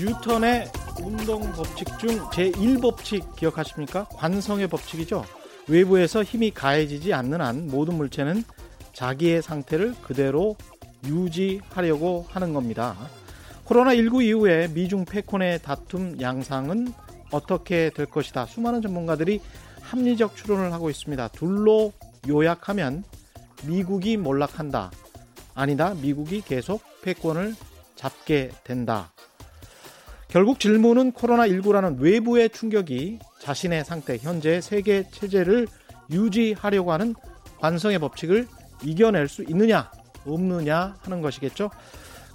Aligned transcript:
네, 0.00 0.06
뉴턴의 0.06 0.72
운동 1.02 1.52
법칙 1.52 1.98
중 1.98 2.08
제1법칙 2.30 3.36
기억하십니까? 3.36 4.04
관성의 4.04 4.68
법칙이죠. 4.68 5.24
외부에서 5.68 6.22
힘이 6.22 6.50
가해지지 6.50 7.12
않는 7.12 7.40
한 7.40 7.66
모든 7.66 7.94
물체는 7.94 8.42
자기의 8.94 9.42
상태를 9.42 9.94
그대로 10.02 10.56
유지하려고 11.04 12.26
하는 12.30 12.54
겁니다. 12.54 12.96
코로나19 13.66 14.24
이후에 14.24 14.68
미중 14.68 15.04
패권의 15.04 15.60
다툼 15.62 16.18
양상은 16.20 16.92
어떻게 17.30 17.90
될 17.90 18.06
것이다. 18.06 18.46
수많은 18.46 18.80
전문가들이 18.80 19.40
합리적 19.82 20.34
추론을 20.34 20.72
하고 20.72 20.88
있습니다. 20.88 21.28
둘로 21.28 21.92
요약하면 22.26 23.04
미국이 23.64 24.16
몰락한다. 24.16 24.90
아니다. 25.54 25.94
미국이 25.94 26.40
계속 26.40 26.82
패권을 27.02 27.54
잡게 27.96 28.50
된다. 28.64 29.12
결국 30.30 30.60
질문은 30.60 31.12
코로나19라는 31.12 31.98
외부의 31.98 32.50
충격이 32.50 33.18
자신의 33.40 33.84
상태, 33.84 34.16
현재 34.16 34.60
세계 34.60 35.08
체제를 35.10 35.66
유지하려고 36.10 36.92
하는 36.92 37.14
관성의 37.58 37.98
법칙을 37.98 38.46
이겨낼 38.84 39.26
수 39.28 39.42
있느냐, 39.42 39.90
없느냐 40.24 40.96
하는 41.00 41.20
것이겠죠. 41.20 41.70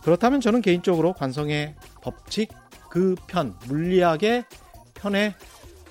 그렇다면 0.03 0.41
저는 0.41 0.61
개인적으로 0.61 1.13
관성의 1.13 1.75
법칙 2.01 2.51
그 2.89 3.15
편, 3.27 3.55
물리학의 3.67 4.43
편에 4.93 5.35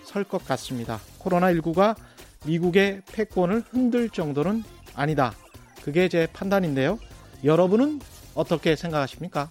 설 0.05 0.25
것 0.25 0.45
같습니다. 0.47 1.01
코로나19가 1.21 1.97
미국의 2.47 3.03
패권을 3.11 3.65
흔들 3.71 4.11
정도는 4.11 4.63
아니다. 4.95 5.33
그게 5.83 6.09
제 6.09 6.27
판단인데요. 6.33 6.99
여러분은 7.43 8.01
어떻게 8.35 8.77
생각하십니까? 8.77 9.51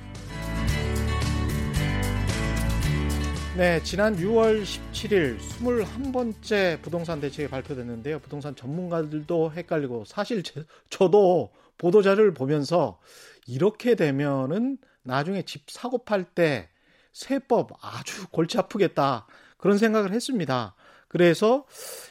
네, 3.57 3.83
지난 3.83 4.15
6월 4.15 4.63
17일 4.63 5.37
21번째 5.37 6.81
부동산 6.81 7.19
대책이 7.19 7.49
발표됐는데요. 7.49 8.19
부동산 8.19 8.55
전문가들도 8.55 9.51
헷갈리고 9.51 10.05
사실 10.05 10.41
제, 10.41 10.63
저도 10.89 11.51
보도자료를 11.77 12.33
보면서 12.33 12.99
이렇게 13.45 13.95
되면은 13.95 14.77
나중에 15.03 15.41
집 15.41 15.69
사고 15.69 15.97
팔 16.05 16.23
때 16.23 16.69
세법 17.11 17.71
아주 17.81 18.25
골치 18.29 18.57
아프겠다. 18.57 19.27
그런 19.57 19.77
생각을 19.77 20.13
했습니다. 20.13 20.75
그래서 21.09 21.65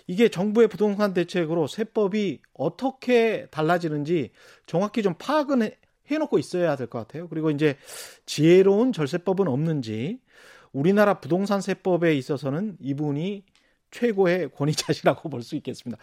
이게 0.06 0.28
정부의 0.28 0.68
부동산 0.68 1.14
대책으로 1.14 1.68
세법이 1.68 2.42
어떻게 2.52 3.46
달라지는지 3.50 4.30
정확히 4.66 5.02
좀 5.02 5.14
파악은 5.18 5.70
해놓고 6.10 6.38
있어야 6.38 6.76
될 6.76 6.86
것 6.88 6.98
같아요. 6.98 7.28
그리고 7.28 7.50
이제 7.50 7.78
지혜로운 8.26 8.92
절세법은 8.92 9.48
없는지 9.48 10.20
우리나라 10.72 11.14
부동산 11.20 11.60
세법에 11.60 12.14
있어서는 12.14 12.76
이분이 12.80 13.44
최고의 13.90 14.50
권위자시라고 14.54 15.28
볼 15.28 15.42
수 15.42 15.56
있겠습니다. 15.56 16.00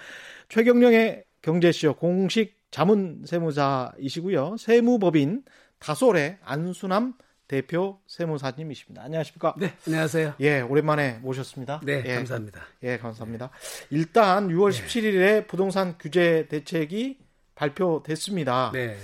최경령의 0.49 1.23
경제쇼 1.41 1.93
공식 1.95 2.57
자문 2.71 3.23
세무사이시고요. 3.25 4.57
세무법인 4.57 5.43
다솔의 5.79 6.39
안수남 6.43 7.13
대표 7.47 7.99
세무사님이십니다. 8.07 9.03
안녕하십니까? 9.03 9.55
네, 9.57 9.73
안녕하세요. 9.87 10.33
예, 10.41 10.59
오랜만에 10.59 11.19
모셨습니다. 11.21 11.79
네, 11.85 12.03
예, 12.05 12.15
감사합니다. 12.15 12.61
예, 12.83 12.97
감사합니다. 12.97 13.51
일단 13.89 14.49
6월 14.49 14.73
네. 14.73 14.85
17일에 14.85 15.47
부동산 15.47 15.95
규제 15.97 16.45
대책이 16.49 17.19
발표됐습니다. 17.55 18.71
네. 18.73 18.97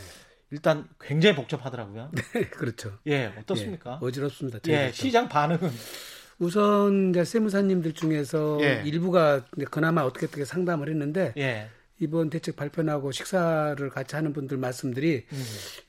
일단 0.54 0.88
굉장히 1.02 1.36
복잡하더라고요. 1.36 2.12
네, 2.14 2.42
그렇죠. 2.54 3.00
예, 3.08 3.34
어떻습니까? 3.40 4.00
예, 4.00 4.06
어지럽습니다. 4.06 4.60
예, 4.68 4.92
시장 4.94 5.28
반응은 5.28 5.72
우선 6.38 7.10
이제 7.10 7.26
세무사님들 7.26 7.94
중에서 7.94 8.60
예. 8.62 8.84
일부가 8.86 9.44
그나마 9.72 10.04
어떻게 10.04 10.28
어떻게 10.28 10.46
상담을 10.46 10.90
했는데 10.90 11.34
예. 11.38 11.70
이번 12.00 12.30
대책 12.30 12.56
발표나고 12.56 13.12
식사를 13.12 13.90
같이 13.90 14.16
하는 14.16 14.34
분들 14.34 14.58
말씀들이 14.58 15.26
음. 15.32 15.44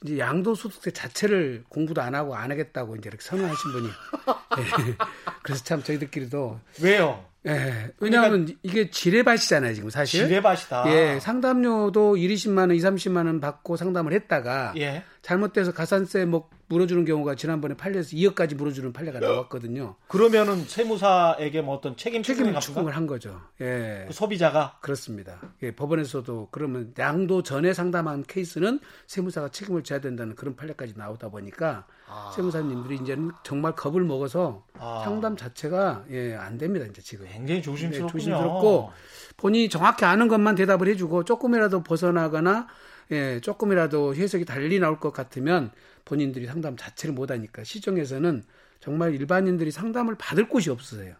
이제 0.04 0.18
양도소득세 0.18 0.90
자체를 0.90 1.64
공부도 1.68 2.02
안 2.02 2.14
하고 2.14 2.36
안 2.36 2.50
하겠다고 2.50 2.96
이제 2.96 3.08
이렇게 3.08 3.22
선언하신 3.24 3.72
분이 3.72 3.88
예. 4.88 4.94
그래서 5.42 5.64
참 5.64 5.82
저희들끼리도 5.82 6.60
왜요? 6.82 7.24
예. 7.46 7.90
왜냐하면 7.98 8.30
그러니까 8.44 8.58
이게 8.62 8.90
지뢰밭이잖아요, 8.90 9.74
지금 9.74 9.90
사실. 9.90 10.26
지뢰밭이다. 10.26 10.84
예. 10.92 11.20
상담료도 11.20 12.16
1, 12.16 12.30
20만 12.34 12.58
원, 12.58 12.72
2, 12.72 12.78
30만 12.78 13.26
원 13.26 13.40
받고 13.40 13.76
상담을 13.76 14.12
했다가 14.12 14.74
예. 14.76 15.02
잘못돼서 15.22 15.72
가산세 15.72 16.24
뭐 16.26 16.48
물어주는 16.74 17.04
경우가 17.04 17.36
지난번에 17.36 17.74
판례에서 17.76 18.16
2억까지 18.16 18.56
물어주는 18.56 18.92
판례가 18.92 19.20
나왔거든요. 19.20 19.94
그러면은 20.08 20.64
세무사에게 20.64 21.62
뭐 21.62 21.76
어떤 21.76 21.96
책임 21.96 22.22
책임 22.24 22.58
추궁을 22.58 22.96
한 22.96 23.06
거죠. 23.06 23.40
예. 23.60 24.04
그 24.08 24.12
소비자가 24.12 24.78
그렇습니다. 24.80 25.40
예, 25.62 25.70
법원에서도 25.70 26.48
그러면 26.50 26.92
양도 26.98 27.42
전에 27.42 27.72
상담한 27.72 28.24
케이스는 28.26 28.80
세무사가 29.06 29.50
책임을 29.50 29.84
져야 29.84 30.00
된다는 30.00 30.34
그런 30.34 30.56
판례까지 30.56 30.94
나오다 30.96 31.28
보니까 31.28 31.86
아. 32.08 32.32
세무사님들이 32.34 32.96
이제는 32.96 33.30
정말 33.44 33.76
겁을 33.76 34.02
먹어서 34.02 34.64
아. 34.78 35.02
상담 35.04 35.36
자체가 35.36 36.06
예, 36.10 36.34
안 36.34 36.58
됩니다. 36.58 36.86
이제 36.86 37.00
지금 37.00 37.26
굉장히 37.30 37.62
조심스럽군요. 37.62 38.06
네, 38.06 38.12
조심스럽고 38.12 38.90
본인이 39.36 39.68
정확히 39.68 40.04
아는 40.04 40.26
것만 40.26 40.56
대답을 40.56 40.88
해주고 40.88 41.24
조금이라도 41.24 41.84
벗어나거나 41.84 42.66
예, 43.10 43.40
조금이라도 43.40 44.14
해석이 44.14 44.44
달리 44.44 44.78
나올 44.78 44.98
것 44.98 45.12
같으면 45.12 45.70
본인들이 46.04 46.46
상담 46.46 46.76
자체를 46.76 47.14
못하니까 47.14 47.64
시중에서는 47.64 48.42
정말 48.80 49.14
일반인들이 49.14 49.70
상담을 49.70 50.16
받을 50.16 50.48
곳이 50.48 50.70
없으세요. 50.70 51.14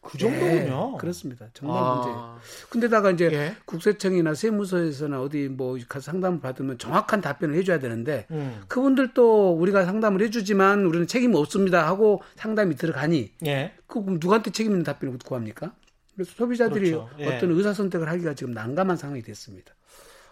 그 0.00 0.16
정도군요. 0.16 0.92
네, 0.92 0.98
그렇습니다. 0.98 1.46
정말 1.52 1.82
아. 1.82 1.94
문제. 1.94 2.68
근데다가 2.70 3.10
이제 3.10 3.28
예? 3.32 3.56
국세청이나 3.64 4.34
세무서에서나 4.34 5.20
어디 5.20 5.48
뭐 5.48 5.76
가서 5.88 6.12
상담을 6.12 6.40
받으면 6.40 6.78
정확한 6.78 7.20
답변을 7.20 7.56
해줘야 7.56 7.78
되는데 7.78 8.26
음. 8.30 8.62
그분들도 8.68 9.54
우리가 9.54 9.84
상담을 9.84 10.22
해주지만 10.22 10.86
우리는 10.86 11.06
책임 11.06 11.34
없습니다 11.34 11.86
하고 11.86 12.22
상담이 12.36 12.76
들어가니 12.76 13.32
예. 13.46 13.74
그 13.86 13.98
누구한테 13.98 14.50
책임 14.50 14.72
있는 14.72 14.84
답변을 14.84 15.18
구합니까? 15.24 15.74
그래서 16.14 16.32
소비자들이 16.36 16.92
그렇죠. 16.92 17.10
예. 17.18 17.26
어떤 17.26 17.50
의사 17.50 17.72
선택을 17.72 18.08
하기가 18.08 18.34
지금 18.34 18.52
난감한 18.52 18.96
상황이 18.96 19.22
됐습니다. 19.22 19.74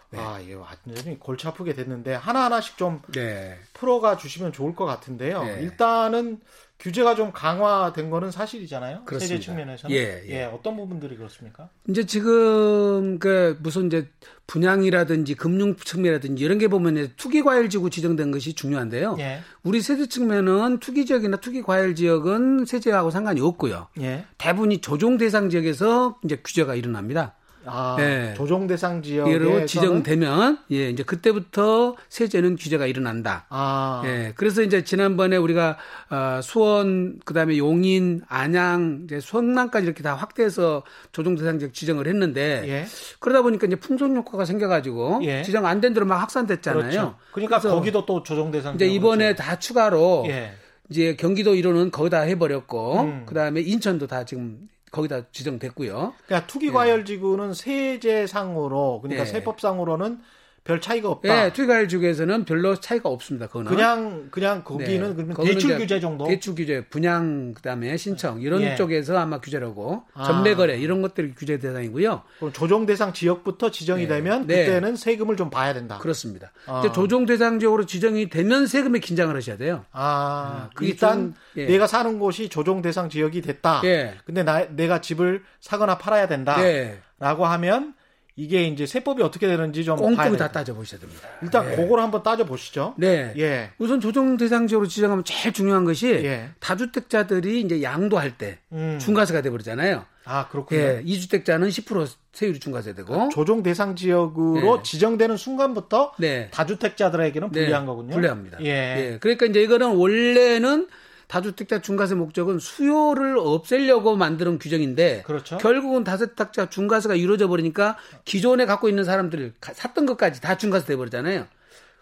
네. 0.09 0.19
아, 0.19 0.39
예, 0.47 0.53
완전히 0.53 1.19
골치 1.19 1.47
아프게 1.47 1.73
됐는데 1.73 2.13
하나하나씩 2.13 2.77
좀 2.77 3.01
네. 3.13 3.57
풀어가 3.73 4.17
주시면 4.17 4.53
좋을 4.53 4.73
것 4.75 4.85
같은데요. 4.85 5.43
네. 5.43 5.61
일단은 5.61 6.39
규제가 6.79 7.15
좀 7.15 7.31
강화된 7.31 8.09
거는 8.11 8.29
사실이잖아요. 8.29 9.03
그렇습니다. 9.05 9.35
세제 9.35 9.39
측면에서는. 9.39 9.95
예, 9.95 10.23
예. 10.27 10.29
예, 10.29 10.43
어떤 10.43 10.77
부분들이 10.77 11.17
그렇습니까? 11.17 11.69
이제 11.89 12.05
지금 12.05 13.17
그 13.17 13.57
무슨 13.61 13.87
이제 13.87 14.07
분양이라든지 14.45 15.33
금융 15.33 15.75
측면이라든지 15.75 16.43
이런 16.43 16.59
게 16.59 16.67
보면 16.67 17.13
투기 17.17 17.41
과열 17.41 17.69
지구 17.69 17.89
지정된 17.89 18.29
것이 18.31 18.53
중요한데요. 18.53 19.17
예. 19.19 19.39
우리 19.63 19.81
세제 19.81 20.07
측면은 20.07 20.79
투기 20.79 21.05
지역이나 21.05 21.37
투기 21.37 21.63
과열 21.63 21.95
지역은 21.95 22.65
세제하고 22.65 23.09
상관이 23.09 23.41
없고요. 23.41 23.87
예. 23.99 24.25
대부분이 24.37 24.79
조정 24.81 25.17
대상 25.17 25.49
지역에서 25.49 26.19
이제 26.23 26.37
규제가 26.37 26.75
일어납니다. 26.75 27.33
아, 27.67 27.95
네. 27.97 28.33
조정 28.35 28.67
대상 28.67 29.01
지역으로 29.01 29.65
지정되면 29.65 30.59
예 30.71 30.89
이제 30.89 31.03
그때부터 31.03 31.95
세제는 32.09 32.55
규제가 32.55 32.85
일어난다. 32.85 33.45
아. 33.49 34.01
예 34.05 34.33
그래서 34.35 34.61
이제 34.61 34.83
지난번에 34.83 35.37
우리가 35.37 35.77
어, 36.09 36.39
수원 36.41 37.19
그다음에 37.25 37.57
용인 37.57 38.21
안양 38.27 39.01
이제 39.05 39.19
성남까지 39.19 39.85
이렇게 39.85 40.03
다 40.03 40.15
확대해서 40.15 40.83
조정 41.11 41.35
대상 41.35 41.59
지역 41.59 41.73
지정을 41.73 42.07
했는데 42.07 42.63
예. 42.67 42.85
그러다 43.19 43.41
보니까 43.41 43.67
이제 43.67 43.75
풍선 43.75 44.15
효과가 44.15 44.45
생겨 44.45 44.67
가지고 44.67 45.19
예. 45.23 45.43
지정 45.43 45.65
안 45.65 45.77
된 45.81 45.93
대로 45.93 46.05
막 46.07 46.17
확산됐잖아요. 46.17 46.81
그렇죠. 46.81 47.15
그러니까 47.31 47.59
거기도 47.59 48.03
또 48.05 48.23
조정 48.23 48.49
대상 48.49 48.73
이제 48.75 48.87
이번에 48.87 49.33
그렇죠. 49.33 49.43
다 49.43 49.59
추가로 49.59 50.25
예. 50.27 50.53
이제 50.89 51.15
경기도 51.15 51.53
이론은 51.53 51.91
거기다 51.91 52.21
해버렸고 52.21 53.01
음. 53.01 53.23
그 53.27 53.35
다음에 53.35 53.61
인천도 53.61 54.07
다 54.07 54.23
지금 54.23 54.57
거기다 54.91 55.29
지정됐고요. 55.31 56.13
그러니까 56.25 56.47
투기 56.47 56.71
과열 56.71 57.05
지구는 57.05 57.53
세제상으로 57.53 59.01
그러니까 59.01 59.25
네. 59.25 59.31
세법상으로는 59.31 60.19
별 60.67 60.81
차이가 60.81 61.09
없다. 61.09 61.45
예, 61.45 61.53
투기과열 61.53 61.87
지역에서는 61.87 62.43
별로 62.43 62.75
차이가 62.75 63.07
없습니다. 63.07 63.47
그거는 63.47 63.71
그냥 63.71 64.27
그냥 64.29 64.63
거기는 64.65 65.07
네. 65.07 65.13
그러면 65.15 65.35
대출 65.45 65.77
규제 65.77 66.01
정도. 66.01 66.27
대출 66.27 66.55
규제, 66.55 66.83
분양 66.89 67.53
그다음에 67.53 67.95
신청 67.95 68.41
이런 68.41 68.61
예. 68.61 68.75
쪽에서 68.75 69.17
아마 69.17 69.39
규제라고 69.39 70.03
아. 70.13 70.25
전매 70.25 70.55
거래 70.55 70.77
이런 70.77 71.01
것들이 71.01 71.33
규제 71.35 71.57
대상이고요. 71.57 72.21
그럼 72.39 72.51
조정 72.51 72.85
대상 72.85 73.13
지역부터 73.13 73.71
지정이 73.71 74.03
네. 74.03 74.15
되면 74.15 74.45
네. 74.45 74.65
그때는 74.65 74.97
세금을 74.97 75.37
좀 75.37 75.49
봐야 75.49 75.73
된다. 75.73 75.99
그렇습니다. 75.99 76.51
아. 76.65 76.81
조정 76.93 77.25
대상 77.25 77.59
지역으로 77.59 77.85
지정이 77.85 78.29
되면 78.29 78.67
세금에 78.67 78.99
긴장을 78.99 79.33
하셔야 79.33 79.55
돼요. 79.55 79.85
아, 79.93 80.69
그게 80.75 80.89
일단 80.89 81.17
좀, 81.17 81.33
예. 81.55 81.67
내가 81.67 81.87
사는 81.87 82.19
곳이 82.19 82.49
조정 82.49 82.81
대상 82.81 83.09
지역이 83.09 83.41
됐다. 83.41 83.79
예. 83.85 84.15
근데 84.25 84.43
나, 84.43 84.65
내가 84.65 84.99
집을 84.99 85.43
사거나 85.61 85.97
팔아야 85.97 86.27
된다. 86.27 86.57
네. 86.57 86.99
라고 87.19 87.45
하면 87.45 87.93
이게 88.39 88.65
이제 88.67 88.85
세법이 88.85 89.23
어떻게 89.23 89.47
되는지 89.47 89.83
좀 89.83 89.97
꼼꼼히 89.97 90.37
다. 90.37 90.51
따져 90.51 90.75
보셔야 90.75 91.01
됩니다. 91.01 91.27
일단 91.41 91.71
예. 91.71 91.75
그걸 91.75 91.99
한번 91.99 92.21
따져 92.21 92.45
보시죠. 92.45 92.93
네. 92.95 93.33
예. 93.35 93.71
우선 93.79 93.99
조정 93.99 94.37
대상 94.37 94.67
지역으로 94.67 94.87
지정하면 94.87 95.23
제일 95.25 95.51
중요한 95.53 95.85
것이 95.85 96.07
예. 96.07 96.51
다주택자들이 96.59 97.61
이제 97.61 97.81
양도할 97.81 98.37
때 98.37 98.59
음. 98.71 98.99
중과세가 99.01 99.41
돼 99.41 99.49
버리잖아요. 99.49 100.05
아, 100.25 100.47
그렇군요. 100.49 100.79
예, 100.79 101.01
이주택자는 101.03 101.69
10% 101.69 102.07
세율이 102.33 102.59
중과세 102.59 102.93
되고 102.93 103.29
조정 103.29 103.63
대상 103.63 103.95
지역으로 103.95 104.77
예. 104.79 104.83
지정되는 104.83 105.35
순간부터 105.35 106.13
네. 106.19 106.49
다주택자들에게는 106.51 107.51
네, 107.51 107.61
불리한 107.61 107.87
거군요. 107.87 108.13
불리합니다. 108.13 108.59
예. 108.61 108.65
예, 108.65 109.17
그러니까 109.19 109.47
이제 109.47 109.63
이거는 109.63 109.95
원래는 109.95 110.87
다주택자 111.27 111.81
중과세 111.81 112.15
목적은 112.15 112.59
수요를 112.59 113.37
없애려고 113.37 114.15
만드는 114.15 114.59
규정인데 114.59 115.23
그렇죠. 115.25 115.57
결국은 115.57 116.03
다주택자 116.03 116.69
중과세가 116.69 117.15
이루어져 117.15 117.47
버리니까 117.47 117.97
기존에 118.25 118.65
갖고 118.65 118.87
있는 118.89 119.03
사람들 119.03 119.53
가- 119.59 119.73
샀던 119.73 120.05
것까지 120.05 120.41
다 120.41 120.57
중과세 120.57 120.85
돼 120.85 120.95
버리잖아요. 120.95 121.45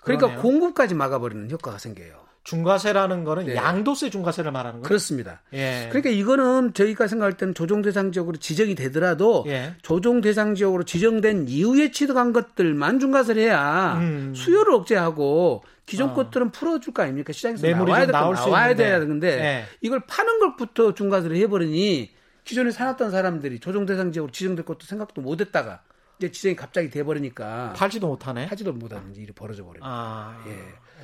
그러니까 0.03 0.27
그러네요. 0.27 0.41
공급까지 0.41 0.93
막아버리는 0.93 1.49
효과가 1.49 1.79
생겨요. 1.79 2.23
중과세라는 2.43 3.23
거는 3.23 3.47
네. 3.47 3.55
양도세 3.55 4.11
중과세를 4.11 4.51
말하는 4.51 4.73
거예요. 4.81 4.87
그렇습니다. 4.87 5.41
예. 5.53 5.87
그러니까 5.89 6.11
이거는 6.11 6.75
저희가 6.75 7.07
생각할 7.07 7.33
때는 7.37 7.55
조정 7.55 7.81
대상 7.81 8.11
지역으로 8.11 8.37
지정이 8.37 8.75
되더라도 8.75 9.43
예. 9.47 9.73
조정 9.81 10.21
대상 10.21 10.53
지역으로 10.53 10.83
지정된 10.83 11.47
이후에 11.47 11.89
취득한 11.89 12.33
것들만 12.33 12.99
중과세를 12.99 13.41
해야 13.41 13.97
음. 13.99 14.33
수요를 14.35 14.73
억제하고 14.75 15.63
기존 15.85 16.13
것들은 16.13 16.51
풀어줄 16.51 16.93
거 16.93 17.03
아닙니까? 17.03 17.31
시장에서 17.31 17.67
나와야 17.67 18.07
나올 18.07 18.35
거수 18.35 18.49
나와야. 18.49 18.75
돼야 18.75 18.99
되는데 18.99 19.27
예. 19.39 19.65
이걸 19.81 20.01
파는 20.07 20.39
것부터 20.39 20.93
중과세를 20.93 21.37
해버리니 21.37 22.11
기존에 22.43 22.71
사놨던 22.71 23.11
사람들이 23.11 23.59
조정 23.59 23.85
대상 23.85 24.11
지역으로 24.11 24.31
지정될 24.31 24.65
것도 24.65 24.85
생각도 24.85 25.21
못했다가 25.21 25.81
이제 26.17 26.31
지정이 26.31 26.55
갑자기 26.55 26.89
돼버리니까 26.89 27.73
팔지도 27.75 28.07
못하네. 28.07 28.45
하지도 28.45 28.71
못하는 28.73 29.15
일이 29.15 29.31
벌어져 29.33 29.63
버려요. 29.65 29.81
아, 29.83 30.43
예. 30.47 30.57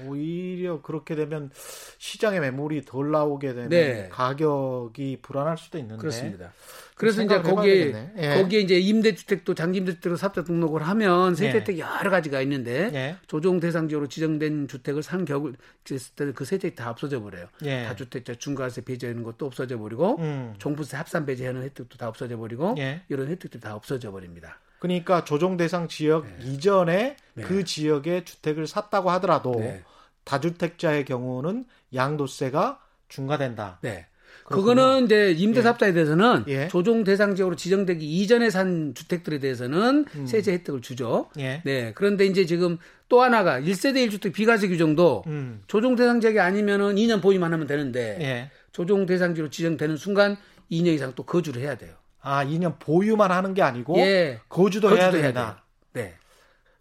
오히려 0.05 0.81
그렇게 0.81 1.15
되면 1.15 1.51
시장에 1.97 2.39
매물이 2.39 2.85
덜 2.85 3.11
나오게 3.11 3.53
되면 3.53 3.69
네. 3.69 4.09
가격이 4.09 5.19
불안할 5.21 5.57
수도 5.57 5.77
있는데. 5.77 5.99
그렇습니다. 5.99 6.53
그래서 6.95 7.23
이제 7.23 7.41
거기에. 7.41 8.11
예. 8.17 8.41
거기에 8.41 8.59
이제 8.59 8.79
임대주택도 8.79 9.55
장기임대주택으로 9.55 10.17
삽자 10.17 10.43
등록을 10.43 10.83
하면 10.83 11.33
세대 11.33 11.73
예. 11.73 11.79
여러 11.79 12.11
가지가 12.11 12.41
있는데 12.41 12.91
예. 12.93 13.15
조정 13.25 13.59
대상 13.59 13.88
지역으로 13.88 14.07
지정된 14.07 14.67
주택을 14.67 15.01
산 15.01 15.25
격을 15.25 15.55
했을 15.89 16.15
때는 16.15 16.33
그 16.33 16.45
세대가 16.45 16.75
다 16.75 16.89
없어져 16.91 17.19
버려요. 17.21 17.47
예. 17.63 17.85
다주택자 17.85 18.35
중과세 18.35 18.81
배제하는 18.81 19.23
것도 19.23 19.47
없어져 19.47 19.79
버리고 19.79 20.17
음. 20.19 20.53
종부세 20.59 20.97
합산 20.97 21.25
배제하는 21.25 21.63
혜택도 21.63 21.97
다 21.97 22.07
없어져 22.07 22.38
버리고 22.38 22.75
예. 22.77 23.01
이런 23.09 23.27
혜택들이 23.29 23.59
다 23.59 23.75
없어져 23.75 24.11
버립니다. 24.11 24.59
그러니까 24.81 25.24
조정 25.24 25.57
대상 25.57 25.88
지역 25.88 26.25
이전에 26.44 27.16
네. 27.36 27.44
그 27.44 27.63
지역에 27.63 28.24
주택을 28.24 28.66
샀다고 28.66 29.12
하더라도 29.12 29.51
네. 29.60 29.83
다주택자의 30.24 31.06
경우는 31.06 31.66
양도세가 31.94 32.80
중과된다. 33.07 33.78
네. 33.83 34.07
그거는 34.45 35.06
이제 35.06 35.31
임대사업자에 35.38 35.94
대해서는 35.94 36.45
예. 36.48 36.68
조정 36.68 37.04
대상 37.04 37.36
지역으로 37.36 37.56
지정되기 37.56 38.04
이전에 38.06 38.50
산 38.50 38.95
주택들에 38.95 39.38
대해서는 39.38 40.06
세제 40.25 40.51
혜택을 40.54 40.81
주죠. 40.81 41.30
음. 41.38 41.42
예. 41.42 41.62
네. 41.63 41.92
그런데 41.94 42.25
이제 42.25 42.48
지금 42.48 42.80
또 43.07 43.22
하나가 43.22 43.62
1세대 43.62 44.10
1주택 44.10 44.34
비과세 44.34 44.68
규정도 44.68 45.24
음. 45.27 45.62
조정 45.68 45.95
대상 45.95 46.19
지역이 46.19 46.39
아니면은 46.39 46.95
2년 46.95 47.22
보유만 47.22 47.54
하면 47.54 47.68
되는데 47.68 48.18
예. 48.19 48.51
조정 48.72 49.06
대상지로 49.06 49.51
지정되는 49.51 49.95
순간 49.95 50.38
2년 50.72 50.88
이상 50.88 51.13
또 51.16 51.22
거주를 51.22 51.62
해야 51.62 51.75
돼요. 51.75 52.00
아, 52.21 52.45
2년 52.45 52.75
보유만 52.79 53.31
하는 53.31 53.53
게 53.53 53.62
아니고 53.62 53.97
예. 54.00 54.39
거주도, 54.50 54.89
해야 54.89 55.06
거주도 55.07 55.18
해야 55.18 55.27
된다. 55.27 55.63
돼요. 55.94 56.06
네. 56.06 56.13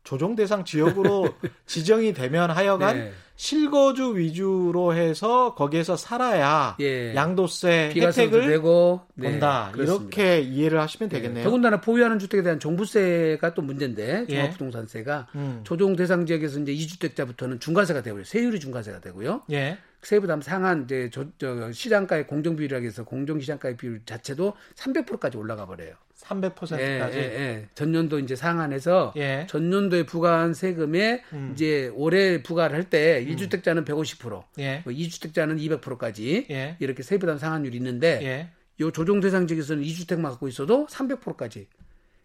조정 0.04 0.34
대상 0.34 0.64
지역으로 0.64 1.28
지정이 1.66 2.14
되면 2.14 2.50
하여간 2.50 2.96
네. 2.98 3.12
실거주 3.36 4.18
위주로 4.18 4.92
해서 4.94 5.54
거기에서 5.54 5.96
살아야 5.96 6.76
예. 6.80 7.14
양도세 7.14 7.92
혜택을 7.96 8.48
되고 8.48 9.00
네, 9.14 9.30
본다. 9.30 9.70
그렇습니다. 9.72 10.04
이렇게 10.04 10.40
이해를 10.40 10.78
하시면 10.80 11.08
네. 11.08 11.16
되겠네요. 11.16 11.44
더군다나 11.44 11.80
보유하는 11.80 12.18
주택에 12.18 12.42
대한 12.42 12.60
종부세가 12.60 13.54
또 13.54 13.62
문제인데 13.62 14.26
예. 14.28 14.34
종합부동산세가 14.34 15.28
음. 15.36 15.60
조정 15.64 15.96
대상 15.96 16.26
지역에서 16.26 16.60
이제 16.60 16.74
2주택자부터는 16.74 17.60
중과세가 17.60 18.02
되고요. 18.02 18.24
세율이 18.24 18.60
중과세가 18.60 19.00
되고요. 19.00 19.42
예. 19.52 19.78
세부 20.02 20.26
담 20.26 20.40
상한 20.40 20.84
이제 20.84 21.10
저, 21.12 21.26
저 21.38 21.70
시장가의 21.72 22.26
공정 22.26 22.56
비율이라고 22.56 22.86
해서 22.86 23.04
공정 23.04 23.38
시장가의 23.40 23.76
비율 23.76 24.00
자체도 24.04 24.54
300%까지 24.74 25.36
올라가 25.36 25.66
버려요. 25.66 25.94
300%까지. 26.16 26.74
예, 26.82 27.10
예, 27.14 27.18
예. 27.18 27.68
전년도 27.74 28.18
이제 28.18 28.36
상한해서 28.36 29.12
예. 29.16 29.46
전년도에 29.48 30.04
부과한 30.04 30.54
세금에 30.54 31.22
음. 31.32 31.50
이제 31.54 31.90
올해 31.94 32.42
부과를 32.42 32.76
할 32.76 32.84
때 32.90 33.24
1주택자는 33.26 33.84
150%, 33.86 34.42
예. 34.58 34.82
뭐 34.84 34.92
2주택자는 34.92 35.80
200%까지 35.80 36.46
예. 36.50 36.76
이렇게 36.80 37.02
세부담 37.02 37.38
상한율이 37.38 37.76
있는데 37.76 38.20
예. 38.22 38.48
요 38.80 38.90
조정 38.90 39.20
대상 39.20 39.46
지역에서는 39.46 39.82
2주택만 39.82 40.24
갖고 40.24 40.48
있어도 40.48 40.86
300%까지 40.86 41.66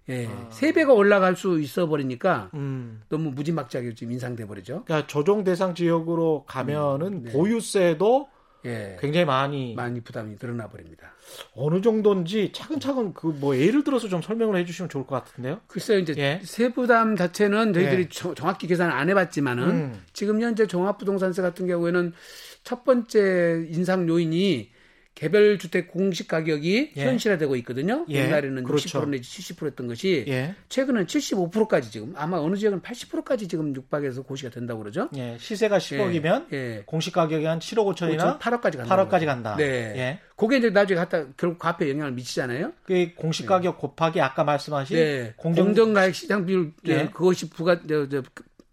예, 0.09 0.27
아. 0.27 0.47
세 0.51 0.71
배가 0.71 0.93
올라갈 0.93 1.35
수 1.35 1.59
있어 1.59 1.87
버리니까 1.87 2.51
음. 2.53 3.01
너무 3.09 3.31
무지막지하게 3.31 3.95
지금 3.95 4.13
인상돼 4.13 4.45
버리죠. 4.45 4.83
그러니까 4.85 5.07
조정 5.07 5.43
대상 5.43 5.73
지역으로 5.73 6.43
가면은 6.47 7.23
네. 7.23 7.31
보유세도 7.31 8.29
예. 8.65 8.97
굉장히 8.99 9.25
많이 9.25 9.75
많이 9.75 10.01
부담이 10.01 10.37
늘어나 10.41 10.67
버립니다. 10.67 11.13
어느 11.55 11.81
정도인지 11.81 12.51
차근차근 12.51 13.13
그 13.13 13.27
뭐 13.35 13.55
예를 13.57 13.83
들어서 13.83 14.07
좀 14.07 14.21
설명을 14.23 14.57
해주시면 14.59 14.89
좋을 14.89 15.05
것 15.05 15.23
같은데요. 15.23 15.59
글쎄요, 15.67 15.99
이제 15.99 16.13
예. 16.17 16.39
세부담 16.43 17.15
자체는 17.15 17.73
저희들이 17.73 18.01
예. 18.03 18.09
저- 18.09 18.33
정확히 18.33 18.65
계산을 18.67 18.91
안 18.91 19.09
해봤지만은 19.09 19.69
음. 19.69 20.01
지금 20.13 20.41
현재 20.41 20.65
종합부동산세 20.67 21.41
같은 21.43 21.67
경우에는 21.67 22.13
첫 22.63 22.83
번째 22.83 23.67
인상 23.69 24.07
요인이 24.07 24.71
개별 25.15 25.57
주택 25.57 25.87
공시 25.87 26.27
가격이 26.27 26.91
예. 26.97 27.05
현실화되고 27.05 27.55
있거든요. 27.57 28.05
예. 28.09 28.25
옛날에는 28.25 28.65
그렇죠. 28.65 29.01
60% 29.01 29.09
내지 29.09 29.23
70%였던 29.23 29.87
것이 29.87 30.25
예. 30.27 30.55
최근은 30.67 31.05
75%까지 31.05 31.89
지금 31.89 32.13
아마 32.17 32.37
어느 32.37 32.57
지역은 32.57 32.81
80%까지 32.81 33.47
지금 33.47 33.73
육박해서 33.73 34.23
고시가 34.23 34.51
된다고 34.51 34.81
그러죠. 34.81 35.09
예. 35.15 35.37
시세가 35.39 35.77
10억이면 35.77 36.51
예. 36.51 36.83
공시 36.85 37.11
가격이 37.11 37.45
한 37.45 37.59
7억 37.59 37.95
5천이나 37.95 38.39
8억까지 38.39 38.77
간다. 38.77 39.07
8억까지 39.07 39.25
간다. 39.25 39.55
네. 39.55 39.63
예. 39.63 40.19
그게 40.35 40.57
이제 40.57 40.69
나중에 40.69 40.99
갖다 40.99 41.25
결국 41.37 41.59
과표에 41.59 41.89
영향을 41.91 42.11
미치잖아요. 42.11 42.73
그 42.83 43.11
공시 43.15 43.45
가격 43.45 43.77
곱하기 43.77 44.19
아까 44.19 44.43
말씀하신 44.43 44.97
네. 44.97 45.33
공정 45.37 45.67
공정가액 45.67 46.13
시장 46.13 46.45
비율 46.45 46.73
예. 46.87 47.05
그것이 47.05 47.49
부가 47.49 47.79
저, 47.87 48.09
저, 48.09 48.21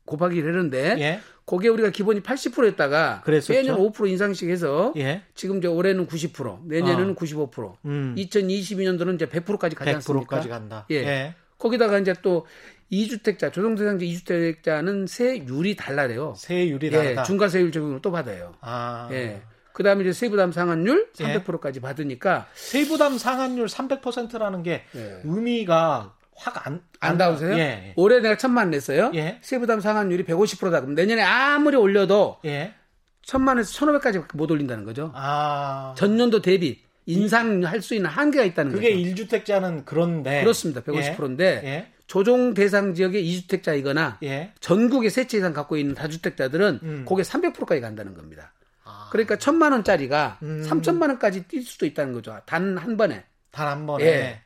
곱하기 0.05 0.43
되는데 0.43 0.97
예. 0.99 1.21
거기에 1.53 1.69
우리가 1.69 1.91
기본이 1.91 2.23
80%였다가 2.23 3.21
그랬었죠. 3.25 3.53
매년 3.53 3.77
5% 3.77 4.09
인상씩 4.09 4.49
해서 4.49 4.95
예. 4.97 5.21
지금 5.35 5.59
이제 5.59 5.69
올해는 5.69 6.07
90%, 6.07 6.65
내년에는 6.65 7.15
95%, 7.15 7.75
음. 7.85 8.15
2022년도는 8.17 9.17
이제 9.17 9.27
100%까지 9.27 9.77
가지 9.77 9.91
않습니까? 9.91 10.37
100%까지 10.37 10.49
간다. 10.49 10.87
예. 10.91 10.97
예. 10.97 11.35
거기다가 11.59 11.99
이제 11.99 12.15
또 12.23 12.47
2주택자, 12.91 13.53
조정대상자 13.53 14.03
2주택자는 14.03 15.07
세율이 15.07 15.77
달라요. 15.77 16.33
세율이 16.39 16.87
예, 16.87 16.91
다르다. 16.91 17.23
중과세율 17.25 17.71
적용을 17.71 18.01
또 18.01 18.11
받아요. 18.11 18.55
아. 18.63 19.11
예. 19.13 19.43
그 19.75 19.83
다음에 19.83 20.05
이제 20.05 20.15
세부담 20.15 20.53
상한율 20.53 21.11
예. 21.21 21.39
300%까지 21.39 21.81
받으니까 21.81 22.47
세부담 22.55 23.19
상한율 23.19 23.67
300%라는 23.67 24.63
게 24.63 24.85
예. 24.95 25.21
의미가 25.25 26.15
확 26.37 26.67
안, 26.67 26.83
안 27.01 27.17
나오세요? 27.19 27.57
예. 27.59 27.93
올해 27.97 28.21
내가 28.21 28.37
천만 28.37 28.65
원 28.65 28.71
냈어요. 28.71 29.11
예. 29.15 29.39
세부담 29.43 29.81
상한율이 29.81 30.25
150%다. 30.25 30.81
그럼 30.81 30.95
내년에 30.95 31.23
아무리 31.23 31.77
올려도 31.77 32.39
예. 32.45 32.75
천만에서 33.23 33.73
천오백까지 33.73 34.21
못 34.35 34.51
올린다는 34.51 34.85
거죠. 34.85 35.13
아. 35.15 35.95
전년도 35.97 36.43
대비 36.43 36.81
인상할 37.07 37.83
수 37.83 37.95
있는 37.95 38.11
한계가 38.11 38.45
있다는 38.45 38.73
그게 38.73 38.93
거죠. 38.95 39.25
1주택자는 39.25 39.85
그런데. 39.85 40.41
그렇습니다. 40.43 40.81
150%인데 40.83 41.61
예. 41.65 41.93
조정 42.07 42.55
대상 42.55 42.95
지역의 42.95 43.25
2주택자이거나 43.25 44.17
예. 44.25 44.53
전국에 44.61 45.09
세채 45.09 45.39
이상 45.39 45.53
갖고 45.53 45.77
있는 45.77 45.95
다주택자들은 45.95 46.81
음. 46.83 47.05
그게 47.09 47.23
300%까지 47.23 47.81
간다는 47.81 48.15
겁니다. 48.15 48.53
아. 48.85 49.09
그러니까 49.13 49.37
천만 49.37 49.73
원짜리가 49.73 50.39
음. 50.43 50.63
3천만 50.69 51.03
원까지 51.09 51.45
뛸 51.47 51.63
수도 51.63 51.87
있다는 51.87 52.13
거죠. 52.13 52.39
단 52.47 52.77
한 52.77 52.97
번에. 52.97 53.25
단 53.51 53.69
한 53.69 53.87
번에. 53.87 54.42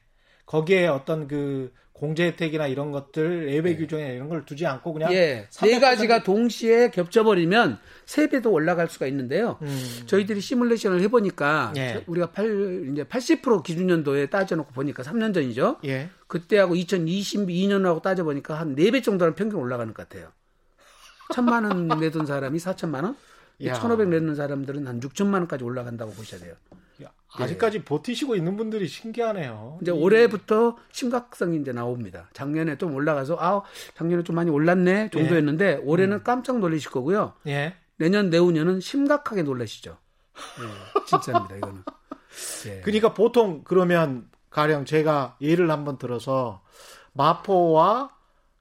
예. 0.46 0.50
거기에 0.50 0.86
어떤 0.86 1.28
그 1.28 1.72
공제 1.92 2.26
혜택이나 2.26 2.66
이런 2.66 2.92
것들 2.92 3.50
예외 3.50 3.70
네. 3.70 3.76
규정이나 3.76 4.10
이런 4.10 4.28
걸 4.28 4.44
두지 4.44 4.66
않고 4.66 4.92
그냥 4.92 5.12
예, 5.14 5.48
300%네 5.50 5.80
가지가 5.80 6.22
동시에 6.24 6.90
겹쳐버리면 6.90 7.78
세 8.04 8.28
배도 8.28 8.52
올라갈 8.52 8.88
수가 8.88 9.06
있는데요. 9.06 9.58
음. 9.62 10.02
저희들이 10.06 10.42
시뮬레이션을 10.42 11.00
해보니까 11.00 11.72
예. 11.76 12.04
우리가 12.06 12.32
8, 12.32 12.90
이제 12.92 13.04
80% 13.04 13.62
기준연도에 13.62 14.26
따져놓고 14.26 14.72
보니까 14.72 15.02
3년 15.02 15.32
전이죠. 15.32 15.78
예. 15.86 16.10
그때하고 16.26 16.74
2022년하고 16.74 18.02
따져보니까 18.02 18.60
한 18.60 18.76
4배 18.76 19.02
정도는 19.02 19.34
평균 19.34 19.58
올라가는 19.58 19.92
것 19.94 20.08
같아요. 20.08 20.30
천만 21.32 21.64
원 21.64 21.88
내던 21.88 22.26
사람이 22.26 22.58
4천만 22.58 23.04
원? 23.04 23.16
야. 23.64 23.72
1,500 23.72 24.08
내는 24.08 24.34
사람들은 24.34 24.86
한 24.86 25.00
6천만 25.00 25.34
원까지 25.34 25.64
올라간다고 25.64 26.12
보셔야 26.12 26.40
돼요. 26.40 26.54
야, 27.02 27.12
아직까지 27.32 27.84
버티시고 27.84 28.34
있는 28.36 28.56
분들이 28.56 28.86
신기하네요. 28.88 29.78
이제 29.82 29.92
이- 29.92 29.94
올해부터 29.94 30.76
심각성이 30.92 31.58
이제 31.58 31.72
나옵니다. 31.72 32.28
작년에 32.32 32.78
좀 32.78 32.94
올라가서 32.94 33.36
아 33.40 33.62
작년에 33.96 34.22
좀 34.22 34.36
많이 34.36 34.50
올랐네 34.50 35.10
정도였는데 35.10 35.80
올해는 35.84 36.22
깜짝 36.24 36.58
놀라실 36.58 36.90
거고요. 36.90 37.34
예. 37.46 37.74
내년 37.96 38.30
내후년은 38.30 38.80
심각하게 38.80 39.42
놀라시죠. 39.42 39.96
예, 40.36 41.04
진짜입니다 41.06 41.56
이거는. 41.56 41.82
예. 42.66 42.80
그러니까 42.82 43.14
보통 43.14 43.62
그러면 43.64 44.28
가령 44.50 44.84
제가 44.84 45.36
예를 45.40 45.70
한번 45.70 45.96
들어서 45.98 46.62
마포와 47.14 48.10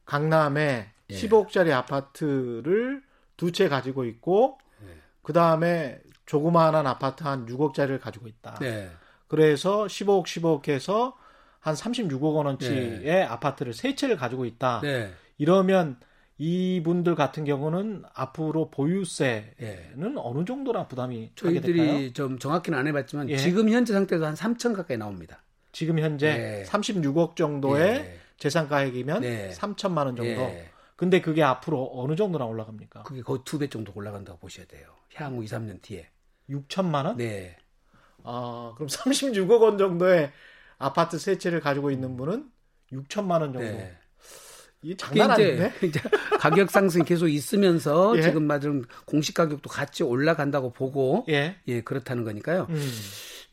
강남에 0.05 0.91
예. 1.09 1.15
15억짜리 1.15 1.71
아파트를 1.71 3.03
두 3.37 3.51
채 3.51 3.67
가지고 3.67 4.05
있고 4.05 4.57
예. 4.87 4.97
그 5.21 5.33
다음에 5.33 5.99
조그마한 6.25 6.87
아파트 6.87 7.23
한 7.23 7.45
6억짜리를 7.45 7.99
가지고 7.99 8.27
있다. 8.27 8.55
네. 8.59 8.89
그래서 9.27 9.85
15억 9.85 10.25
15억 10.25 10.67
해서 10.69 11.15
한 11.59 11.73
36억 11.75 12.35
원어치의 12.35 13.23
아파트를 13.23 13.73
세 13.73 13.95
채를 13.95 14.17
가지고 14.17 14.45
있다. 14.45 14.81
네. 14.81 15.11
이러면 15.37 15.97
이분들 16.37 17.15
같은 17.15 17.45
경우는 17.45 18.03
앞으로 18.13 18.69
보유세는 18.69 19.53
예. 19.61 19.91
어느 20.17 20.45
정도나 20.45 20.87
부담이? 20.87 21.31
저희들이 21.35 22.13
좀 22.13 22.37
정확히는 22.39 22.77
안 22.77 22.87
해봤지만 22.87 23.29
예. 23.29 23.37
지금 23.37 23.69
현재 23.69 23.93
상태에서 23.93 24.25
한 24.27 24.33
3천 24.35 24.75
가까이 24.75 24.97
나옵니다. 24.97 25.41
지금 25.71 25.97
현재 25.99 26.61
예. 26.61 26.63
36억 26.69 27.35
정도의 27.35 27.87
예. 27.95 28.17
재산 28.37 28.67
가액이면 28.67 29.21
네. 29.21 29.51
3천만 29.53 30.05
원 30.05 30.15
정도. 30.15 30.23
예. 30.41 30.69
근데 30.97 31.19
그게 31.21 31.41
앞으로 31.43 31.89
어느 31.93 32.15
정도나 32.15 32.45
올라갑니까? 32.45 33.03
그게 33.03 33.21
거의 33.21 33.39
두 33.43 33.57
배 33.57 33.67
정도 33.67 33.91
올라간다고 33.95 34.37
보셔야 34.39 34.65
돼요. 34.65 34.87
향후 35.15 35.43
2, 35.43 35.47
3년 35.47 35.81
뒤에. 35.81 36.09
6천만 36.49 37.05
원? 37.05 37.17
네. 37.17 37.57
아, 38.23 38.73
그럼 38.75 38.87
36억 38.87 39.61
원 39.61 39.77
정도의 39.77 40.31
아파트 40.77 41.17
세 41.17 41.37
채를 41.37 41.59
가지고 41.59 41.91
있는 41.91 42.17
분은 42.17 42.49
6천만 42.91 43.41
원 43.41 43.53
정도. 43.53 43.59
네. 43.59 43.97
이게 44.81 44.95
그게 44.95 45.19
장난 45.19 45.31
아닌데? 45.31 45.73
이제 45.81 45.99
가격 46.39 46.69
상승이 46.69 47.05
계속 47.05 47.27
있으면서 47.27 48.15
예. 48.17 48.21
지금 48.21 48.43
맞은 48.43 48.85
공시 49.05 49.33
가격도 49.33 49.69
같이 49.69 50.03
올라간다고 50.03 50.71
보고 50.73 51.25
예. 51.29 51.55
예 51.67 51.81
그렇다는 51.81 52.23
거니까요. 52.23 52.67
음. 52.69 52.91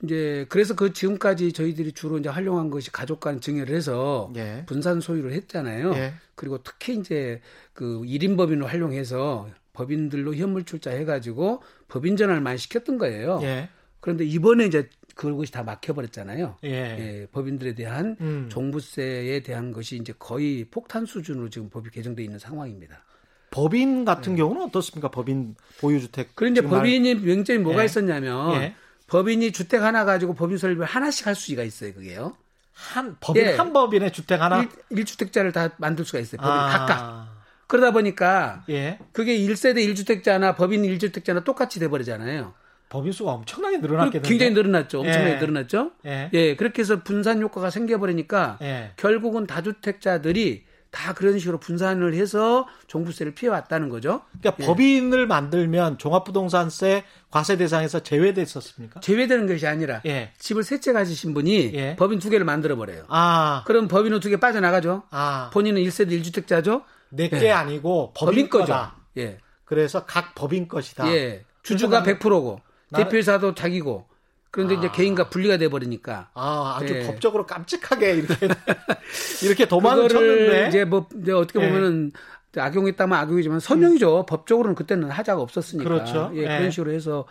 이제 0.05 0.45
그래서 0.49 0.75
그 0.75 0.93
지금까지 0.93 1.53
저희들이 1.53 1.93
주로 1.93 2.19
이제 2.19 2.29
활용한 2.29 2.71
것이 2.71 2.91
가족 2.91 3.21
간 3.21 3.41
증여를 3.41 3.75
해서 3.75 4.31
예. 4.37 4.65
분산 4.67 5.01
소유를 5.01 5.33
했잖아요. 5.33 5.95
예. 5.95 6.15
그리고 6.35 6.63
특히 6.63 6.97
이제 6.97 7.41
그 7.73 8.03
1인 8.03 8.37
법인을 8.37 8.67
활용해서 8.67 9.49
법인들로 9.73 10.35
현물 10.35 10.65
출자해 10.65 11.05
가지고 11.05 11.63
법인 11.89 12.17
전환을 12.17 12.41
많이 12.43 12.59
시켰던 12.59 12.99
거예요. 12.99 13.41
예. 13.43 13.69
그런데 14.01 14.25
이번에 14.25 14.67
이제 14.67 14.89
그것이 15.15 15.53
다 15.53 15.63
막혀버렸잖아요. 15.63 16.57
예. 16.65 16.69
예, 16.71 17.27
법인들에 17.33 17.75
대한 17.75 18.17
음. 18.21 18.49
종부세에 18.51 19.41
대한 19.43 19.73
것이 19.73 19.97
이제 19.97 20.13
거의 20.19 20.65
폭탄 20.71 21.07
수준으로 21.07 21.51
지금 21.51 21.71
법이 21.71 21.91
개정돼 21.91 22.23
있는 22.23 22.39
상황입니다. 22.39 23.05
법인 23.51 24.05
같은 24.07 24.35
경우는 24.35 24.63
어떻습니까? 24.63 25.11
법인 25.11 25.55
보유주택. 25.81 26.29
네. 26.29 26.33
그런데 26.35 26.61
지금 26.61 26.71
말- 26.71 26.81
법인이 26.81 27.15
명점이 27.17 27.59
뭐가 27.61 27.83
예. 27.83 27.85
있었냐면 27.87 28.55
예. 28.63 28.75
법인이 29.07 29.53
주택 29.53 29.83
하나 29.83 30.05
가지고 30.05 30.35
법인 30.35 30.57
설립을 30.57 30.87
하나씩 30.87 31.27
할 31.27 31.35
수가 31.35 31.63
있어요. 31.63 31.93
그게요. 31.93 32.35
한 32.73 33.17
법인 33.21 33.43
예. 33.45 33.53
한 33.57 33.73
법인의 33.75 34.13
주택 34.13 34.41
하나 34.41 34.67
일, 34.91 35.05
주택자를다 35.05 35.75
만들 35.77 36.05
수가 36.07 36.19
있어요. 36.19 36.41
법인 36.41 36.51
아. 36.53 36.69
각각. 36.69 37.42
그러다 37.73 37.91
보니까 37.91 38.65
예. 38.69 38.99
그게 39.13 39.39
1세대 39.39 39.79
1주택자나 39.95 40.57
법인 40.57 40.83
1주택자나 40.83 41.43
똑같이 41.43 41.81
돼 41.81 41.89
버리잖아요. 41.89 42.53
법인 42.91 43.13
수가 43.13 43.33
엄청나게 43.33 43.79
그리고 43.79 43.95
늘어났겠는데. 43.95 44.29
굉장히 44.29 44.53
늘어났죠. 44.53 45.01
엄청나게 45.01 45.35
예. 45.37 45.39
늘어났죠. 45.39 45.93
예. 46.05 46.29
예, 46.35 46.55
그렇게 46.57 46.83
해서 46.83 47.03
분산 47.03 47.41
효과가 47.41 47.71
생겨 47.71 47.99
버리니까 47.99 48.59
예. 48.61 48.91
결국은 48.97 49.47
다주택자들이 49.47 50.65
다 50.91 51.15
그런 51.15 51.39
식으로 51.39 51.59
분산을 51.59 52.13
해서 52.13 52.69
종부세를 52.89 53.35
피해 53.35 53.49
왔다는 53.51 53.89
거죠. 53.89 54.21
그러니까 54.43 54.63
법인을 54.67 55.27
만들면 55.27 55.97
종합부동산세 55.97 57.05
과세 57.31 57.57
대상에서 57.57 58.01
제외됐었습니까? 58.01 59.01
제외되는 59.01 59.47
것이 59.47 59.67
아니라 59.67 60.03
예. 60.05 60.33
집을 60.39 60.63
세채 60.63 60.93
가지신 60.93 61.33
분이 61.33 61.71
예. 61.73 61.97
법인 61.97 62.19
두 62.19 62.29
개를 62.29 62.45
만들어 62.45 62.77
버려요. 62.77 63.05
아, 63.09 63.65
그럼 63.67 63.89
법인은 63.89 64.21
두 64.21 64.29
개 64.29 64.37
빠져나가죠. 64.37 65.05
아, 65.11 65.49
본인은 65.55 65.81
1세대 65.83 66.11
1주택자죠. 66.21 66.83
내게 67.13 67.51
아니고 67.51 68.13
법인, 68.17 68.49
거죠. 68.49 68.65
거다. 68.67 68.97
예. 69.19 69.39
그래서 69.65 70.05
각 70.07 70.35
법인 70.35 70.69
것이다. 70.69 71.13
예. 71.15 71.45
주주가 71.63 72.03
나는- 72.03 72.19
100%고 72.19 72.61
나는- 72.91 73.05
대표이사도 73.05 73.55
자기고 73.55 74.07
그런데 74.51 74.75
이제 74.75 74.91
개인과 74.91 75.31
분리가 75.31 75.57
돼 75.57 75.69
버리니까 75.69 76.31
아, 76.35 76.79
아주 76.79 76.95
예. 76.95 77.07
법적으로 77.07 77.47
깜찍하게 77.47 78.15
이렇게 78.17 78.49
이렇게 79.43 79.67
도망을 79.67 80.09
쳤는데 80.09 80.69
이제 80.69 80.85
뭐 80.85 81.09
이제 81.21 81.33
어떻게 81.33 81.61
예. 81.61 81.69
보면은 81.69 82.13
악용했다면 82.55 83.19
악용이지만 83.19 83.61
선용이죠. 83.61 84.27
법적으로는 84.27 84.75
그때는 84.75 85.09
하자가 85.11 85.41
없었으니까. 85.41 85.89
그렇죠. 85.89 86.31
예, 86.35 86.41
예. 86.41 86.45
그런 86.45 86.71
식으로 86.71 86.93
해서 86.93 87.27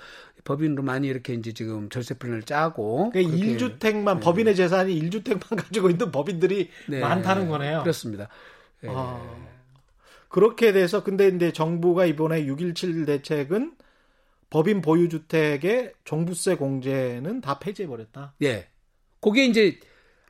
법인으로 0.45 0.81
많이 0.81 1.07
이렇게 1.07 1.33
이제 1.35 1.51
지금 1.53 1.89
절세 1.89 2.15
플랜을 2.15 2.41
짜고 2.41 3.11
그러니까 3.11 3.37
그렇게- 3.37 3.55
1주택만 3.77 4.19
법인의 4.19 4.55
재산이 4.55 4.99
1주택만 4.99 5.55
가지고 5.63 5.91
있는 5.91 6.11
법인들이 6.11 6.69
네. 6.87 6.99
많다는 7.01 7.49
거네요. 7.49 7.81
그렇습니다. 7.83 8.29
예. 8.83 8.87
아, 8.89 9.21
그렇게 10.31 10.71
돼서 10.71 11.03
근데 11.03 11.27
이제 11.27 11.51
정부가 11.51 12.05
이번에 12.05 12.45
6.17 12.45 13.05
대책은 13.05 13.73
법인 14.49 14.81
보유주택의 14.81 15.93
종부세 16.05 16.55
공제는 16.55 17.41
다 17.41 17.59
폐지해 17.59 17.87
버렸다. 17.87 18.33
예. 18.41 18.67
그게 19.21 19.45
이제 19.45 19.79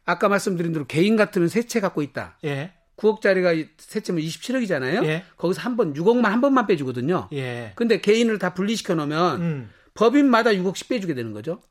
아까 0.06 0.28
말씀드린 0.28 0.74
대로 0.74 0.86
개인 0.86 1.16
같으면 1.16 1.48
세채 1.48 1.80
갖고 1.80 2.02
있다. 2.02 2.38
예. 2.44 2.74
9억짜리가 2.98 3.68
세 3.78 4.00
채면 4.02 4.22
27억이잖아요. 4.22 5.06
예. 5.06 5.24
거기서 5.38 5.62
한 5.62 5.76
번 5.78 5.94
6억만 5.94 6.24
한 6.24 6.42
번만 6.42 6.68
빼주거든요. 6.68 7.30
예. 7.34 7.74
근데 7.76 8.00
개인을 8.02 8.38
다 8.40 8.54
분리시켜 8.54 8.96
놓으면 8.96 9.42
음. 9.42 9.70
법인마다 9.94 10.52
6억씩 10.52 10.88
빼주게 10.90 11.14
되는 11.16 11.32
거죠. 11.32 11.62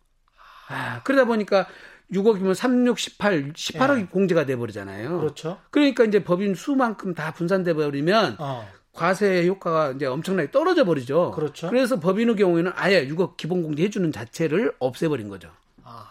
아, 0.69 1.03
그러다 1.03 1.25
보니까 1.27 1.67
6억이면 2.13 2.55
3, 2.55 2.87
6, 2.87 2.99
18, 2.99 3.53
18억이 3.53 4.11
공제가 4.11 4.45
돼 4.47 4.57
버리잖아요. 4.57 5.15
예. 5.17 5.21
그렇죠. 5.21 5.59
그러니까 5.71 6.05
이제 6.05 6.25
법인 6.25 6.55
수만큼 6.55 7.15
다 7.15 7.33
분산돼 7.33 7.75
버리면 7.75 8.37
어. 8.39 8.67
과세 8.93 9.47
효과가 9.47 9.93
이제 9.93 10.07
엄청나게 10.07 10.51
떨어져 10.51 10.85
버리죠. 10.85 11.31
그렇죠. 11.31 11.69
그래서 11.71 12.01
법인의 12.01 12.35
경우에는 12.37 12.73
아예 12.75 13.07
6억 13.07 13.37
기본 13.37 13.63
공제 13.63 13.85
해주는 13.85 14.11
자체를 14.13 14.75
없애버린 14.81 15.29
거죠. 15.29 15.51
아. 15.85 16.07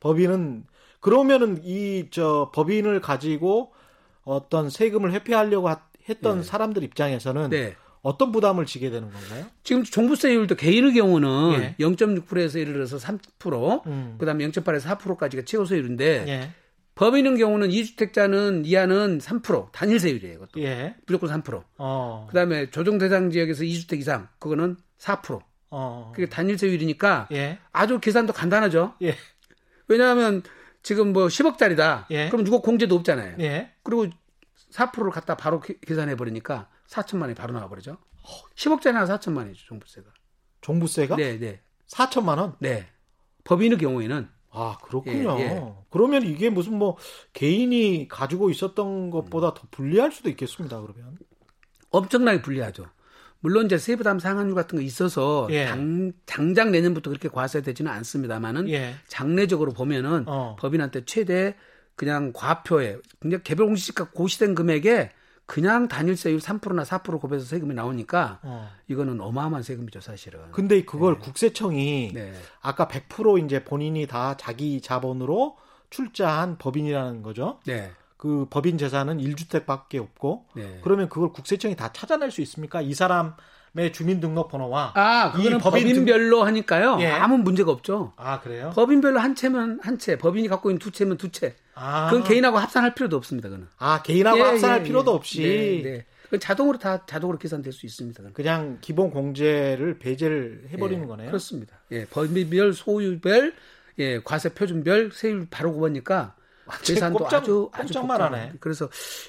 법인은 0.00 0.64
그러면은 1.00 1.60
이 1.64 2.08
저 2.10 2.50
법인을 2.54 3.00
가지고 3.00 3.72
어떤 4.24 4.70
세금을 4.70 5.12
회피하려고 5.12 5.68
하- 5.68 5.82
했던 6.08 6.42
사람들 6.42 6.82
입장에서는 6.84 7.50
네. 7.50 7.76
어떤 8.02 8.32
부담을 8.32 8.66
지게 8.66 8.90
되는 8.90 9.10
건가요? 9.10 9.46
지금 9.62 9.84
종부세율도 9.84 10.56
개인의 10.56 10.92
경우는 10.94 11.52
예. 11.54 11.76
0.6%에서 11.78 12.58
예를 12.58 12.72
들어서 12.74 12.96
3%, 12.98 13.86
음. 13.86 14.16
그다음에 14.18 14.46
0.8에서 14.48 14.96
4%까지가 14.98 15.44
최고세율인데 15.44 16.24
예. 16.26 16.50
법인의 16.96 17.38
경우는 17.38 17.68
2주택자는 17.68 18.66
이하는 18.66 19.18
3% 19.18 19.70
단일세율이에요. 19.72 20.34
이것도 20.34 20.60
예. 20.62 20.96
무조건 21.06 21.30
3%. 21.30 21.62
어. 21.78 22.26
그다음에 22.28 22.70
조정 22.70 22.98
대상 22.98 23.30
지역에서 23.30 23.62
2주택 23.62 23.98
이상 24.00 24.28
그거는 24.40 24.76
4%. 24.98 25.40
어. 25.70 26.12
그게 26.14 26.28
단일세율이니까 26.28 27.28
예. 27.32 27.58
아주 27.72 28.00
계산도 28.00 28.32
간단하죠. 28.32 28.94
예. 29.02 29.16
왜냐하면 29.88 30.42
지금 30.82 31.12
뭐 31.12 31.28
10억짜리다. 31.28 32.06
예. 32.10 32.28
그럼 32.30 32.44
6억 32.44 32.62
공제도 32.62 32.94
없잖아요. 32.96 33.36
예. 33.40 33.70
그리고 33.84 34.06
4%를 34.72 35.10
갖다 35.12 35.36
바로 35.36 35.60
계- 35.60 35.78
계산해 35.86 36.16
버리니까 36.16 36.68
4천만 36.92 37.22
원이 37.22 37.34
바로 37.34 37.54
나와 37.54 37.68
버리죠. 37.68 37.96
10억짜리나 38.54 39.06
4천만 39.06 39.38
원이죠, 39.38 39.64
종부세가. 39.66 40.08
종부세가 40.60 41.16
네, 41.16 41.38
네. 41.38 41.60
4천만 41.88 42.38
원. 42.38 42.54
네. 42.60 42.86
법인의 43.44 43.78
경우에는 43.78 44.28
아, 44.50 44.76
그렇군요. 44.84 45.38
예, 45.38 45.42
예. 45.42 45.72
그러면 45.90 46.22
이게 46.24 46.50
무슨 46.50 46.76
뭐 46.76 46.96
개인이 47.32 48.06
가지고 48.08 48.50
있었던 48.50 49.10
것보다 49.10 49.54
더 49.54 49.62
불리할 49.70 50.12
수도 50.12 50.28
있겠습니다. 50.28 50.80
그러면. 50.80 51.16
엄청나게 51.90 52.42
불리하죠. 52.42 52.86
물론 53.40 53.66
이제 53.66 53.76
세부 53.78 54.04
담 54.04 54.18
상한율 54.18 54.54
같은 54.54 54.76
거 54.76 54.82
있어서 54.82 55.48
예. 55.50 55.66
당, 55.66 56.12
당장 56.26 56.70
내년부터 56.70 57.10
그렇게 57.10 57.28
과세되지는 57.28 57.90
않습니다만은 57.90 58.68
예. 58.68 58.94
장래적으로 59.08 59.72
보면은 59.72 60.24
어. 60.28 60.56
법인한테 60.60 61.06
최대 61.06 61.56
그냥 61.96 62.32
과표에 62.34 62.98
그냥 63.18 63.40
개별 63.42 63.66
공시지가 63.66 64.10
고시된 64.10 64.54
금액에 64.54 65.10
그냥 65.46 65.88
단일 65.88 66.16
세율 66.16 66.38
3%나 66.38 66.82
4% 66.82 67.20
곱해서 67.20 67.44
세금이 67.44 67.74
나오니까 67.74 68.40
어. 68.42 68.70
이거는 68.88 69.20
어마어마한 69.20 69.62
세금이죠, 69.62 70.00
사실은. 70.00 70.40
근데 70.52 70.82
그걸 70.84 71.18
국세청이 71.18 72.12
네. 72.14 72.32
아까 72.60 72.88
100% 72.88 73.44
이제 73.44 73.64
본인이 73.64 74.06
다 74.06 74.36
자기 74.36 74.80
자본으로 74.80 75.58
출자한 75.90 76.58
법인이라는 76.58 77.22
거죠. 77.22 77.60
네. 77.66 77.90
그 78.16 78.46
법인 78.50 78.78
재산은 78.78 79.18
1주택밖에 79.18 80.00
없고 80.00 80.46
네. 80.54 80.78
그러면 80.82 81.08
그걸 81.08 81.32
국세청이 81.32 81.74
다 81.74 81.92
찾아낼 81.92 82.30
수 82.30 82.40
있습니까? 82.42 82.80
이 82.80 82.94
사람의 82.94 83.32
주민등록번호와 83.76 84.92
아, 84.94 85.32
그거는 85.32 85.58
법인 85.58 85.84
법인별로 85.88 86.42
하니까요. 86.44 86.98
예. 87.00 87.06
아무 87.06 87.38
문제가 87.38 87.70
없죠. 87.72 88.12
아 88.16 88.40
그래요? 88.40 88.70
법인별로 88.74 89.18
한 89.18 89.34
채면 89.34 89.80
한 89.82 89.98
채, 89.98 90.18
법인이 90.18 90.48
갖고 90.48 90.70
있는 90.70 90.78
두 90.78 90.90
채면 90.90 91.16
두 91.16 91.30
채. 91.30 91.54
아, 91.74 92.10
그건 92.10 92.24
개인하고 92.24 92.58
합산할 92.58 92.94
필요도 92.94 93.16
없습니다. 93.16 93.48
그는. 93.48 93.66
아 93.78 94.02
개인하고 94.02 94.38
예, 94.38 94.42
합산할 94.42 94.80
예, 94.80 94.82
필요도 94.84 95.10
예. 95.12 95.14
없이 95.14 95.82
네, 95.82 96.04
네. 96.30 96.38
자동으로 96.38 96.78
다 96.78 97.04
자동으로 97.06 97.38
계산될 97.38 97.72
수 97.72 97.86
있습니다. 97.86 98.18
그건. 98.18 98.32
그냥 98.34 98.78
기본 98.82 99.10
공제를 99.10 99.98
배제를 99.98 100.66
해버리는 100.72 101.02
예, 101.04 101.06
거네요. 101.08 101.26
그렇습니다. 101.28 101.76
예, 101.92 102.04
법인별, 102.06 102.74
소유별, 102.74 103.54
예, 103.98 104.20
과세 104.22 104.50
표준별 104.50 105.12
세율 105.12 105.46
바로 105.50 105.72
구하니까 105.72 106.34
계산도 106.84 107.18
꼼짝- 107.20 107.42
아주 107.42 107.68
아주 107.72 107.92
꼼짝만. 107.94 108.20
하네. 108.22 108.52
그래서 108.60 108.88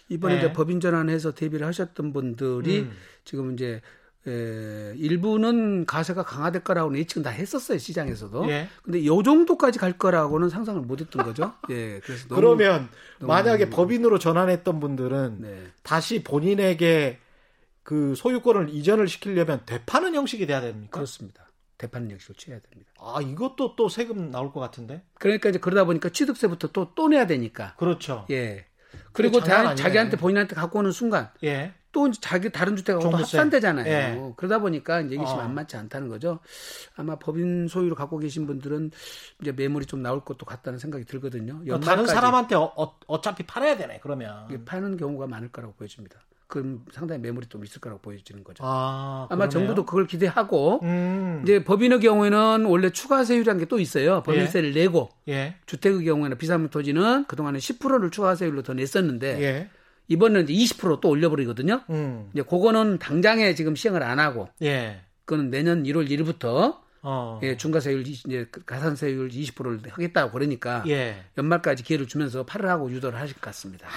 이번에 0.09 0.35
네. 0.35 0.39
이제 0.39 0.53
법인 0.53 0.79
전환해서 0.79 1.33
대비를 1.33 1.65
하셨던 1.67 2.13
분들이 2.13 2.81
음. 2.81 2.91
지금 3.25 3.53
이제 3.53 3.81
에, 4.25 4.93
일부는 4.95 5.85
가세가 5.85 6.23
강화될 6.23 6.63
거라고는 6.63 6.97
예측은 6.99 7.23
다 7.23 7.29
했었어요 7.29 7.77
시장에서도. 7.77 8.49
예. 8.49 8.67
근데 8.83 9.05
요 9.05 9.21
정도까지 9.21 9.79
갈 9.79 9.97
거라고는 9.97 10.49
상상을 10.49 10.79
못했던 10.81 11.23
거죠. 11.25 11.53
예, 11.69 11.99
그래서 12.03 12.27
너무, 12.29 12.39
그러면 12.41 12.89
너무- 13.19 13.27
만약에 13.33 13.69
법인으로 13.69 14.19
전환했던 14.19 14.79
분들은 14.79 15.37
네. 15.41 15.63
다시 15.83 16.23
본인에게 16.23 17.19
그 17.83 18.15
소유권을 18.15 18.69
이전을 18.69 19.09
시키려면 19.09 19.61
되파는 19.65 20.15
형식이 20.15 20.45
돼야 20.47 20.61
됩니까? 20.61 20.91
그렇습니다. 20.91 21.43
대판 21.77 22.09
역식을 22.09 22.35
취해야 22.35 22.61
됩니다. 22.61 22.91
아 23.01 23.19
이것도 23.21 23.75
또 23.75 23.89
세금 23.89 24.31
나올 24.31 24.53
것 24.53 24.61
같은데? 24.61 25.03
그러니까 25.15 25.49
이제 25.49 25.59
그러다 25.59 25.83
보니까 25.83 26.07
취득세부터 26.09 26.69
또 26.69 26.93
또 26.95 27.09
내야 27.09 27.27
되니까. 27.27 27.75
그렇죠. 27.75 28.25
예. 28.31 28.65
그리고 29.11 29.41
아니네. 29.41 29.75
자기한테 29.75 30.15
본인한테 30.15 30.55
갖고 30.55 30.79
오는 30.79 30.91
순간 30.93 31.29
예. 31.43 31.73
또 31.93 32.07
이제 32.07 32.19
자기 32.21 32.49
다른 32.51 32.75
주택하고 32.75 33.09
또. 33.11 33.17
합산되잖아요. 33.17 33.87
예. 33.87 34.33
그러다 34.35 34.59
보니까 34.59 34.99
이제 35.01 35.15
이것이 35.15 35.31
어. 35.33 35.37
만만치 35.37 35.77
않다는 35.77 36.09
거죠. 36.09 36.39
아마 36.95 37.15
법인 37.17 37.67
소유를 37.69 37.95
갖고 37.95 38.17
계신 38.17 38.45
분들은 38.47 38.91
이제 39.41 39.51
매물이 39.53 39.85
좀 39.85 40.01
나올 40.01 40.25
것도 40.25 40.45
같다는 40.45 40.79
생각이 40.79 41.05
들거든요. 41.05 41.59
그러니까 41.63 41.79
다른 41.79 42.05
사람한테 42.05 42.55
어, 42.55 43.21
차피 43.21 43.43
팔아야 43.43 43.77
되네 43.77 43.99
그러면. 44.01 44.45
이게 44.49 44.65
파는 44.65 44.97
경우가 44.97 45.27
많을 45.27 45.49
거라고 45.49 45.73
보여집니다. 45.75 46.19
그럼 46.47 46.85
상당히 46.91 47.19
매물이 47.21 47.47
좀 47.47 47.63
있을 47.63 47.79
거라고 47.81 47.99
보여지는 48.01 48.43
거죠. 48.43 48.63
아, 48.65 49.25
그러네요. 49.29 49.49
정부도 49.49 49.85
그걸 49.85 50.05
기대하고 50.05 50.81
음. 50.83 51.39
이제 51.43 51.63
법인의 51.63 51.99
경우에는 51.99 52.65
원래 52.65 52.91
추가 52.91 53.23
세율이라는 53.23 53.59
게 53.59 53.65
또 53.65 53.79
있어요. 53.79 54.21
법인세를 54.23 54.73
내고 54.73 55.09
예. 55.29 55.55
주택의 55.65 56.03
경우에는 56.05 56.37
비상민 56.37 56.69
토지는 56.69 57.25
그동안에 57.25 57.57
10%를 57.57 58.11
추가 58.11 58.35
세율로 58.35 58.61
더 58.61 58.73
냈었는데 58.75 59.41
예. 59.41 59.69
이번에는 60.07 60.47
이제 60.49 60.75
20%또 60.75 61.09
올려버리거든요. 61.09 61.81
음. 61.89 62.29
이제 62.33 62.41
그거는 62.43 62.99
당장에 62.99 63.55
지금 63.55 63.75
시행을 63.75 64.03
안 64.03 64.19
하고 64.19 64.49
예. 64.61 65.01
그거는 65.25 65.49
내년 65.49 65.83
1월 65.83 66.09
1일부터 66.09 66.77
어. 67.01 67.39
예, 67.43 67.57
중과세율 67.57 68.07
이제 68.07 68.47
가산세율 68.65 69.29
20%를 69.29 69.81
하겠다고 69.89 70.31
그러니까 70.31 70.83
예. 70.87 71.15
연말까지 71.37 71.83
기회를 71.83 72.07
주면서 72.07 72.45
팔을 72.45 72.69
하고 72.69 72.89
유도를 72.91 73.19
하실 73.19 73.35
것 73.35 73.41
같습니다. 73.41 73.87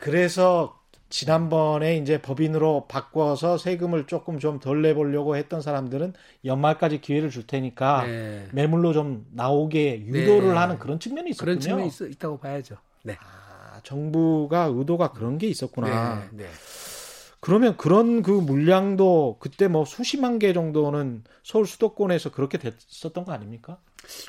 그래서 0.00 0.80
지난번에 1.10 1.96
이제 1.98 2.20
법인으로 2.20 2.86
바꿔서 2.88 3.56
세금을 3.56 4.06
조금 4.08 4.40
좀 4.40 4.58
덜 4.58 4.82
내보려고 4.82 5.36
했던 5.36 5.60
사람들은 5.62 6.14
연말까지 6.44 7.00
기회를 7.00 7.30
줄 7.30 7.46
테니까 7.46 8.04
네. 8.04 8.48
매물로 8.52 8.92
좀 8.92 9.24
나오게 9.30 10.06
유도를 10.06 10.48
네. 10.48 10.54
하는 10.56 10.78
그런 10.78 10.98
측면이 10.98 11.30
있었군요. 11.30 11.58
그런 11.58 11.60
측면이 11.60 11.88
있, 11.88 12.00
있다고 12.00 12.38
봐야죠. 12.38 12.76
네. 13.04 13.16
아, 13.20 13.43
정부가 13.84 14.70
의도가 14.74 15.12
그런 15.12 15.38
게 15.38 15.46
있었구나. 15.46 16.26
네. 16.32 16.44
네. 16.44 16.50
그러면 17.44 17.76
그런 17.76 18.22
그 18.22 18.30
물량도 18.30 19.36
그때 19.38 19.68
뭐 19.68 19.84
수십만 19.84 20.38
개 20.38 20.54
정도는 20.54 21.24
서울 21.42 21.66
수도권에서 21.66 22.30
그렇게 22.32 22.56
됐었던 22.56 23.26
거 23.26 23.32
아닙니까? 23.32 23.78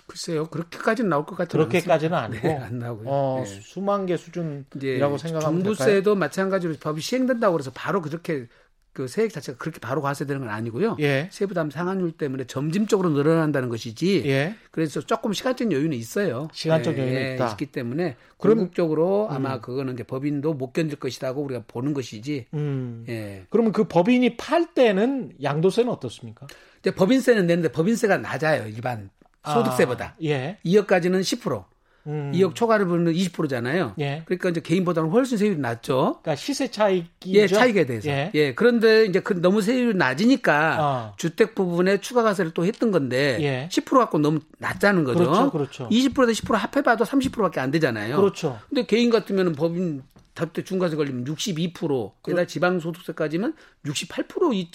글쎄요, 0.06 0.48
그렇게까지는 0.48 1.10
나올 1.10 1.26
것 1.26 1.38
같지 1.38 1.54
그렇게까지는 1.54 2.18
아니고 2.18 2.48
네, 2.48 2.56
안 2.56 2.80
나오고요. 2.80 3.08
어, 3.08 3.44
네. 3.46 3.60
수만 3.62 4.06
개 4.06 4.18
수준이라고 4.18 5.18
될까요? 5.18 5.40
종부세도 5.40 6.16
마찬가지로 6.16 6.76
법이 6.80 7.02
시행된다고 7.02 7.54
그래서 7.54 7.72
바로 7.74 8.02
그렇게 8.02 8.48
그 8.96 9.10
세액 9.10 9.34
자체가 9.34 9.58
그렇게 9.58 9.82
바로 9.82 10.02
과세 10.02 10.26
되는 10.26 10.40
건 10.40 10.50
아니고요. 10.50 10.96
예. 11.02 11.28
세부담 11.30 11.70
상한율 11.70 12.14
때문에 12.14 12.46
점진적으로 12.46 13.10
늘어난다는 13.10 13.68
것이지. 13.68 14.24
예. 14.26 14.56
그래서 14.72 15.02
조금 15.02 15.34
시간적 15.34 15.70
여유는 15.74 15.98
있어요. 15.98 16.48
시간적 16.54 16.98
여유는 16.98 17.14
예, 17.22 17.34
있다. 17.36 17.52
있기 17.52 17.66
때문에 17.66 18.16
그럼- 18.38 18.58
궁극적으로 18.60 19.28
아마 19.30 19.60
그거는 19.60 19.96
이제 19.96 20.04
법인도 20.04 20.54
못 20.54 20.72
견딜 20.72 20.98
것이라고 20.98 21.44
우리가 21.44 21.64
보는 21.68 21.94
것이지. 21.94 22.46
음. 22.54 23.04
예. 23.10 23.46
그러면 23.50 23.74
그 23.74 23.84
법인이 23.84 24.38
팔 24.38 24.74
때는 24.74 25.34
양도세는 25.44 25.92
어떻습니까? 25.92 26.48
이제 26.80 26.92
법인세는 26.92 27.48
내는데 27.48 27.74
법인세가 27.74 28.20
낮아요. 28.20 28.66
일반 28.70 29.10
소득세보다. 29.46 30.06
아, 30.06 30.16
예. 30.24 30.58
2억까지는 30.66 31.20
10%, 31.20 31.66
음. 32.08 32.32
2억 32.34 32.56
초과를 32.56 32.86
부르는 32.86 33.14
20%잖아요. 33.14 33.94
예. 34.00 34.24
그러니까 34.26 34.50
이제 34.50 34.62
개인보다는 34.62 35.10
훨씬 35.10 35.38
세율이 35.38 35.58
낮죠. 35.58 36.20
그러니까 36.22 36.36
시세 36.36 36.70
차익이 36.70 37.34
예, 37.34 37.48
차익에 37.48 37.86
대해서. 37.86 38.10
예. 38.10 38.32
예. 38.34 38.54
그런데 38.54 39.06
이제 39.06 39.20
그 39.20 39.34
너무 39.34 39.62
세율이 39.62 39.98
낮으니까 39.98 40.78
어. 40.80 41.14
주택 41.18 41.56
부분에 41.56 42.00
추가 42.02 42.24
가세를 42.24 42.52
또 42.52 42.66
했던 42.66 42.92
건데 42.92 43.38
예. 43.42 43.70
10% 43.72 43.98
갖고 43.98 44.20
너무 44.20 44.40
낮다는 44.60 45.04
거죠. 45.04 45.20
그렇죠, 45.20 45.52
그렇죠. 45.52 45.90
20%에다 45.90 46.32
10% 46.32 46.54
합해봐도 46.54 47.04
30%밖에 47.06 47.60
안 47.60 47.72
되잖아요. 47.72 48.18
그렇죠. 48.18 48.60
근데 48.70 48.86
개인 48.86 49.10
같으면 49.10 49.54
법인 49.54 50.04
다때 50.36 50.64
중과세 50.64 50.98
걸리면 50.98 51.24
62%, 51.24 52.12
게다가 52.24 52.46
지방소득세까지면 52.46 53.56
68% 53.86 54.54
2. 54.54 54.72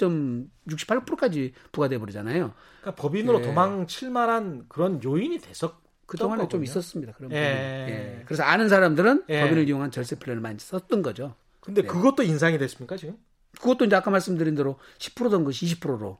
68%까지 0.68 1.52
부과돼 1.70 1.98
버리잖아요. 1.98 2.52
그러니까 2.80 3.02
법인으로 3.02 3.40
예. 3.40 3.42
도망칠 3.42 4.10
만한 4.10 4.64
그런 4.68 5.02
요인이 5.04 5.38
됐었 5.38 5.74
그 6.10 6.16
동안에 6.16 6.48
좀. 6.48 6.64
있었습니다. 6.64 7.12
그런 7.12 7.30
예. 7.30 7.36
부분이. 7.36 7.92
예. 7.96 8.22
그래서 8.26 8.42
아는 8.42 8.68
사람들은 8.68 9.24
예. 9.28 9.42
법인을 9.42 9.68
이용한 9.68 9.92
절세 9.92 10.16
플랜을 10.16 10.42
많이 10.42 10.58
썼던 10.58 11.02
거죠. 11.02 11.36
근데 11.60 11.82
네. 11.82 11.86
그것도 11.86 12.24
인상이 12.24 12.58
됐습니까 12.58 12.96
지금? 12.96 13.16
그것도 13.60 13.84
이제 13.84 13.94
아까 13.94 14.10
말씀드린 14.10 14.56
대로 14.56 14.80
10%던 14.98 15.44
것이 15.44 15.66
20%로 15.66 16.18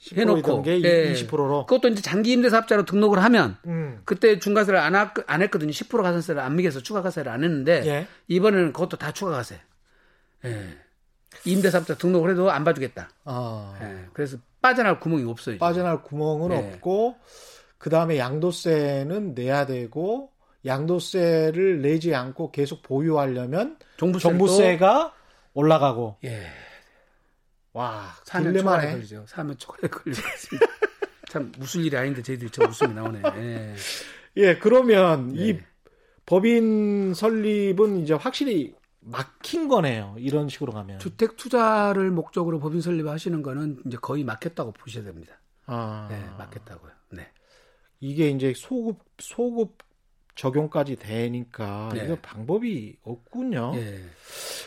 10% 0.00 0.16
해놓고 0.18 0.62
게 0.62 0.80
예. 0.80 1.12
20%로. 1.12 1.66
그것도 1.66 1.88
이제 1.88 2.02
장기 2.02 2.30
임대사업자로 2.32 2.84
등록을 2.84 3.18
하면 3.24 3.56
음. 3.66 4.00
그때 4.04 4.38
중과세를 4.38 4.78
안, 4.78 4.94
하- 4.94 5.12
안 5.26 5.42
했거든요. 5.42 5.72
10% 5.72 6.02
가산세를 6.02 6.40
안 6.40 6.54
매겨서 6.54 6.80
추가 6.82 7.02
가세를 7.02 7.32
안 7.32 7.42
했는데 7.42 7.82
예. 7.84 8.06
이번에는 8.28 8.72
그것도 8.72 8.96
다 8.96 9.10
추가 9.10 9.32
가세. 9.32 9.60
예. 10.44 10.68
임대사업자 11.44 11.96
등록을 11.96 12.30
해도 12.30 12.52
안 12.52 12.62
봐주겠다. 12.62 13.10
아. 13.24 13.76
예. 13.82 14.04
그래서 14.12 14.36
빠져나갈 14.62 15.00
구멍이 15.00 15.24
없어요. 15.24 15.56
지금. 15.56 15.58
빠져나갈 15.58 16.04
구멍은 16.04 16.48
네. 16.50 16.56
없고 16.74 17.16
그 17.78 17.90
다음에 17.90 18.18
양도세는 18.18 19.34
내야 19.34 19.66
되고 19.66 20.30
양도세를 20.64 21.82
내지 21.82 22.14
않고 22.14 22.50
계속 22.50 22.82
보유하려면 22.82 23.78
종부세도 23.96 24.28
정부세가 24.30 25.14
올라가고 25.54 26.16
예. 26.24 26.46
와 27.72 28.08
딜레마네. 28.24 28.92
걸리죠. 28.92 29.24
사면 29.28 29.56
초과에 29.58 29.88
걸리겠습니다. 29.88 30.66
참 31.28 31.52
웃을 31.60 31.84
일이 31.84 31.96
아닌데 31.96 32.22
저희들이 32.22 32.50
참 32.50 32.68
웃음이 32.68 32.94
나오네. 32.94 33.22
예. 33.36 33.74
예 34.36 34.56
그러면 34.58 35.32
이 35.34 35.54
네. 35.54 35.64
법인 36.24 37.14
설립은 37.14 37.98
이제 37.98 38.14
확실히 38.14 38.74
막힌 39.00 39.68
거네요. 39.68 40.16
이런 40.18 40.48
식으로 40.48 40.72
가면. 40.72 40.98
주택 40.98 41.36
투자를 41.36 42.10
목적으로 42.10 42.58
법인 42.58 42.80
설립하시는 42.80 43.42
거는 43.42 43.82
이제 43.86 43.96
거의 44.00 44.24
막혔다고 44.24 44.72
보셔야 44.72 45.04
됩니다. 45.04 45.34
아, 45.66 46.08
네, 46.10 46.20
막혔다고요. 46.38 46.95
네. 48.00 48.08
이게 48.08 48.28
이제 48.30 48.52
소급 48.56 48.98
소급 49.18 49.78
적용까지 50.34 50.96
되니까 50.96 51.88
네. 51.94 52.04
이거 52.04 52.16
방법이 52.20 52.96
없군요. 53.02 53.72
예. 53.76 54.00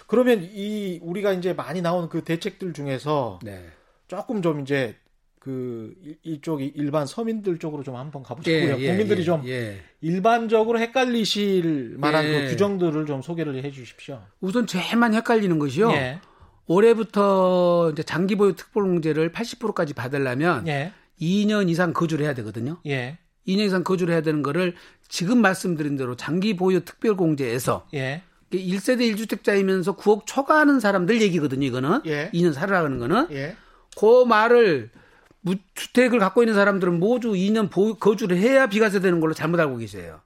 그러면 0.08 0.48
이 0.52 1.00
우리가 1.04 1.34
이제 1.34 1.54
많이 1.54 1.82
나오는 1.82 2.10
그 2.10 2.24
대책들 2.24 2.74
중에서 2.74 3.40
네. 3.44 3.66
조금 4.08 4.42
좀 4.42 4.62
이제 4.62 4.96
그 5.38 5.94
이- 6.04 6.18
이쪽이 6.24 6.74
일반 6.76 7.06
서민들 7.06 7.60
쪽으로 7.60 7.84
좀 7.84 7.96
한번 7.96 8.24
가보자고요. 8.24 8.76
국민들이 8.78 9.22
예, 9.22 9.24
좀 9.24 9.48
예. 9.48 9.80
일반적으로 10.02 10.80
헷갈리실 10.80 11.96
만한 11.98 12.26
예. 12.26 12.32
그 12.46 12.50
규정들을 12.50 13.06
좀 13.06 13.22
소개를 13.22 13.64
해주십시오. 13.64 14.22
우선 14.42 14.66
제일 14.68 14.98
많이 14.98 15.16
헷갈리는 15.16 15.58
것이요. 15.60 15.92
예, 15.92 16.20
올해부터 16.66 17.92
이제 17.94 18.04
장기보유 18.04 18.56
특별공제를 18.56 19.32
80%까지 19.32 19.94
받으려면 19.94 20.68
예, 20.68 20.92
2년 21.22 21.70
이상 21.70 21.94
거주를 21.94 22.26
해야 22.26 22.34
되거든요. 22.36 22.78
예. 22.86 23.18
2년 23.48 23.66
이상 23.66 23.84
거주를 23.84 24.14
해야 24.14 24.22
되는 24.22 24.44
거를 24.44 24.76
지금 25.08 25.42
말씀드린 25.42 25.98
대로 25.98 26.16
장기 26.16 26.56
보유 26.56 26.86
특별 26.86 27.16
공제에서 27.16 27.88
예. 27.94 28.22
1세대 28.52 29.16
1주택자이면서 29.16 29.98
9억 29.98 30.26
초과하는 30.26 30.80
사람들 30.80 31.22
얘기거든요, 31.22 31.66
이거는. 31.68 32.02
예. 32.06 32.32
2년 32.34 32.54
살아가는 32.54 32.98
거는. 32.98 33.28
예. 33.32 33.56
그 33.98 34.26
말을 34.26 34.90
주택을 35.76 36.20
갖고 36.20 36.42
있는 36.44 36.56
사람들은 36.56 37.00
모두 37.00 37.34
2년 37.34 37.70
보유, 37.70 37.96
거주를 37.96 38.38
해야 38.38 38.68
비과세 38.68 39.00
되는 39.00 39.20
걸로 39.20 39.34
잘못 39.34 39.60
알고 39.60 39.78
계세요. 39.78 40.22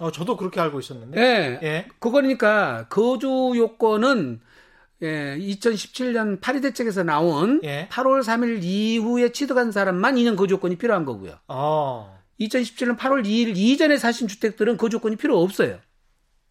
어, 0.00 0.10
저도 0.10 0.36
그렇게 0.36 0.60
알고 0.60 0.80
있었는데. 0.80 1.20
예. 1.20 1.66
예. 1.66 1.86
그거니까 1.98 2.86
거주 2.88 3.52
요건은 3.56 4.40
예, 5.02 5.36
2017년 5.38 6.40
파리 6.40 6.60
대책에서 6.60 7.02
나온 7.02 7.60
예. 7.64 7.88
8월 7.90 8.22
3일 8.22 8.62
이후에 8.62 9.30
취득한 9.30 9.72
사람만 9.72 10.14
2년 10.16 10.36
거주 10.36 10.54
요건이 10.54 10.76
필요한 10.76 11.04
거고요. 11.04 11.34
어. 11.48 12.18
2017년 12.40 12.96
8월 12.96 13.24
2일 13.24 13.56
이전에 13.56 13.96
사신 13.98 14.28
주택들은 14.28 14.76
거주 14.76 14.96
요건이 14.96 15.16
필요 15.16 15.40
없어요. 15.40 15.78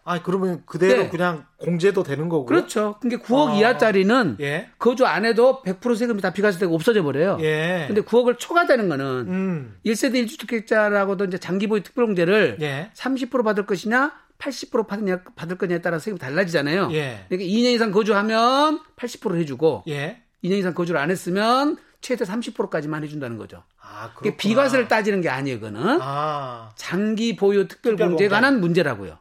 아, 0.06 0.22
그러면 0.22 0.64
그대로 0.66 1.04
네. 1.04 1.10
그냥 1.10 1.46
공제도 1.58 2.04
되는 2.04 2.28
거고요. 2.28 2.46
그렇죠. 2.46 2.98
그러니까 3.00 3.26
9억 3.26 3.52
아. 3.52 3.54
이하짜리는 3.54 4.38
예. 4.42 4.70
거주 4.78 5.06
안 5.06 5.24
해도 5.24 5.62
100% 5.66 5.96
세금이 5.96 6.22
다 6.22 6.34
비과세되고 6.34 6.76
없어져 6.76 7.04
버려요. 7.04 7.38
예. 7.40 7.86
근데 7.88 8.02
9억을 8.02 8.38
초과되는 8.38 8.90
거는 8.90 9.06
음. 9.06 9.78
1세대 9.86 10.26
1주택자라고도 10.26 11.28
이제 11.28 11.38
장기보유 11.38 11.84
특별공제를 11.84 12.58
예. 12.62 12.92
30% 12.94 13.46
받을 13.46 13.66
것이냐 13.66 14.12
80% 14.44 14.88
받느냐, 14.88 15.22
받을 15.36 15.58
거냐에 15.58 15.82
따라 15.82 16.00
세금이 16.00 16.20
달라지잖아요. 16.20 16.90
예. 16.92 17.26
그러니까 17.30 17.50
2년 17.50 17.74
이상 17.74 17.92
거주하면 17.92 18.82
80% 18.98 19.36
해주고 19.38 19.84
예. 19.88 20.22
2년 20.44 20.58
이상 20.60 20.74
거주를 20.74 21.00
안 21.00 21.10
했으면 21.10 21.78
최대 22.02 22.26
30%까지만 22.26 23.04
해준다는 23.04 23.38
거죠. 23.38 23.64
아, 23.82 24.12
그게 24.14 24.32
그렇구나. 24.32 24.38
비과세를 24.38 24.88
따지는 24.90 25.22
게 25.22 25.30
아니에요, 25.30 25.60
그거는. 25.62 26.00
아. 26.02 26.72
장기 26.76 27.36
보유 27.38 27.68
특별 27.68 27.94
공제에 27.94 28.08
특별공제. 28.08 28.28
관한 28.28 28.60
문제라고요. 28.60 29.18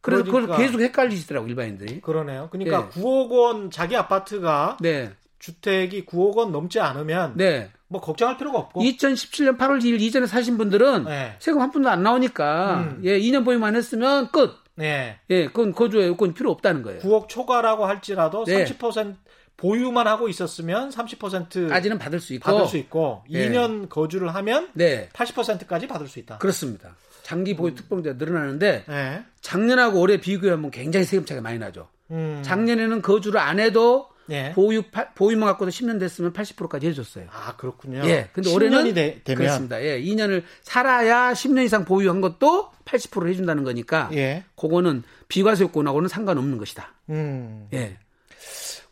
그래서 0.00 0.24
그걸 0.24 0.42
그러니까. 0.46 0.64
계속 0.64 0.80
헷갈리시더라고 0.80 1.48
일반인들이. 1.48 2.00
그러네요. 2.00 2.48
그러니까 2.50 2.88
예. 2.96 3.00
9억 3.00 3.30
원 3.30 3.70
자기 3.70 3.94
아파트가 3.96 4.78
네, 4.80 5.12
주택이 5.38 6.06
9억 6.06 6.36
원 6.36 6.52
넘지 6.52 6.80
않으면 6.80 7.34
네. 7.36 7.70
뭐 7.88 8.00
걱정할 8.00 8.36
필요가 8.36 8.58
없고. 8.58 8.82
2017년 8.82 9.58
8월 9.58 9.80
2일 9.82 10.00
이전에 10.00 10.26
사신 10.26 10.58
분들은 10.58 11.04
네. 11.04 11.36
세금 11.38 11.60
한 11.60 11.70
푼도 11.70 11.88
안 11.88 12.02
나오니까 12.02 12.80
음. 12.80 13.00
예, 13.04 13.18
2년 13.18 13.44
보유만 13.44 13.74
했으면 13.76 14.30
끝. 14.30 14.56
네. 14.74 15.18
예, 15.30 15.46
그건 15.46 15.72
거주에 15.72 16.06
요건 16.06 16.34
필요 16.34 16.50
없다는 16.50 16.82
거예요. 16.82 17.00
9억 17.00 17.28
초과라고 17.28 17.86
할지라도 17.86 18.44
네. 18.44 18.64
30% 18.64 19.16
보유만 19.56 20.06
하고 20.06 20.28
있었으면 20.28 20.90
30% 20.90 21.68
까지는 21.68 21.98
받을 21.98 22.20
수 22.20 22.32
있고. 22.34 22.44
받을 22.44 22.66
수 22.68 22.76
있고 22.76 23.24
예. 23.30 23.48
2년 23.48 23.88
거주를 23.88 24.34
하면 24.34 24.68
네, 24.74 25.08
80%까지 25.12 25.88
받을 25.88 26.06
수 26.06 26.18
있다. 26.20 26.38
그렇습니다. 26.38 26.94
장기 27.22 27.56
보유 27.56 27.74
특별공제가 27.74 28.16
늘어나는데 28.18 28.84
네. 28.86 29.24
작년하고 29.40 30.00
올해 30.00 30.18
비교하면 30.18 30.70
굉장히 30.70 31.04
세금 31.04 31.24
차이가 31.26 31.42
많이 31.42 31.58
나죠. 31.58 31.88
음. 32.10 32.40
작년에는 32.42 33.02
거주를 33.02 33.40
안 33.40 33.58
해도 33.58 34.08
네. 34.28 34.52
보유 34.52 34.82
파- 34.82 35.08
보유만 35.14 35.48
갖고도 35.48 35.70
10년 35.70 35.98
됐으면 35.98 36.32
80%까지 36.32 36.86
해줬어요. 36.88 37.26
아 37.32 37.56
그렇군요. 37.56 38.02
예, 38.04 38.28
근데 38.32 38.52
올해는 38.52 38.78
10년이 38.84 38.94
되, 38.94 39.22
면 39.26 39.36
그렇습니다. 39.38 39.82
예, 39.82 40.00
2년을 40.00 40.42
살아야 40.62 41.32
10년 41.32 41.64
이상 41.64 41.84
보유한 41.84 42.20
것도 42.20 42.70
80% 42.84 43.28
해준다는 43.28 43.64
거니까 43.64 44.08
예. 44.12 44.44
그거는 44.56 45.02
비과세 45.28 45.64
요건하고는 45.64 46.08
상관없는 46.08 46.58
것이다. 46.58 46.92
음. 47.10 47.68
예, 47.72 47.96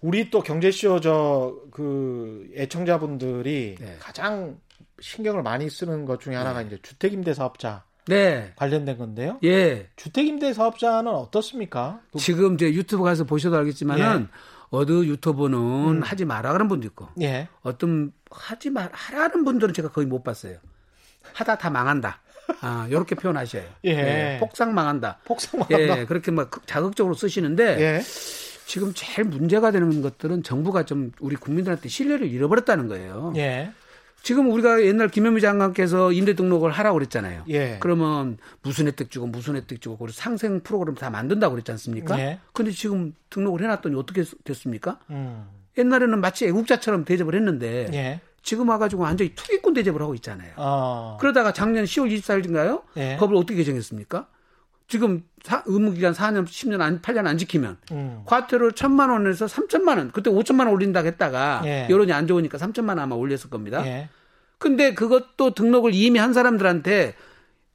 우리 0.01 0.31
또 0.31 0.43
경제쇼 0.43 1.01
저 1.01 1.55
그 1.71 2.49
애청자분들이 2.57 3.77
네. 3.79 3.97
가장 4.01 4.59
신경을 5.01 5.43
많이 5.43 5.69
쓰는 5.69 6.07
것 6.07 6.21
중에 6.21 6.35
하나가 6.35 6.63
이제 6.63 6.79
주택임대 6.83 7.35
사업자 7.35 7.85
네, 8.09 8.53
관련된 8.57 8.97
건데요. 8.99 9.39
예. 9.45 9.89
주택임대 9.97 10.53
사업자는 10.55 11.11
어떻습니까? 11.13 12.01
그- 12.13 12.19
지금 12.19 12.55
이제 12.55 12.73
유튜브 12.73 13.03
가서 13.05 13.25
보셔도 13.25 13.57
알겠지만은 13.59 14.23
예. 14.23 14.27
어느 14.71 15.05
유튜버는 15.05 15.59
음. 15.59 16.03
하지 16.03 16.25
마라 16.25 16.53
그런 16.53 16.69
분도 16.69 16.87
있고 16.87 17.09
예. 17.21 17.49
어떤 17.63 18.13
하지 18.31 18.71
말 18.71 18.91
하라는 18.93 19.45
분들은 19.45 19.75
제가 19.75 19.91
거의 19.91 20.07
못 20.07 20.23
봤어요. 20.25 20.57
하다 21.33 21.59
다 21.59 21.71
망한다. 21.71 22.21
아, 22.61 22.87
이렇게 22.89 23.15
표현하셔요. 23.15 23.65
예. 23.85 24.39
폭삭 24.41 24.73
망한다. 24.73 25.19
폭삭 25.25 25.59
망한다. 25.59 26.01
예, 26.01 26.05
그렇게 26.05 26.31
막 26.31 26.51
자극적으로 26.67 27.15
쓰시는데 27.15 27.81
예. 27.81 28.03
지금 28.67 28.93
제일 28.95 29.29
문제가 29.29 29.71
되는 29.71 30.03
것들은 30.03 30.43
정부가 30.43 30.85
좀 30.85 31.13
우리 31.21 31.37
국민들한테 31.37 31.89
신뢰를 31.89 32.29
잃어버렸다는 32.29 32.89
거예요. 32.89 33.33
예. 33.37 33.73
지금 34.27 34.51
우리가 34.51 34.83
옛날 34.83 35.07
김현미 35.07 35.41
장관께서 35.41 36.11
임대 36.11 36.35
등록을 36.35 36.73
하라고 36.73 36.99
그랬잖아요. 36.99 37.45
예. 37.49 37.77
그러면 37.79 38.39
무슨 38.61 38.89
혜택 38.89 39.09
주고 39.09 39.29
무슨 39.29 39.55
혜택 39.55 39.81
주고 39.81 39.97
그리고 39.97 40.11
상생 40.11 40.63
프로그램 40.65 40.97
다 40.97 41.11
만든다고 41.11 41.53
그랬지 41.53 41.71
않습니까? 41.71 42.19
예. 42.19 42.41
근데 42.53 42.73
지금 42.73 43.15
등록을 43.31 43.63
해놨더니 43.63 43.95
어떻게 43.95 44.25
됐습니까? 44.43 44.99
음. 45.11 45.47
옛날에는 45.79 46.21
마치 46.21 46.45
애국자처럼 46.45 47.05
대접을 47.05 47.37
했는데 47.37 47.89
예. 47.93 48.21
지금 48.43 48.69
와가지고 48.69 49.05
완전히 49.05 49.33
투기꾼 49.37 49.75
대접을 49.75 50.03
하고 50.03 50.17
있잖아요. 50.17 50.55
어. 50.57 51.19
그러다가 51.21 51.53
작년 51.53 51.85
10월 51.85 52.13
24일인가요? 52.13 52.83
예. 52.97 53.17
법을 53.19 53.37
어떻게 53.37 53.55
개정했습니까? 53.55 54.27
지금 54.89 55.23
사- 55.43 55.63
의무기간 55.67 56.13
4년, 56.13 56.45
10년, 56.47 56.81
안, 56.81 57.01
8년 57.03 57.27
안 57.27 57.39
지키면 57.39 57.77
음. 57.93 58.23
과태료 58.25 58.73
천만 58.73 59.11
원에서 59.11 59.47
3천만 59.47 59.99
원, 59.99 60.13
그때 60.13 60.31
5천만 60.31 60.61
원 60.61 60.69
올린다고 60.69 61.07
했다가 61.09 61.63
예. 61.65 61.87
여론이 61.91 62.13
안 62.13 62.27
좋으니까 62.27 62.57
3천만 62.59 62.91
원 62.91 63.01
아마 63.01 63.17
올렸을 63.17 63.51
겁니다. 63.51 63.85
예. 63.87 64.09
근데 64.59 64.95
그것도 64.95 65.55
등록을 65.55 65.93
이미 65.95 66.19
한 66.19 66.33
사람들한테 66.33 67.15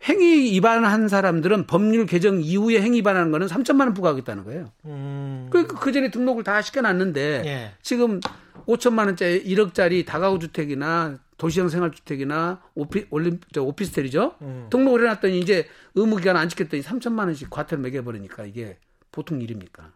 행위 0.05 0.51
위반한 0.53 1.07
사람들은 1.07 1.67
법률 1.67 2.07
개정 2.07 2.41
이후에 2.41 2.81
행위 2.81 2.97
위반하는 2.99 3.29
거는 3.31 3.45
3천만 3.47 3.81
원 3.81 3.93
부과하겠다는 3.93 4.43
거예요. 4.45 4.71
음. 4.85 5.47
그러니까 5.51 5.77
그 5.79 5.91
전에 5.91 6.09
등록을 6.09 6.43
다 6.43 6.61
시켜놨는데 6.61 7.43
예. 7.45 7.71
지금 7.83 8.19
5천만 8.67 9.05
원짜리 9.07 9.43
1억짜리 9.43 10.05
다가구 10.05 10.39
주택이나 10.39 11.19
도시형 11.37 11.69
생활주택이나 11.69 12.61
오피 12.75 13.07
올림 13.09 13.39
저 13.51 13.63
오피스텔이죠. 13.63 14.35
음. 14.41 14.67
등록을 14.69 15.01
해놨더니 15.01 15.39
이제 15.39 15.67
의무 15.95 16.17
기간 16.17 16.37
안 16.37 16.49
지켰더니 16.49 16.83
3천만 16.83 17.25
원씩 17.25 17.49
과태료 17.49 17.81
매겨버리니까 17.81 18.45
이게 18.45 18.77
보통 19.11 19.41
일입니까? 19.41 19.91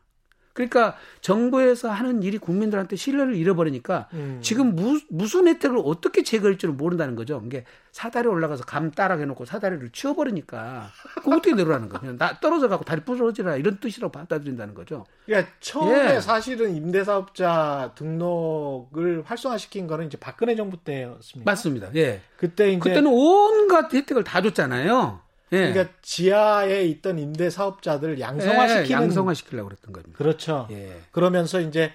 그러니까 0.55 0.95
정부에서 1.19 1.91
하는 1.91 2.23
일이 2.23 2.37
국민들한테 2.37 2.95
신뢰를 2.95 3.35
잃어버리니까 3.35 4.07
음. 4.13 4.39
지금 4.41 4.73
무, 4.73 5.01
무슨 5.09 5.49
혜택을 5.49 5.77
어떻게 5.83 6.23
제거할 6.23 6.57
줄을 6.57 6.73
모른다는 6.75 7.17
거죠. 7.17 7.43
이게 7.45 7.65
사다리 7.91 8.29
올라가서 8.29 8.63
감 8.63 8.89
따라 8.89 9.17
해놓고 9.17 9.43
사다리를 9.43 9.89
치워버리니까 9.89 10.87
그거 11.15 11.35
어떻게 11.35 11.53
내려라는 11.55 11.89
거예요. 11.89 12.17
나 12.17 12.39
떨어져 12.39 12.69
갖고 12.69 12.85
다리 12.85 13.01
부러지라 13.01 13.57
이런 13.57 13.81
뜻이라고 13.81 14.13
받아들인다는 14.13 14.73
거죠. 14.73 15.05
그러니까 15.25 15.51
처음에 15.59 16.15
예. 16.15 16.21
사실은 16.21 16.73
임대사업자 16.73 17.91
등록을 17.95 19.23
활성화시킨 19.25 19.87
거는 19.87 20.07
이제 20.07 20.17
박근혜 20.17 20.55
정부 20.55 20.77
때였습니다. 20.77 21.51
맞습니다. 21.51 21.89
예. 21.95 22.21
그때 22.37 22.69
이제 22.69 22.79
그때는 22.79 23.11
온갖 23.11 23.93
혜택을 23.93 24.23
다 24.23 24.41
줬잖아요. 24.41 25.24
예. 25.51 25.71
그러니까 25.71 25.93
지하에 26.01 26.85
있던 26.85 27.19
임대 27.19 27.49
사업자들 27.49 28.17
예, 28.17 28.21
양성화시키는 28.21 29.01
양성화시키려고 29.03 29.69
그랬던 29.69 29.93
겁니다. 29.93 30.17
그렇죠. 30.17 30.67
예. 30.71 31.01
그러면서 31.11 31.61
이제 31.61 31.91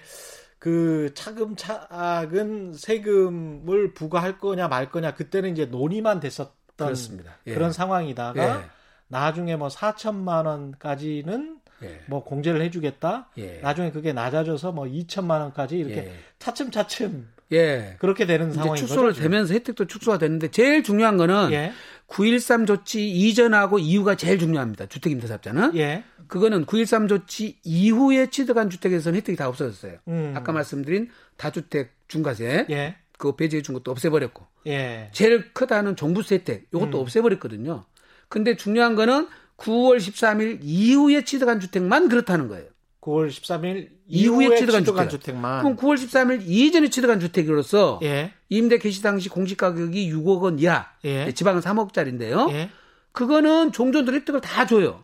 그 0.59 1.11
차근차근 1.15 2.73
세금을 2.73 3.93
부과할 3.93 4.37
거냐 4.37 4.67
말 4.67 4.91
거냐 4.91 5.13
그때는 5.13 5.51
이제 5.51 5.65
논의만 5.65 6.19
됐었던 6.19 6.53
그렇습니다. 6.77 7.37
예. 7.47 7.53
그런 7.53 7.71
상황이다가 7.73 8.61
예. 8.61 8.65
나중에 9.07 9.55
뭐 9.55 9.67
4천만 9.67 10.45
원까지는 10.45 11.57
예. 11.83 12.01
뭐 12.05 12.23
공제를 12.23 12.61
해주겠다. 12.61 13.29
예. 13.37 13.59
나중에 13.61 13.91
그게 13.91 14.13
낮아져서 14.13 14.71
뭐 14.71 14.85
2천만 14.85 15.41
원까지 15.41 15.77
이렇게 15.77 15.97
예. 15.97 16.13
차츰차츰 16.39 17.27
예. 17.51 17.95
그렇게 17.99 18.25
되는 18.25 18.51
상황인 18.53 18.75
축소를 18.75 19.09
거죠. 19.09 19.23
되면서 19.23 19.53
혜택도 19.53 19.85
축소가 19.85 20.17
됐는데 20.17 20.51
제일 20.51 20.83
중요한 20.83 21.17
거는 21.17 21.51
예. 21.51 21.73
9.13 22.11 22.67
조치 22.67 23.09
이전하고 23.09 23.79
이후가 23.79 24.15
제일 24.15 24.37
중요합니다. 24.37 24.87
주택임대사업자는. 24.87 25.75
예. 25.77 26.03
그거는 26.27 26.65
9.13 26.65 27.07
조치 27.07 27.57
이후에 27.63 28.29
취득한 28.29 28.69
주택에서는 28.69 29.17
혜택이 29.17 29.37
다 29.37 29.47
없어졌어요. 29.47 29.97
음. 30.07 30.33
아까 30.35 30.51
말씀드린 30.51 31.09
다주택 31.37 31.93
중과세 32.07 32.67
예. 32.69 32.95
그거 33.17 33.35
배제해 33.35 33.61
준 33.61 33.73
것도 33.73 33.91
없애버렸고 33.91 34.45
예. 34.67 35.09
제일 35.13 35.53
크다는 35.53 35.95
종부세 35.95 36.35
혜택 36.35 36.67
이것도 36.73 36.99
음. 36.99 37.01
없애버렸거든요. 37.01 37.85
근데 38.29 38.55
중요한 38.55 38.95
거는 38.95 39.27
9월 39.57 39.97
13일 39.97 40.59
이후에 40.61 41.23
취득한 41.23 41.59
주택만 41.59 42.09
그렇다는 42.09 42.47
거예요. 42.47 42.67
9월 43.01 43.29
13일 43.29 43.89
이후에 44.07 44.55
취득한 44.55 44.81
취득한 44.81 45.09
주택. 45.09 45.25
주택 45.33 45.35
만. 45.39 45.63
그럼 45.63 45.75
9월 45.75 45.95
13일 45.95 46.43
이전에 46.45 46.89
취득한 46.89 47.19
주택으로서 47.19 47.99
예. 48.03 48.31
임대 48.49 48.77
개시 48.77 49.01
당시 49.01 49.27
공시 49.29 49.55
가격이 49.57 50.11
6억 50.13 50.41
원 50.41 50.59
이하, 50.59 50.87
예. 51.03 51.31
지방은 51.33 51.61
3억짜리인데요. 51.61 52.51
예. 52.51 52.69
그거는 53.11 53.71
종전들 53.71 54.13
혜택을 54.13 54.41
다 54.41 54.65
줘요. 54.65 55.03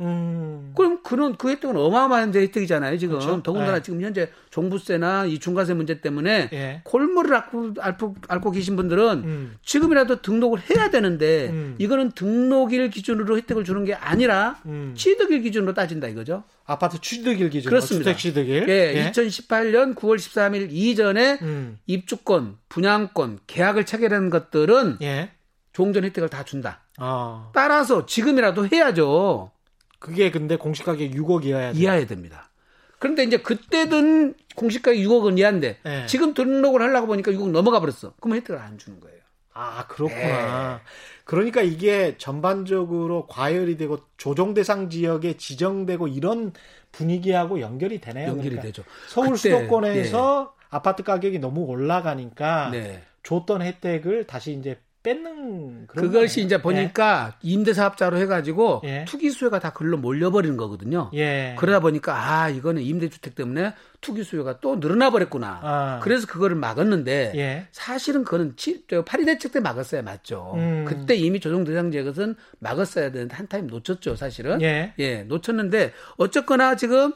음. 0.00 0.72
그럼 0.76 0.95
그런 1.06 1.36
그 1.36 1.50
혜택은 1.50 1.76
어마어마한 1.76 2.34
혜택이잖아요. 2.34 2.98
지금 2.98 3.20
그렇죠? 3.20 3.40
더군다나 3.40 3.76
네. 3.76 3.82
지금 3.82 4.02
현재 4.02 4.28
종부세나 4.50 5.26
이 5.26 5.38
중과세 5.38 5.72
문제 5.72 6.00
때문에 6.00 6.48
예. 6.52 6.80
콜물을 6.82 7.32
앓고, 7.32 7.74
앓고, 7.78 8.16
앓고 8.26 8.50
계신 8.50 8.74
분들은 8.74 9.22
음. 9.24 9.54
지금이라도 9.62 10.20
등록을 10.20 10.58
해야 10.68 10.90
되는데 10.90 11.50
음. 11.50 11.76
이거는 11.78 12.10
등록일 12.10 12.90
기준으로 12.90 13.36
혜택을 13.36 13.62
주는 13.62 13.84
게 13.84 13.94
아니라 13.94 14.58
음. 14.66 14.94
취득일 14.96 15.42
기준으로 15.42 15.74
따진다 15.74 16.08
이거죠. 16.08 16.42
아파트 16.64 17.00
취득일 17.00 17.50
기준 17.50 17.70
그렇습니다. 17.70 18.10
주택 18.10 18.18
취득일. 18.18 18.68
예, 18.68 19.12
2018년 19.12 19.94
9월 19.94 20.16
13일 20.16 20.72
이전에 20.72 21.38
음. 21.40 21.78
입주권, 21.86 22.58
분양권, 22.68 23.38
계약을 23.46 23.86
체결하는 23.86 24.28
것들은 24.30 24.96
예. 25.02 25.30
종전 25.72 26.02
혜택을 26.02 26.28
다 26.30 26.42
준다. 26.42 26.82
어. 26.98 27.52
따라서 27.54 28.06
지금이라도 28.06 28.66
해야죠. 28.72 29.52
그게 29.98 30.30
근데 30.30 30.56
공시 30.56 30.82
가격 30.82 31.10
6억이어야 31.10 31.72
돼. 31.72 31.78
이해해야 31.78 32.06
됩니다. 32.06 32.50
그런데 32.98 33.24
이제 33.24 33.38
그때든 33.38 34.34
공시 34.54 34.80
가격 34.82 34.98
6억은 34.98 35.38
이해한데 35.38 35.78
예. 35.84 36.06
지금 36.06 36.34
등록을 36.34 36.82
하려고 36.82 37.08
보니까 37.08 37.32
6억 37.32 37.50
넘어가 37.50 37.80
버렸어. 37.80 38.14
그럼 38.20 38.36
혜택을 38.36 38.60
안 38.60 38.78
주는 38.78 39.00
거예요. 39.00 39.16
아, 39.58 39.86
그렇구나. 39.86 40.82
그러니까 41.24 41.62
이게 41.62 42.16
전반적으로 42.18 43.26
과열이 43.26 43.78
되고 43.78 44.00
조정 44.18 44.52
대상 44.52 44.90
지역에 44.90 45.38
지정되고 45.38 46.08
이런 46.08 46.52
분위기하고 46.92 47.60
연결이 47.60 48.00
되네요. 48.00 48.28
연결이 48.28 48.50
그러니까 48.50 48.62
되죠. 48.66 48.84
서울 49.08 49.28
그때, 49.28 49.38
수도권에서 49.38 50.54
아파트 50.68 51.02
가격이 51.02 51.38
너무 51.38 51.62
올라가니까 51.62 52.70
네. 52.70 53.02
줬던 53.22 53.62
혜택을 53.62 54.26
다시 54.26 54.52
이제 54.52 54.78
뺏는 55.06 55.86
그런 55.86 56.06
그것이. 56.06 56.42
이제 56.42 56.60
보니까 56.60 57.38
임대사업자로 57.42 58.16
해가지고 58.18 58.82
예. 58.84 59.04
투기 59.06 59.30
수요가 59.30 59.60
다 59.60 59.70
글로 59.70 59.96
몰려버리는 59.96 60.56
거거든요. 60.56 61.12
예. 61.14 61.26
예. 61.52 61.54
그러다 61.56 61.78
보니까 61.80 62.14
아 62.16 62.48
이거는 62.48 62.82
임대주택 62.82 63.36
때문에 63.36 63.74
투기 64.00 64.24
수요가 64.24 64.58
또 64.60 64.80
늘어나 64.80 65.10
버렸구나. 65.10 65.60
아. 65.62 66.00
그래서 66.02 66.26
그거를 66.26 66.56
막았는데 66.56 67.32
예. 67.36 67.68
사실은 67.70 68.24
그거는 68.24 68.54
치, 68.56 68.84
저 68.88 69.04
8.2 69.04 69.24
대책 69.24 69.52
때 69.52 69.60
막았어야 69.60 70.02
맞죠. 70.02 70.54
음. 70.56 70.84
그때 70.86 71.14
이미 71.14 71.38
조정 71.38 71.62
대상 71.62 71.92
지역은 71.92 72.34
막았어야 72.58 73.12
되는데 73.12 73.34
한 73.36 73.46
타임 73.46 73.68
놓쳤죠 73.68 74.16
사실은. 74.16 74.60
예. 74.62 74.92
예, 74.98 75.22
놓쳤는데 75.22 75.92
어쨌거나 76.16 76.74
지금 76.74 77.12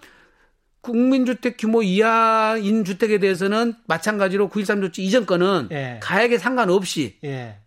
국민주택 0.81 1.57
규모 1.59 1.83
이하인 1.83 2.85
주택에 2.85 3.19
대해서는 3.19 3.75
마찬가지로 3.87 4.49
9.13 4.49 4.81
조치 4.81 5.05
이전 5.05 5.27
거는 5.27 5.69
예. 5.73 6.01
가액에 6.03 6.39
상관없이 6.39 7.19
예. 7.25 7.59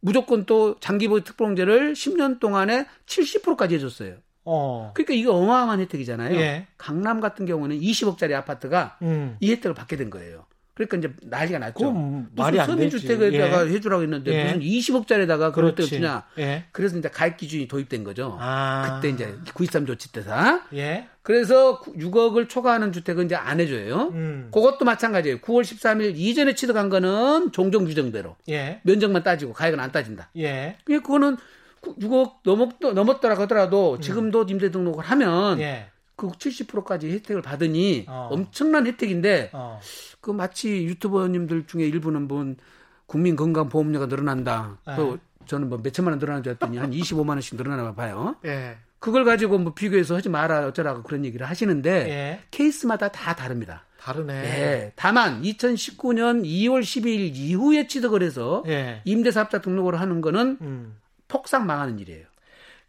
무조건 0.00 0.46
또 0.46 0.76
장기보유 0.80 1.24
특별공제를 1.24 1.92
10년 1.92 2.40
동안에 2.40 2.86
70%까지 3.06 3.74
해줬어요. 3.76 4.16
어. 4.44 4.92
그러니까 4.94 5.14
이게 5.14 5.28
어마어마한 5.28 5.80
혜택이잖아요. 5.80 6.36
예. 6.36 6.66
강남 6.78 7.20
같은 7.20 7.46
경우는 7.46 7.78
20억짜리 7.78 8.32
아파트가 8.32 8.98
음. 9.02 9.36
이 9.40 9.50
혜택을 9.52 9.74
받게 9.74 9.96
된 9.96 10.10
거예요. 10.10 10.46
그러니까 10.86 11.08
이제 11.08 11.16
난리가 11.28 11.58
났죠. 11.58 11.74
그건 11.74 12.28
말이 12.36 12.58
안. 12.60 12.66
서민주택에다가 12.66 13.66
예. 13.66 13.70
해주라고 13.72 14.02
했는데 14.02 14.32
예. 14.32 14.44
무슨 14.44 14.60
20억짜리에다가 14.60 15.52
그런 15.52 15.70
혜택을 15.70 15.74
그렇지. 15.74 15.90
주냐. 15.90 16.24
예. 16.38 16.64
그래서 16.72 16.96
이제 16.98 17.08
가입 17.08 17.36
기준이 17.36 17.68
도입된 17.68 18.04
거죠. 18.04 18.36
아. 18.40 18.94
그때 19.00 19.12
이제 19.12 19.34
9.23 19.54 19.86
조치 19.86 20.12
때사. 20.12 20.62
예. 20.74 21.08
그래서 21.22 21.80
6억을 21.80 22.48
초과하는 22.48 22.92
주택은 22.92 23.26
이제 23.26 23.34
안 23.34 23.60
해줘요. 23.60 24.10
음. 24.14 24.48
그것도 24.52 24.84
마찬가지예요. 24.84 25.38
9월 25.38 25.62
13일 25.62 26.16
이전에 26.16 26.54
취득한 26.54 26.88
거는 26.88 27.52
종종 27.52 27.84
규정대로 27.84 28.36
예. 28.48 28.80
면적만 28.84 29.22
따지고 29.22 29.52
가액은 29.52 29.78
안 29.80 29.92
따진다. 29.92 30.30
예. 30.38 30.76
그거는 30.86 31.36
6억 31.82 32.42
넘었, 32.44 32.70
넘었더라 32.80 33.38
하더라도 33.40 33.98
지금도 34.00 34.46
임대 34.48 34.70
등록을 34.70 35.04
하면 35.04 35.58
음. 35.58 35.60
예. 35.60 35.86
그 36.20 36.28
70%까지 36.28 37.10
혜택을 37.10 37.40
받으니 37.40 38.04
어. 38.06 38.28
엄청난 38.30 38.86
혜택인데 38.86 39.48
어. 39.54 39.80
그 40.20 40.30
마치 40.30 40.84
유튜버님들 40.84 41.66
중에 41.66 41.86
일부는 41.86 42.28
뭐 42.28 42.44
국민 43.06 43.36
건강 43.36 43.70
보험료가 43.70 44.04
늘어난다. 44.04 44.76
네. 44.86 44.96
그 44.96 45.18
저는 45.46 45.70
뭐 45.70 45.78
몇 45.82 45.94
천만 45.94 46.12
원 46.12 46.18
늘어나는 46.18 46.42
줄 46.42 46.50
알았더니 46.50 46.76
한 46.76 46.90
25만 46.90 47.30
원씩 47.30 47.56
늘어나나 47.56 47.94
봐요. 47.94 48.36
예. 48.44 48.76
그걸 48.98 49.24
가지고 49.24 49.56
뭐 49.56 49.72
비교해서 49.72 50.14
하지 50.14 50.28
마라 50.28 50.66
어쩌라고 50.66 51.02
그런 51.04 51.24
얘기를 51.24 51.48
하시는데 51.48 51.90
예. 52.10 52.40
케이스마다 52.50 53.08
다 53.08 53.34
다릅니다. 53.34 53.86
다르네. 53.98 54.34
예. 54.34 54.92
다만 54.96 55.40
2019년 55.40 56.44
2월 56.44 56.82
12일 56.82 57.30
이후에 57.34 57.86
취득을 57.86 58.22
해서 58.22 58.62
예. 58.66 59.00
임대사업자 59.06 59.62
등록을 59.62 59.98
하는 59.98 60.20
거는 60.20 60.58
음. 60.60 60.96
폭삭 61.28 61.64
망하는 61.64 61.98
일이에요. 61.98 62.26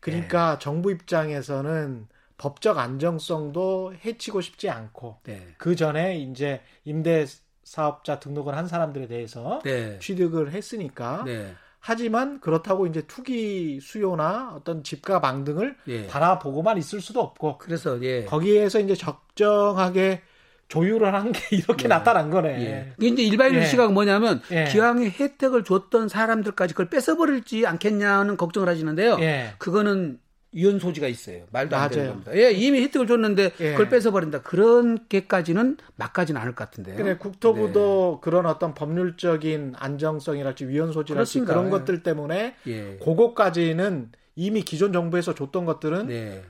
그러니까 0.02 0.60
정부 0.60 0.91
입장에서는 0.91 2.08
법적 2.41 2.80
안정성도 2.80 3.93
해치고 4.04 4.41
싶지 4.41 4.67
않고 4.67 5.17
네. 5.25 5.49
그 5.60 5.75
전에 5.75 6.17
이제 6.17 6.62
임대 6.86 7.27
사업자 7.63 8.19
등록을 8.19 8.58
한 8.58 8.67
사람들에 8.67 9.08
대해서 9.08 9.62
네. 9.63 9.99
취득을 9.99 10.51
했으니까 10.51 11.21
네. 11.23 11.54
하지만 11.80 12.39
그렇다고 12.39 12.88
이제 12.88 13.04
투기 13.06 13.80
수요나 13.80 14.54
어떤 14.56 14.84
집가 14.84 15.19
망등을 15.19 15.75
예. 15.88 16.08
바라보고만 16.08 16.80
있을 16.80 16.99
수도 16.99 17.21
없고 17.21 17.60
그래서 17.60 18.01
예. 18.01 18.25
거기에서 18.25 18.80
이제 18.80 18.95
적정하게 18.95 20.21
조율을 20.67 21.13
한 21.13 21.32
게 21.32 21.58
이렇게 21.58 21.88
나타난 21.88 22.32
거네. 22.32 22.49
예. 22.65 23.06
이제 23.06 23.21
일반인의 23.23 23.63
예. 23.63 23.67
시각은 23.67 23.93
뭐냐면 23.93 24.41
예. 24.51 24.63
기왕에 24.65 25.12
혜택을 25.12 25.63
줬던 25.63 26.08
사람들까지 26.08 26.73
그걸 26.73 26.89
뺏어버릴지 26.89 27.67
않겠냐는 27.67 28.36
걱정을 28.38 28.67
하시는데요. 28.67 29.17
예. 29.19 29.54
그거는 29.60 30.19
위헌 30.53 30.79
소지가 30.79 31.07
있어요. 31.07 31.45
말도 31.51 31.75
안 31.77 31.89
되는 31.89 32.03
맞아요. 32.05 32.11
겁니다. 32.23 32.35
예, 32.37 32.51
이미 32.51 32.81
혜택을 32.81 33.07
줬는데 33.07 33.51
예. 33.61 33.71
그걸 33.71 33.87
뺏어버린다. 33.89 34.41
그런 34.41 35.07
게까지는 35.07 35.77
막가지는 35.95 36.39
않을 36.41 36.55
것 36.55 36.65
같은데요. 36.65 36.97
그래 36.97 37.15
국토부도 37.17 38.19
그런 38.21 38.45
어떤 38.45 38.73
법률적인 38.73 39.75
안정성이랄지 39.77 40.67
위헌 40.67 40.91
소지랄지. 40.91 41.41
그런 41.41 41.67
예. 41.67 41.69
것들 41.69 42.03
때문에 42.03 42.55
예. 42.67 42.97
그거까지는 43.01 44.11
이미 44.35 44.61
기존 44.63 44.91
정부에서 44.91 45.33
줬던 45.35 45.65
것들은 45.65 46.07
네. 46.07 46.43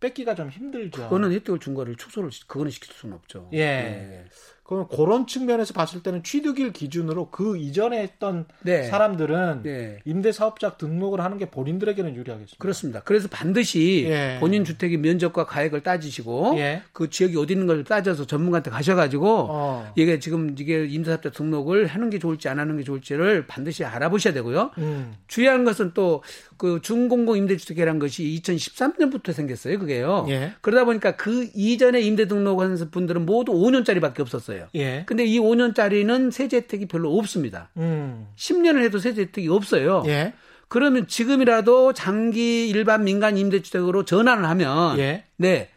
뺏기가 0.00 0.34
좀 0.34 0.48
힘들죠. 0.48 1.02
그거는 1.04 1.30
혜택을 1.32 1.60
준 1.60 1.74
거를 1.74 1.96
축소를 1.96 2.32
시- 2.32 2.46
그거는 2.48 2.70
시킬 2.70 2.92
수는 2.94 3.14
없죠. 3.14 3.48
예. 3.52 4.24
그럼 4.72 4.86
그런 4.88 5.26
측면에서 5.26 5.74
봤을 5.74 6.02
때는 6.02 6.22
취득일 6.22 6.72
기준으로 6.72 7.28
그 7.30 7.58
이전에 7.58 8.00
했던 8.00 8.46
네. 8.62 8.84
사람들은 8.84 9.62
네. 9.62 9.98
임대 10.06 10.32
사업자 10.32 10.78
등록을 10.78 11.20
하는 11.20 11.36
게 11.36 11.50
본인들에게는 11.50 12.16
유리하겠습니다. 12.16 12.56
그렇습니다. 12.58 13.00
그래서 13.04 13.28
반드시 13.30 14.06
예. 14.08 14.38
본인 14.40 14.64
주택의 14.64 14.96
면적과 14.96 15.44
가액을 15.44 15.82
따지시고 15.82 16.54
예. 16.56 16.82
그 16.94 17.10
지역이 17.10 17.36
어디 17.36 17.52
있는 17.52 17.66
걸 17.66 17.84
따져서 17.84 18.26
전문가한테 18.26 18.70
가셔가지고 18.70 19.46
어. 19.50 19.92
이게 19.94 20.18
지금 20.18 20.54
이게 20.58 20.86
임대 20.86 21.10
사업자 21.10 21.30
등록을 21.30 21.86
하는 21.86 22.08
게 22.08 22.18
좋을지 22.18 22.48
안 22.48 22.58
하는 22.58 22.78
게 22.78 22.82
좋을지를 22.82 23.46
반드시 23.46 23.84
알아보셔야 23.84 24.32
되고요. 24.32 24.70
음. 24.78 25.16
주의하는 25.26 25.66
것은 25.66 25.92
또 25.92 26.22
그 26.62 26.80
준공공 26.80 27.36
임대주택이라는 27.38 27.98
것이 27.98 28.22
2013년부터 28.40 29.32
생겼어요. 29.32 29.80
그게요. 29.80 30.26
예. 30.28 30.52
그러다 30.60 30.84
보니까 30.84 31.16
그 31.16 31.48
이전에 31.56 32.00
임대 32.00 32.28
등록한 32.28 32.76
분들은 32.92 33.26
모두 33.26 33.50
5년짜리밖에 33.50 34.20
없었어요. 34.20 34.61
예. 34.74 35.04
근데 35.06 35.24
이 35.24 35.38
5년짜리는 35.38 36.30
세제 36.30 36.58
혜택이 36.58 36.86
별로 36.86 37.16
없습니다. 37.18 37.70
음. 37.76 38.28
10년을 38.36 38.82
해도 38.82 38.98
세제 38.98 39.22
혜택이 39.22 39.48
없어요. 39.48 40.02
예. 40.06 40.34
그러면 40.68 41.06
지금이라도 41.06 41.92
장기 41.92 42.68
일반 42.68 43.04
민간 43.04 43.36
임대주택으로 43.36 44.04
전환을 44.04 44.44
하면 44.48 44.98
예. 44.98 45.24
네. 45.36 45.68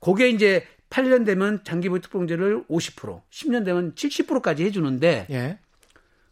그게 0.00 0.28
이제 0.28 0.64
8년 0.90 1.26
되면 1.26 1.64
장기보유 1.64 2.00
특공제를 2.00 2.64
50%, 2.70 3.20
10년 3.30 3.64
되면 3.64 3.94
70%까지 3.94 4.64
해주는데 4.64 5.26
예. 5.30 5.58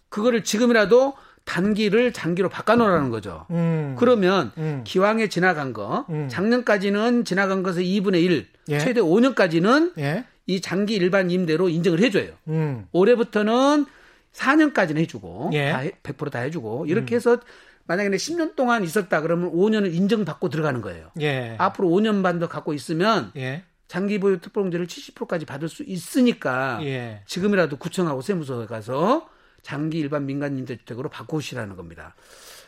그거를 0.08 0.44
지금이라도 0.44 1.14
단기를 1.44 2.12
장기로 2.12 2.48
바꿔놓으라는 2.48 3.10
거죠. 3.10 3.46
음. 3.50 3.96
그러면 3.98 4.52
음. 4.58 4.82
기왕에 4.84 5.28
지나간 5.28 5.72
거, 5.72 6.06
음. 6.10 6.28
작년까지는 6.28 7.24
지나간 7.24 7.62
것의 7.62 7.84
2분의 7.84 8.22
1, 8.22 8.46
예. 8.68 8.78
최대 8.78 9.00
5년까지는 9.00 9.98
예. 9.98 10.24
이 10.46 10.60
장기 10.60 10.94
일반 10.94 11.30
임대로 11.30 11.68
인정을 11.68 12.00
해줘요. 12.00 12.32
음. 12.48 12.86
올해부터는 12.92 13.86
4년까지는 14.32 14.98
해주고, 14.98 15.50
예. 15.52 15.70
다 15.72 15.78
해- 15.78 15.92
100%다 16.02 16.38
해주고, 16.40 16.86
이렇게 16.86 17.14
해서 17.16 17.38
만약에 17.86 18.10
10년 18.10 18.56
동안 18.56 18.82
있었다 18.84 19.20
그러면 19.20 19.52
5년을 19.52 19.92
인정받고 19.94 20.48
들어가는 20.48 20.80
거예요. 20.80 21.10
예. 21.20 21.56
앞으로 21.58 21.88
5년 21.88 22.22
반 22.22 22.38
더 22.38 22.48
갖고 22.48 22.72
있으면 22.74 23.30
예. 23.36 23.64
장기 23.88 24.18
보유 24.18 24.40
특별공제를 24.40 24.86
70%까지 24.86 25.44
받을 25.44 25.68
수 25.68 25.82
있으니까 25.82 26.78
예. 26.82 27.20
지금이라도 27.26 27.76
구청하고 27.76 28.22
세무서에 28.22 28.66
가서 28.66 29.28
장기 29.62 29.98
일반 29.98 30.24
민간 30.26 30.56
임대주택으로 30.58 31.08
바꾸시라는 31.10 31.76
겁니다. 31.76 32.14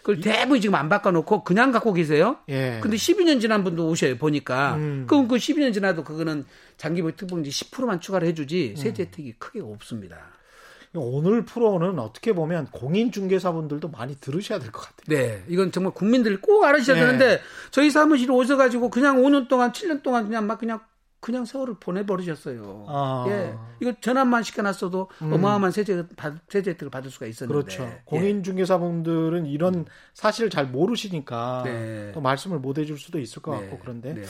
그걸 0.04 0.20
대부분 0.20 0.60
지금 0.60 0.74
안 0.74 0.90
바꿔놓고 0.90 1.44
그냥 1.44 1.72
갖고 1.72 1.94
계세요. 1.94 2.36
예. 2.50 2.78
근데 2.82 2.94
12년 2.98 3.40
지난 3.40 3.64
분도 3.64 3.88
오셔요 3.88 4.18
보니까. 4.18 4.74
음. 4.74 5.06
그럼 5.08 5.26
그 5.28 5.36
12년 5.36 5.72
지나도 5.72 6.04
그거는 6.04 6.44
장기 6.76 7.00
보유 7.00 7.12
특별공제 7.12 7.48
10%만 7.48 8.00
추가를 8.02 8.28
해주지 8.28 8.74
세제 8.76 9.04
혜택이 9.04 9.32
크게 9.38 9.60
없습니다. 9.62 10.18
오늘 10.92 11.44
프로는 11.46 11.98
어떻게 11.98 12.34
보면 12.34 12.66
공인중개사분들도 12.70 13.88
많이 13.88 14.14
들으셔야 14.20 14.58
될 14.58 14.70
것 14.70 14.82
같아요. 14.82 15.04
네, 15.08 15.42
이건 15.48 15.72
정말 15.72 15.94
국민들이 15.94 16.36
꼭 16.36 16.62
알아주셔야 16.64 16.96
네. 16.96 17.06
되는데 17.06 17.40
저희 17.70 17.90
사무실에 17.90 18.30
오셔가지고 18.30 18.90
그냥 18.90 19.16
5년 19.22 19.48
동안 19.48 19.72
7년 19.72 20.02
동안 20.02 20.26
그냥 20.26 20.46
막 20.46 20.58
그냥 20.60 20.80
그냥 21.24 21.46
세월을 21.46 21.76
보내버리셨어요. 21.80 22.84
아. 22.86 23.24
예, 23.28 23.54
이거 23.80 23.94
전환만 23.98 24.42
시켜놨어도 24.42 25.08
음. 25.22 25.32
어마어마한 25.32 25.72
세제 25.72 26.06
받, 26.16 26.34
세제 26.50 26.72
혜택을 26.72 26.90
받을 26.90 27.10
수가 27.10 27.24
있었는데. 27.24 27.54
그렇죠. 27.54 27.84
예. 27.84 28.02
공인중개사분들은 28.04 29.46
이런 29.46 29.86
사실을 30.12 30.50
잘 30.50 30.66
모르시니까 30.66 31.62
네. 31.64 32.12
또 32.12 32.20
말씀을 32.20 32.58
못 32.58 32.76
해줄 32.76 32.98
수도 32.98 33.18
있을 33.18 33.40
것 33.40 33.52
네. 33.54 33.62
같고 33.62 33.78
그런데 33.78 34.12
네. 34.12 34.22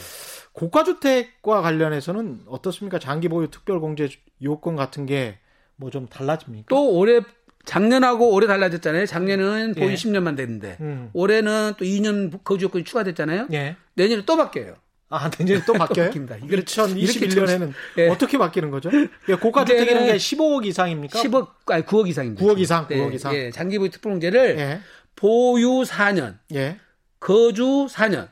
고가주택과 0.52 1.62
관련해서는 1.62 2.42
어떻습니까? 2.46 3.00
장기보유 3.00 3.50
특별공제 3.50 4.10
요건 4.42 4.76
같은 4.76 5.04
게 5.06 5.38
뭐 5.76 5.90
좀 5.90 6.06
달라집니까? 6.06 6.66
또 6.68 6.92
올해 6.92 7.20
작년하고 7.64 8.32
올해 8.32 8.46
달라졌잖아요. 8.46 9.06
작년은 9.06 9.74
보유 9.74 9.90
예. 9.90 9.94
10년만 9.94 10.36
됐는데 10.36 10.76
음. 10.80 11.10
올해는 11.12 11.72
또 11.76 11.84
2년 11.84 12.44
거주 12.44 12.66
요건이 12.66 12.84
추가됐잖아요. 12.84 13.48
예. 13.52 13.74
내년에 13.94 14.22
또 14.24 14.36
바뀌어요. 14.36 14.74
아, 15.10 15.30
내년에 15.38 15.64
또 15.64 15.74
바뀌어요? 15.74 16.10
바뀝니다. 16.10 16.44
이걸 16.44 16.64
2021년에는 16.64 17.72
예. 17.98 18.08
어떻게 18.08 18.38
바뀌는 18.38 18.70
거죠? 18.70 18.90
예, 19.28 19.34
고가 19.34 19.64
주택이라는 19.64 20.06
게 20.06 20.16
15억 20.16 20.66
이상입니까? 20.66 21.22
10억 21.22 21.48
아니 21.66 21.84
9억 21.84 22.08
이상입니다. 22.08 22.44
9억 22.44 22.58
이상, 22.58 22.88
네, 22.88 22.96
9억 22.96 23.14
이상. 23.14 23.34
예, 23.34 23.50
장기보유 23.50 23.90
특별공제를 23.90 24.58
예. 24.58 24.80
보유 25.14 25.82
4년, 25.82 26.38
예. 26.54 26.80
거주 27.20 27.86
4년, 27.90 28.28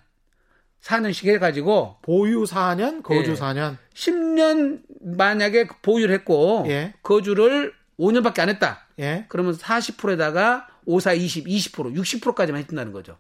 4년씩 0.83 1.29
해가지고 1.29 1.99
보유 2.03 2.45
4년, 2.45 3.03
거주 3.03 3.31
예. 3.31 3.35
4년. 3.35 3.77
10년 3.95 4.81
만약에 5.01 5.69
보유를 5.83 6.15
했고 6.15 6.65
예. 6.67 6.95
거주를 7.03 7.75
5년밖에 7.99 8.41
안 8.41 8.49
했다. 8.49 8.89
예. 8.99 9.27
그러면 9.29 9.57
40%에다가 9.57 10.67
5, 10.87 10.99
4, 10.99 11.13
20, 11.13 11.47
20%, 11.47 11.95
60%까지만 11.95 12.61
해준다는 12.61 12.93
거죠. 12.93 13.19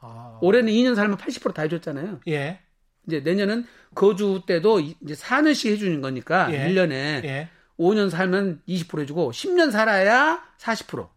아. 0.00 0.38
올해는 0.42 0.72
2년 0.72 0.96
살면 0.96 1.16
80%다 1.18 1.62
해줬잖아요. 1.62 2.20
예. 2.28 2.60
이제 3.06 3.20
내년은 3.20 3.66
거주 3.94 4.42
때도 4.46 4.80
이- 4.80 4.96
이제 5.04 5.14
4년씩 5.14 5.70
해주는 5.72 6.00
거니까 6.00 6.52
예. 6.52 6.68
1년에 6.68 6.92
예. 7.24 7.48
5년 7.78 8.10
살면 8.10 8.62
20% 8.68 9.00
해주고 9.00 9.32
10년 9.32 9.70
살아야 9.70 10.40
40%. 10.60 11.08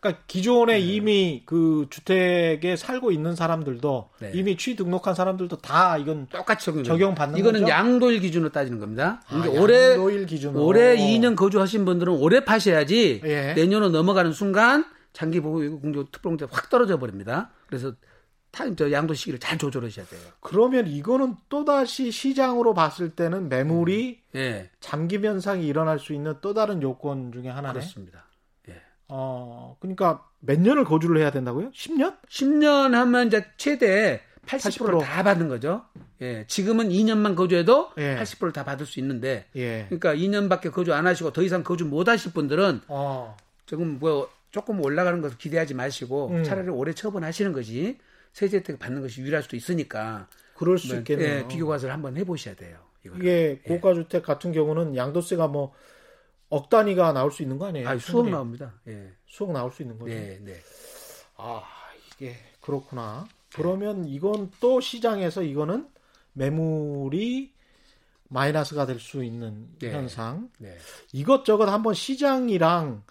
그러니까 0.00 0.22
기존에 0.26 0.74
네. 0.74 0.80
이미 0.80 1.42
그 1.44 1.86
주택에 1.90 2.74
살고 2.76 3.12
있는 3.12 3.36
사람들도 3.36 4.08
네. 4.20 4.30
이미 4.34 4.56
취등록한 4.56 5.14
사람들도 5.14 5.58
다 5.58 5.98
이건 5.98 6.26
똑같이 6.28 6.64
적용. 6.64 6.84
적용받는 6.84 7.38
이거는 7.38 7.60
거죠? 7.60 7.70
양도일 7.70 8.20
기준으로 8.20 8.50
따지는 8.50 8.80
겁니다. 8.80 9.20
아, 9.28 9.44
올해 9.50 9.90
양도일 9.92 10.24
기준으로. 10.24 10.64
올해 10.64 10.96
2년 10.96 11.36
거주하신 11.36 11.84
분들은 11.84 12.14
올해 12.14 12.44
파셔야지 12.46 13.20
예. 13.24 13.52
내년으로 13.54 13.90
넘어가는 13.90 14.32
순간 14.32 14.86
장기 15.12 15.40
보호 15.40 15.78
공제 15.80 16.02
특별공제 16.10 16.46
확 16.50 16.70
떨어져 16.70 16.98
버립니다. 16.98 17.50
그래서 17.66 17.92
타, 18.50 18.74
저 18.74 18.90
양도 18.90 19.14
시기를 19.14 19.38
잘 19.38 19.58
조절하셔야 19.58 20.06
돼요. 20.06 20.20
그러면 20.40 20.86
이거는 20.86 21.36
또 21.48 21.64
다시 21.64 22.10
시장으로 22.10 22.74
봤을 22.74 23.10
때는 23.10 23.48
매물이 23.48 24.20
예, 24.34 24.70
잠김 24.80 25.24
현상이 25.24 25.66
일어날 25.66 25.98
수 25.98 26.12
있는 26.12 26.34
또 26.40 26.54
다른 26.54 26.82
요건 26.82 27.32
중에 27.32 27.48
하나네. 27.48 27.74
그렇습니다. 27.74 28.26
예. 28.68 28.80
어, 29.08 29.76
그러니까 29.80 30.26
몇 30.40 30.60
년을 30.60 30.84
거주를 30.84 31.18
해야 31.20 31.30
된다고요? 31.30 31.70
10년? 31.70 32.16
10년 32.28 32.92
하면 32.92 33.28
이제 33.28 33.44
최대 33.56 34.20
80%를 34.46 34.98
80%. 34.98 35.00
다 35.00 35.22
받는 35.22 35.48
거죠. 35.48 35.84
예, 36.20 36.44
지금은 36.48 36.88
2년만 36.88 37.36
거주해도 37.36 37.90
예. 37.98 38.16
80%를 38.16 38.52
다 38.52 38.64
받을 38.64 38.84
수 38.84 38.98
있는데, 39.00 39.46
예. 39.54 39.86
그러니까 39.88 40.14
2년밖에 40.14 40.72
거주 40.72 40.92
안 40.92 41.06
하시고 41.06 41.32
더 41.32 41.42
이상 41.42 41.62
거주 41.62 41.86
못 41.86 42.08
하실 42.08 42.32
분들은 42.32 42.82
어. 42.88 43.36
조금 43.66 43.98
뭐 44.00 44.28
조금 44.50 44.80
올라가는 44.80 45.20
것을 45.20 45.38
기대하지 45.38 45.74
마시고 45.74 46.28
음. 46.30 46.44
차라리 46.44 46.68
오래 46.68 46.92
처분하시는 46.92 47.52
것이 47.52 47.98
세제 48.32 48.58
혜택 48.58 48.78
받는 48.78 49.02
것이 49.02 49.20
유리할 49.22 49.42
수도 49.42 49.56
있으니까 49.56 50.28
그럴 50.54 50.78
수 50.78 50.92
네, 50.92 50.98
있겠네요. 50.98 51.28
예, 51.28 51.48
비교 51.48 51.66
과세를 51.66 51.92
한번 51.92 52.16
해보셔야 52.16 52.54
돼요. 52.54 52.78
이거는. 53.04 53.20
이게 53.22 53.60
고가 53.66 53.94
주택 53.94 54.22
같은 54.22 54.52
경우는 54.52 54.96
양도세가 54.96 55.48
뭐 55.48 55.72
억 56.52 56.68
단위가 56.68 57.12
나올 57.12 57.30
수 57.30 57.42
있는 57.42 57.58
거 57.58 57.66
아니에요? 57.66 57.88
아, 57.88 57.96
수억 57.98 58.28
나옵니다. 58.28 58.74
예, 58.88 59.12
수억 59.24 59.52
나올 59.52 59.70
수 59.70 59.82
있는 59.82 59.96
거죠. 60.00 60.12
네, 60.12 60.36
네. 60.42 60.58
아, 61.36 61.62
이게 62.16 62.34
그렇구나. 62.60 63.28
그러면 63.54 64.04
이건 64.04 64.50
또 64.58 64.80
시장에서 64.80 65.42
이거는 65.44 65.88
매물이 66.32 67.52
마이너스가 68.28 68.86
될 68.86 68.98
수 68.98 69.22
있는 69.22 69.68
네. 69.78 69.92
현상. 69.92 70.50
네. 70.58 70.76
이것저것 71.12 71.66
한번 71.66 71.94
시장이랑 71.94 73.04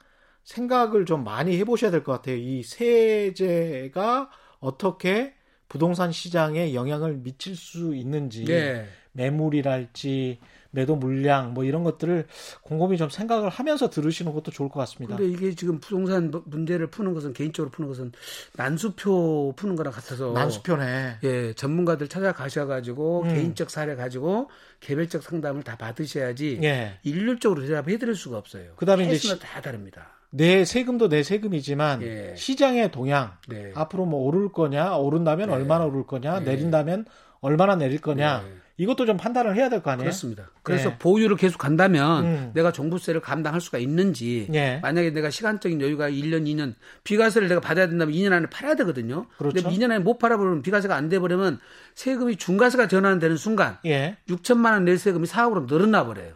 생각을 0.43 1.05
좀 1.05 1.23
많이 1.23 1.58
해보셔야 1.60 1.91
될 1.91 2.03
것 2.03 2.12
같아요. 2.12 2.36
이 2.36 2.62
세제가 2.63 4.29
어떻게 4.60 5.34
부동산 5.67 6.12
시장에 6.12 6.74
영향을 6.74 7.17
미칠 7.17 7.56
수 7.56 7.95
있는지 7.95 8.45
네. 8.45 8.88
매물이랄지 9.13 10.39
매도 10.72 10.95
물량 10.95 11.54
뭐 11.54 11.63
이런 11.63 11.84
것들을 11.84 12.28
곰곰이 12.62 12.98
좀 12.98 13.10
생각을 13.10 13.50
하면서 13.50 13.89
들으시는 13.89 14.34
것도 14.34 14.52
좋을 14.52 14.69
것 14.69 14.80
같습니다. 14.82 15.15
근데 15.15 15.32
이게 15.32 15.56
지금 15.56 15.80
부동산 15.80 16.32
문제를 16.45 16.88
푸는 16.88 17.13
것은 17.13 17.34
개인적으로 17.34 17.72
푸는 17.72 17.89
것은 17.89 18.12
난수표 18.56 19.54
푸는 19.56 19.76
거랑 19.76 19.93
같아서 19.93 20.32
난수표네. 20.32 21.17
예, 21.24 21.54
전문가들 21.54 22.08
찾아가셔 22.08 22.67
가지고 22.67 23.24
음. 23.24 23.34
개인적 23.34 23.69
사례 23.72 23.95
가지고 23.95 24.50
개별적 24.80 25.24
상담을 25.24 25.63
다 25.63 25.76
받으셔야지 25.76 26.60
예. 26.63 27.00
일률적으로 27.04 27.62
대답해 27.62 27.98
드릴 27.98 28.15
수가 28.15 28.38
없어요. 28.38 28.74
그다음에 28.76 29.12
이제 29.12 29.39
다 29.39 29.62
다릅니다. 29.62 30.18
내 30.32 30.63
세금도 30.65 31.10
내 31.10 31.24
세금이지만 31.24 32.02
예. 32.04 32.34
시장의 32.38 32.92
동향 32.92 33.34
네. 33.48 33.72
앞으로 33.76 34.06
뭐 34.06 34.22
오를 34.28 34.52
거냐 34.52 34.96
오른다면 34.98 35.48
네. 35.50 35.56
얼마나 35.56 35.86
오를 35.86 36.06
거냐 36.06 36.39
네. 36.39 36.46
내린다면 36.52 37.06
얼마나 37.42 37.76
내릴 37.76 38.00
거냐 38.00 38.44
네. 38.46 38.54
이것도 38.78 39.06
좀 39.06 39.18
판단을 39.18 39.56
해야 39.58 39.68
될 39.70 39.82
거 39.82 39.92
아니에요? 39.92 40.04
그렇습니다. 40.06 40.52
그래서 40.63 40.92
네. 40.92 40.98
보유를 41.00 41.36
계속 41.36 41.58
간다면 41.58 42.24
음. 42.26 42.52
내가 42.54 42.72
종부세를 42.72 43.20
감당할 43.20 43.60
수가 43.60 43.78
있는지 43.78 44.48
예. 44.54 44.80
만약에 44.82 45.12
내가 45.12 45.30
시간적인 45.30 45.82
여유가 45.82 46.10
1년, 46.10 46.46
2년 46.46 46.76
비과세를 47.04 47.50
내가 47.50 47.60
받아야 47.60 47.88
된다면 47.89 48.13
2년 48.15 48.32
안에 48.32 48.46
팔아야 48.50 48.76
되거든요. 48.76 49.26
그렇죠. 49.38 49.56
근데 49.63 49.70
2년 49.76 49.86
안에 49.92 50.00
못 50.00 50.18
팔아버리면 50.18 50.62
비과세가 50.62 50.96
안 50.96 51.10
돼버리면 51.10 51.60
세금이 51.96 52.38
중과세가 52.38 52.88
전환되는 52.88 53.36
순간 53.36 53.80
예. 53.86 54.15
6천만 54.30 54.72
원 54.74 54.86
낼 54.86 54.98
세금이 54.98 55.28
4억으로 55.28 55.68
늘어나 55.68 56.06
버려요. 56.06 56.34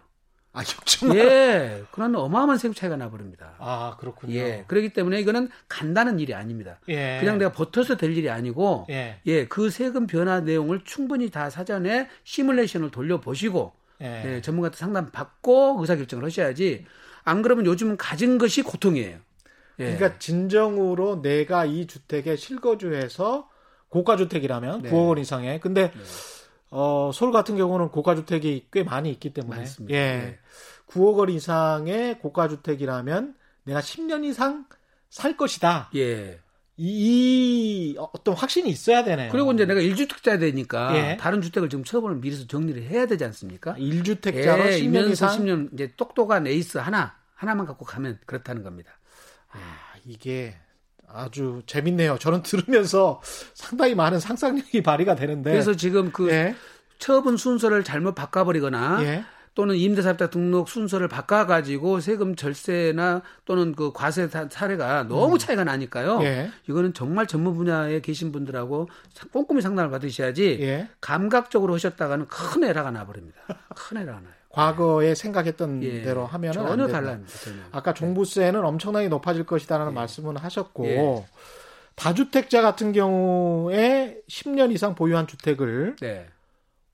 아, 0.53 0.61
6천만 0.61 1.15
예. 1.15 1.83
그런 1.91 2.15
어마어마한 2.15 2.59
세금 2.59 2.75
차이가 2.75 2.95
나버립니다. 2.95 3.55
아, 3.57 3.97
그렇군요. 3.99 4.35
예. 4.35 4.63
그렇기 4.67 4.93
때문에 4.93 5.19
이거는 5.19 5.49
간다는 5.67 6.19
일이 6.19 6.35
아닙니다. 6.35 6.79
예. 6.89 7.17
그냥 7.19 7.39
내가 7.39 7.51
버텨서 7.51 7.97
될 7.97 8.15
일이 8.15 8.29
아니고 8.29 8.85
예. 8.91 9.19
예, 9.25 9.47
그 9.47 9.71
세금 9.71 10.05
변화 10.05 10.41
내용을 10.41 10.81
충분히 10.85 11.31
다 11.31 11.49
사전에 11.49 12.07
시뮬레이션을 12.23 12.91
돌려보시고 12.91 13.73
예. 14.01 14.35
예, 14.35 14.41
전문가한테 14.41 14.77
상담 14.77 15.11
받고 15.11 15.77
의사결정을 15.79 16.23
하셔야지 16.25 16.85
안 17.23 17.41
그러면 17.41 17.65
요즘은 17.65 17.97
가진 17.97 18.37
것이 18.37 18.61
고통이에요. 18.61 19.17
예. 19.79 19.95
그러니까 19.95 20.19
진정으로 20.19 21.23
내가 21.23 21.65
이 21.65 21.87
주택에 21.87 22.35
실거주해서 22.35 23.49
고가주택이라면 23.89 24.83
네. 24.83 24.91
9억 24.91 25.09
원 25.09 25.17
이상의 25.17 25.59
근데 25.59 25.91
어, 26.75 27.12
서울 27.13 27.31
같은 27.31 27.55
경우는 27.55 27.89
고가주택이 27.89 28.67
꽤 28.71 28.83
많이 28.83 29.12
있기 29.12 29.31
때문에 29.31 29.57
많습니다. 29.57 29.95
예. 29.95 30.17
네. 30.17 30.39
9억 30.88 31.17
원 31.17 31.29
이상의 31.29 32.19
고가주택이라면 32.19 33.36
내가 33.65 33.79
10년 33.79 34.25
이상 34.25 34.65
살 35.09 35.38
것이다. 35.38 35.91
예. 35.95 36.39
이, 36.75 37.91
이 37.91 37.95
어떤 37.97 38.33
확신이 38.33 38.71
있어야 38.71 39.03
되네요. 39.03 39.31
그리고 39.31 39.51
이제 39.51 39.67
내가 39.67 39.79
1주택자 39.79 40.39
되니까 40.39 40.95
예. 40.95 41.17
다른 41.17 41.43
주택을 41.43 41.69
지금 41.69 41.83
처분을 41.83 42.15
미리서 42.15 42.47
정리를 42.47 42.81
해야 42.81 43.05
되지 43.05 43.23
않습니까? 43.25 43.75
1주택자로 43.75 44.65
예, 44.65 44.79
10년 44.79 44.83
이면서 44.83 45.12
이상 45.12 45.29
10년 45.29 45.73
이제 45.73 45.93
똑똑한 45.95 46.47
에이스 46.47 46.79
하나 46.79 47.15
하나만 47.36 47.67
갖고 47.67 47.86
가면 47.86 48.17
그렇다는 48.25 48.63
겁니다. 48.63 48.97
아, 49.51 49.59
이게 50.05 50.55
아주 51.07 51.61
재밌네요. 51.65 52.17
저는 52.19 52.41
들으면서 52.43 53.21
상당히 53.53 53.95
많은 53.95 54.19
상상력이 54.19 54.81
발휘가 54.83 55.15
되는데. 55.15 55.51
그래서 55.51 55.75
지금 55.75 56.11
그 56.11 56.29
예. 56.29 56.55
처분 56.99 57.37
순서를 57.37 57.84
잘못 57.84 58.15
바꿔버리거나 58.15 59.03
예. 59.03 59.23
또는 59.55 59.75
임대사업자 59.75 60.32
등록 60.32 60.67
순서를 60.67 61.07
바꿔가지고 61.07 61.99
세금 61.99 62.36
절세나 62.36 63.21
또는 63.45 63.75
그 63.75 63.91
과세 63.93 64.28
사- 64.28 64.47
사례가 64.49 65.03
너무 65.03 65.38
차이가 65.38 65.63
나니까요. 65.63 66.17
음. 66.17 66.23
예. 66.23 66.49
이거는 66.67 66.93
정말 66.95 67.28
전문 67.28 67.55
분야에 67.55 68.01
계신 68.01 68.32
분들하고 68.32 68.89
사- 69.13 69.28
꼼꼼히 69.32 69.61
상담을 69.61 69.91
받으셔야지 69.91 70.57
예. 70.61 70.89
감각적으로 71.01 71.75
하셨다가는 71.75 72.28
큰 72.28 72.63
에러가 72.63 72.89
나버립니다. 72.89 73.39
큰 73.75 73.97
에러가 73.97 74.21
나요. 74.21 74.34
과거에 74.54 75.16
생각했던 75.16 75.82
예. 75.82 76.04
대로 76.04 76.28
하면은 76.28 76.62
안 76.62 76.78
전혀. 76.78 76.88
전혀. 76.88 77.60
아까 77.72 77.93
종부세는 77.93 78.64
엄청나게 78.64 79.08
높아질 79.10 79.45
것이다라는 79.45 79.91
예. 79.91 79.95
말씀은 79.95 80.38
하셨고 80.38 80.86
예. 80.86 81.26
다주택자 81.95 82.62
같은 82.62 82.91
경우에 82.91 84.22
10년 84.30 84.72
이상 84.72 84.93
보유한 84.93 85.26
주택을 85.26 85.95
네. 85.99 86.28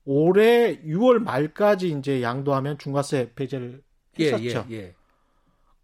올해 0.06 0.80
6월 0.80 1.18
말까지 1.18 1.90
이제 1.90 2.22
양도하면 2.22 2.78
중과세 2.78 3.32
배제를 3.34 3.82
예, 4.20 4.32
했었죠. 4.32 4.66
예, 4.70 4.76
예. 4.76 4.94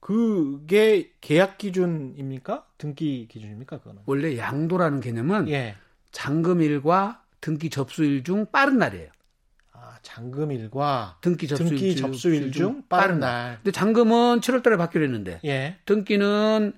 그게 0.01 1.13
계약 1.21 1.59
기준입니까? 1.59 2.65
등기 2.79 3.29
기준입니까? 3.29 3.79
그거는. 3.79 4.01
원래 4.07 4.39
양도라는 4.39 5.01
개념은 5.01 5.51
예. 5.51 5.77
잔금일과 6.11 7.23
등기 7.43 7.69
접수일 7.69 8.25
중 8.25 8.47
빠른 8.47 8.79
날이에요. 8.79 9.11
아, 10.09 10.15
잔금일과 10.15 11.17
등기 11.21 11.47
접수일, 11.49 11.69
등기 11.69 11.97
중- 11.97 12.07
접수일 12.13 12.53
중 12.53 12.83
빠른 12.89 13.19
날. 13.21 13.57
근데 13.63 13.73
잔금은 13.73 14.41
7월 14.41 14.63
달에 14.63 14.77
받기로 14.77 15.05
했는데 15.05 15.41
예. 15.45 15.77
등기는 15.85 16.73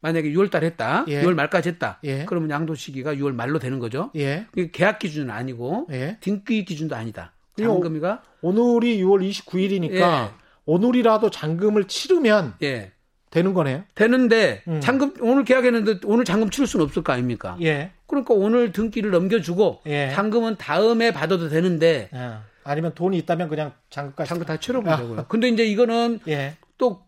만약에 0.00 0.30
6월 0.32 0.50
달 0.50 0.64
했다. 0.64 1.04
예. 1.08 1.22
6월 1.22 1.34
말까지 1.34 1.68
했다. 1.70 2.00
예. 2.04 2.24
그러면 2.24 2.50
양도 2.50 2.74
시기가 2.74 3.14
6월 3.14 3.32
말로 3.34 3.58
되는 3.58 3.78
거죠. 3.78 4.10
예. 4.16 4.46
계약 4.72 4.98
기준은 4.98 5.30
아니고 5.30 5.86
예. 5.92 6.16
등기 6.20 6.64
기준도 6.64 6.96
아니다. 6.96 7.32
잔금이가 7.58 8.22
오늘이 8.40 8.98
6월 9.02 9.28
29일이니까 9.30 9.92
예. 10.00 10.30
오늘이라도 10.64 11.30
잔금을 11.30 11.84
치르면 11.86 12.54
예. 12.62 12.92
되는 13.30 13.54
거네요. 13.54 13.84
되는데 13.94 14.62
음. 14.68 14.80
잔금 14.80 15.14
오늘 15.20 15.44
계약했는데 15.44 16.00
오늘 16.04 16.24
잔금 16.24 16.50
치를 16.50 16.66
수는 16.66 16.84
없을 16.84 17.02
거 17.02 17.12
아닙니까? 17.12 17.56
예. 17.62 17.92
그러니까 18.06 18.34
오늘 18.34 18.72
등기를 18.72 19.10
넘겨주고 19.10 19.82
예. 19.86 20.10
잔금은 20.12 20.56
다음에 20.56 21.12
받아도 21.12 21.48
되는데 21.48 22.10
예. 22.12 22.32
아니면 22.64 22.92
돈이 22.94 23.18
있다면 23.18 23.48
그냥 23.48 23.72
잔금까지. 23.90 24.28
잔금 24.28 24.46
다 24.46 24.56
치러보자고요. 24.56 25.26
근데 25.28 25.48
이제 25.48 25.64
이거는 25.64 26.20
예. 26.28 26.56
또 26.78 27.02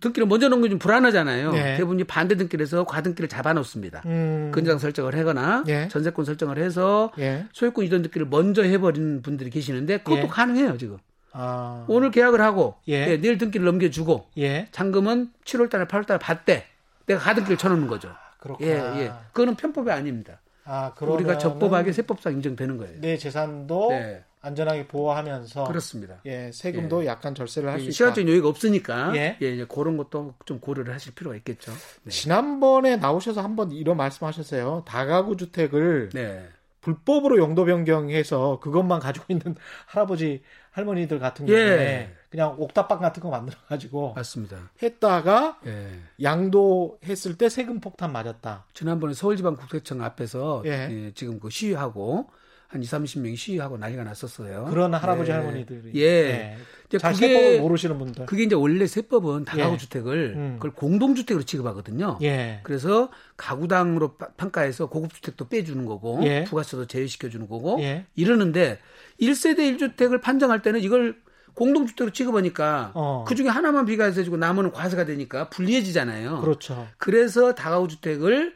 등기를 0.00 0.26
먼저 0.26 0.48
넘기면 0.48 0.78
불안하잖아요. 0.78 1.52
예. 1.56 1.76
대부분 1.76 1.98
이 2.00 2.04
반대 2.04 2.36
등기를 2.36 2.62
해서 2.64 2.84
과등기를 2.84 3.28
잡아놓습니다. 3.28 4.02
음. 4.06 4.50
근저당 4.52 4.78
설정을 4.78 5.16
하거나 5.18 5.64
예. 5.68 5.88
전세권 5.88 6.24
설정을 6.24 6.58
해서 6.58 7.12
예. 7.18 7.46
소유권 7.52 7.84
이전 7.84 8.02
등기를 8.02 8.26
먼저 8.28 8.62
해버리는 8.62 9.22
분들이 9.22 9.50
계시는데 9.50 9.98
그것도 9.98 10.22
예. 10.22 10.26
가능해요 10.26 10.76
지금. 10.78 10.98
아. 11.32 11.84
오늘 11.88 12.10
계약을 12.10 12.40
하고 12.40 12.74
예. 12.88 13.08
예, 13.08 13.16
내일 13.20 13.38
등기를 13.38 13.64
넘겨주고 13.64 14.26
예. 14.38 14.68
잔금은 14.72 15.30
7월달에 15.44 15.88
8월달에 15.88 16.20
받되 16.20 16.66
내가 17.06 17.20
가등기를 17.20 17.56
쳐놓는 17.56 17.86
거죠. 17.86 18.10
그렇구나. 18.38 18.68
예, 18.68 19.02
예. 19.02 19.12
그거는 19.32 19.54
편법이 19.54 19.90
아닙니다. 19.90 20.40
아, 20.64 20.92
우리가 21.00 21.38
적법하게 21.38 21.92
세법상 21.92 22.34
인정되는 22.34 22.76
거예요. 22.76 23.00
내 23.00 23.16
재산도 23.16 23.88
네. 23.90 24.24
안전하게 24.42 24.86
보호하면서 24.88 25.64
그렇습니다. 25.64 26.20
예, 26.24 26.50
세금도 26.52 27.04
약간 27.06 27.34
절세를 27.34 27.68
할 27.70 27.78
수 27.80 27.84
있다. 27.86 27.92
시간적인 27.92 28.28
여유가 28.28 28.48
없으니까 28.48 29.14
예. 29.16 29.36
예. 29.42 29.52
이제 29.54 29.66
그런 29.68 29.96
것도 29.96 30.34
좀 30.46 30.60
고려를 30.60 30.94
하실 30.94 31.14
필요가 31.14 31.36
있겠죠. 31.36 31.72
네. 32.04 32.10
지난번에 32.10 32.96
나오셔서 32.96 33.42
한번 33.42 33.70
이런 33.72 33.96
말씀하셨어요. 33.98 34.84
다가구 34.86 35.36
주택을 35.36 36.08
네. 36.14 36.48
불법으로 36.80 37.36
용도 37.36 37.66
변경해서 37.66 38.58
그것만 38.60 39.00
가지고 39.00 39.26
있는 39.28 39.54
할아버지 39.86 40.42
할머니들 40.70 41.18
같은 41.18 41.44
경우에 41.44 41.60
예. 41.62 42.14
그냥 42.30 42.54
옥탑방 42.58 43.00
같은 43.00 43.22
거 43.22 43.28
만들어 43.28 43.58
가지고 43.68 44.14
맞습니다. 44.14 44.70
했다가 44.82 45.58
예. 45.66 45.88
양도했을 46.22 47.36
때 47.36 47.48
세금 47.50 47.80
폭탄 47.80 48.12
맞았다. 48.12 48.64
지난번에 48.72 49.12
서울지방국세청 49.12 50.00
앞에서 50.02 50.62
예. 50.64 50.88
예, 50.90 51.12
지금 51.14 51.38
그 51.40 51.50
시위하고 51.50 52.30
한 52.70 52.80
2, 52.80 52.86
30명이 52.86 53.36
시위하고 53.36 53.78
난리가 53.78 54.04
났었어요. 54.04 54.66
그런 54.70 54.94
할아버지 54.94 55.30
예. 55.32 55.34
할머니들이 55.34 55.90
예. 56.00 56.56
이제 56.86 56.98
잘 56.98 57.12
그게- 57.14 57.26
세법을 57.28 57.60
모르시는 57.60 57.98
분들. 57.98 58.26
그게 58.26 58.44
이제 58.44 58.54
원래 58.54 58.86
세법은 58.86 59.44
다가구 59.44 59.74
예. 59.74 59.76
주택을 59.76 60.34
음. 60.36 60.52
그걸 60.54 60.70
공동주택으로 60.72 61.44
취급하거든요. 61.44 62.18
예. 62.22 62.60
그래서 62.62 63.10
가구당으로 63.36 64.14
파- 64.16 64.28
평가해서 64.36 64.86
고급주택도 64.88 65.48
빼주는 65.48 65.84
거고 65.84 66.20
예. 66.22 66.44
부가세도 66.44 66.86
제외시켜주는 66.86 67.48
거고 67.48 67.78
예. 67.80 68.06
이러는데 68.14 68.78
1세대 69.20 69.58
1주택을 69.76 70.20
판정할 70.22 70.62
때는 70.62 70.78
이걸 70.80 71.16
공동주택으로 71.54 72.12
취급하니까 72.12 72.92
어. 72.94 73.24
그 73.26 73.34
중에 73.34 73.48
하나만 73.48 73.84
비과세해주고 73.84 74.36
나머지는 74.36 74.70
과세가 74.70 75.06
되니까 75.06 75.48
불리해지잖아요. 75.50 76.40
그렇죠. 76.40 76.86
그래서 76.98 77.52
다가구 77.56 77.88
주택을 77.88 78.54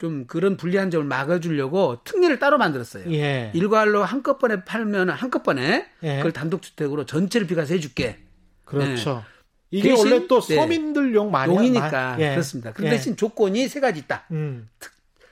좀 0.00 0.26
그런 0.26 0.56
불리한 0.56 0.90
점을 0.90 1.04
막아주려고 1.04 1.98
특례를 2.04 2.38
따로 2.38 2.56
만들었어요. 2.56 3.12
예. 3.12 3.50
일괄로 3.54 4.02
한꺼번에 4.02 4.64
팔면 4.64 5.10
한꺼번에 5.10 5.86
예. 6.02 6.16
그걸 6.16 6.32
단독주택으로 6.32 7.04
전체를 7.04 7.46
비과세 7.46 7.74
해줄게. 7.74 8.18
그렇죠. 8.64 9.22
이게 9.70 9.90
네. 9.90 9.94
대신- 9.94 10.12
원래 10.12 10.26
또 10.26 10.40
네. 10.40 10.56
서민들용 10.56 11.30
많이 11.30 11.54
용이니까 11.54 12.16
예. 12.18 12.30
그렇습니다. 12.30 12.72
그 12.72 12.84
예. 12.86 12.90
대신 12.90 13.14
조건이 13.14 13.68
세 13.68 13.78
가지 13.80 14.00
있다. 14.00 14.24
음. 14.30 14.70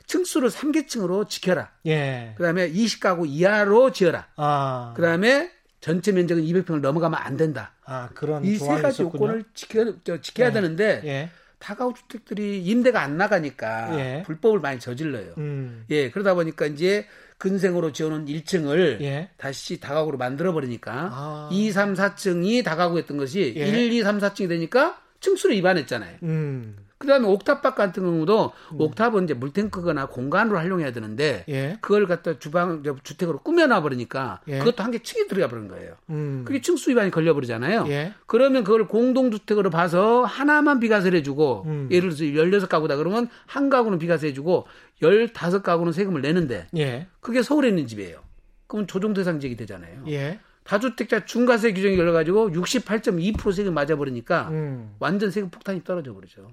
층수를 0.06 0.50
3계층으로 0.50 1.28
지켜라. 1.30 1.70
예. 1.86 2.34
그다음에 2.36 2.70
20가구 2.70 3.26
이하로 3.26 3.92
지어라. 3.92 4.26
아. 4.36 4.92
그다음에 4.96 5.50
전체 5.80 6.12
면적은 6.12 6.42
200평을 6.44 6.80
넘어가면 6.80 7.18
안 7.18 7.36
된다. 7.38 7.72
아, 7.86 8.10
그런 8.14 8.44
이 8.44 8.56
세 8.56 8.66
가지 8.82 9.02
있었군요. 9.02 9.24
요건을 9.24 9.44
지켜, 9.54 9.94
저, 10.04 10.20
지켜야 10.20 10.48
예. 10.48 10.52
되는데 10.52 11.30
예. 11.59 11.64
다가구 11.64 11.94
주택들이 11.94 12.62
임대가 12.64 13.02
안 13.02 13.16
나가니까 13.16 13.98
예. 13.98 14.22
불법을 14.24 14.61
많이 14.61 14.78
저질러요. 14.78 15.34
음. 15.38 15.84
예, 15.90 16.11
그러다 16.11 16.34
보니까 16.34 16.66
이제 16.66 17.06
근생으로 17.38 17.92
지어놓은 17.92 18.26
1층을 18.26 19.00
예. 19.00 19.30
다시 19.36 19.78
다가구로 19.80 20.18
만들어 20.18 20.52
버리니까 20.52 20.92
아. 21.12 21.48
2, 21.52 21.70
3, 21.70 21.94
4층이 21.94 22.64
다가구였던 22.64 23.16
것이 23.16 23.54
예. 23.56 23.68
1, 23.68 23.92
2, 23.92 24.02
3, 24.02 24.18
4층이 24.18 24.48
되니까 24.48 25.00
층수를 25.20 25.56
위반했잖아요. 25.56 26.16
음. 26.22 26.76
그다음에 26.99 27.26
옥탑방 27.28 27.74
같은 27.76 28.03
경우도 28.03 28.53
옥탑은 28.76 29.24
이제 29.24 29.34
물탱크거나 29.34 30.07
공간으로 30.07 30.59
활용해야 30.59 30.92
되는데 30.92 31.44
예. 31.49 31.78
그걸 31.80 32.07
갖다 32.07 32.38
주방 32.40 32.82
저 32.82 32.96
주택으로 33.05 33.38
꾸며놔 33.40 33.82
버리니까 33.82 34.40
예. 34.49 34.59
그것도 34.59 34.82
한 34.82 34.90
개 34.90 34.99
층이 34.99 35.28
들어가 35.28 35.49
버린 35.49 35.68
거예요. 35.68 35.94
음. 36.11 36.42
그게 36.44 36.61
층수 36.61 36.90
위반이 36.90 37.11
걸려 37.11 37.34
버리잖아요. 37.34 37.84
예. 37.88 38.14
그러면 38.26 38.64
그걸 38.64 38.88
공동주택으로 38.88 39.70
봐서 39.70 40.24
하나만 40.24 40.80
비과세를 40.80 41.18
해주고 41.20 41.62
음. 41.66 41.88
예를 41.90 42.11
들어서 42.14 42.24
16가구다 42.24 42.96
그러면 42.96 43.28
한 43.46 43.68
가구는 43.70 43.99
비과세 43.99 44.28
해주고 44.28 44.66
15가구는 45.03 45.92
세금을 45.92 46.20
내는데 46.22 46.66
예. 46.76 47.07
그게 47.20 47.42
서울에 47.42 47.68
있는 47.68 47.86
집이에요. 47.86 48.18
그럼 48.66 48.86
조정 48.86 49.14
대상 49.14 49.38
지역이 49.40 49.57
되잖아요. 49.57 50.03
예. 50.09 50.40
다주택자 50.64 51.24
중과세 51.24 51.72
규정이 51.72 51.96
열려가지고 51.99 52.51
68.2% 52.51 53.53
세금 53.53 53.72
맞아버리니까 53.72 54.49
음. 54.51 54.94
완전 54.99 55.30
세금 55.30 55.49
폭탄이 55.51 55.82
떨어져 55.84 56.12
버리죠. 56.12 56.51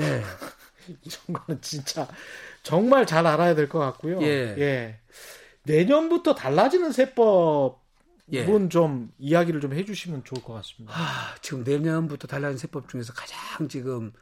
예. 0.00 0.22
이런 0.86 1.42
거는 1.46 1.60
진짜 1.62 2.06
정말 2.62 3.06
잘 3.06 3.26
알아야 3.26 3.54
될 3.54 3.68
것 3.68 3.78
같고요. 3.78 4.22
예. 4.22 4.98
내년부터 5.64 6.34
달라지는 6.34 6.92
세법은 6.92 7.74
예. 8.32 8.68
좀 8.68 9.10
이야기를 9.18 9.60
좀 9.60 9.72
해주시면 9.72 10.24
좋을 10.24 10.42
것 10.42 10.52
같습니다. 10.54 10.94
아, 10.94 11.34
지금 11.40 11.64
내년부터 11.64 12.26
달라진 12.28 12.58
세법 12.58 12.88
중에서 12.88 13.12
가장 13.14 13.68
지금 13.68 14.12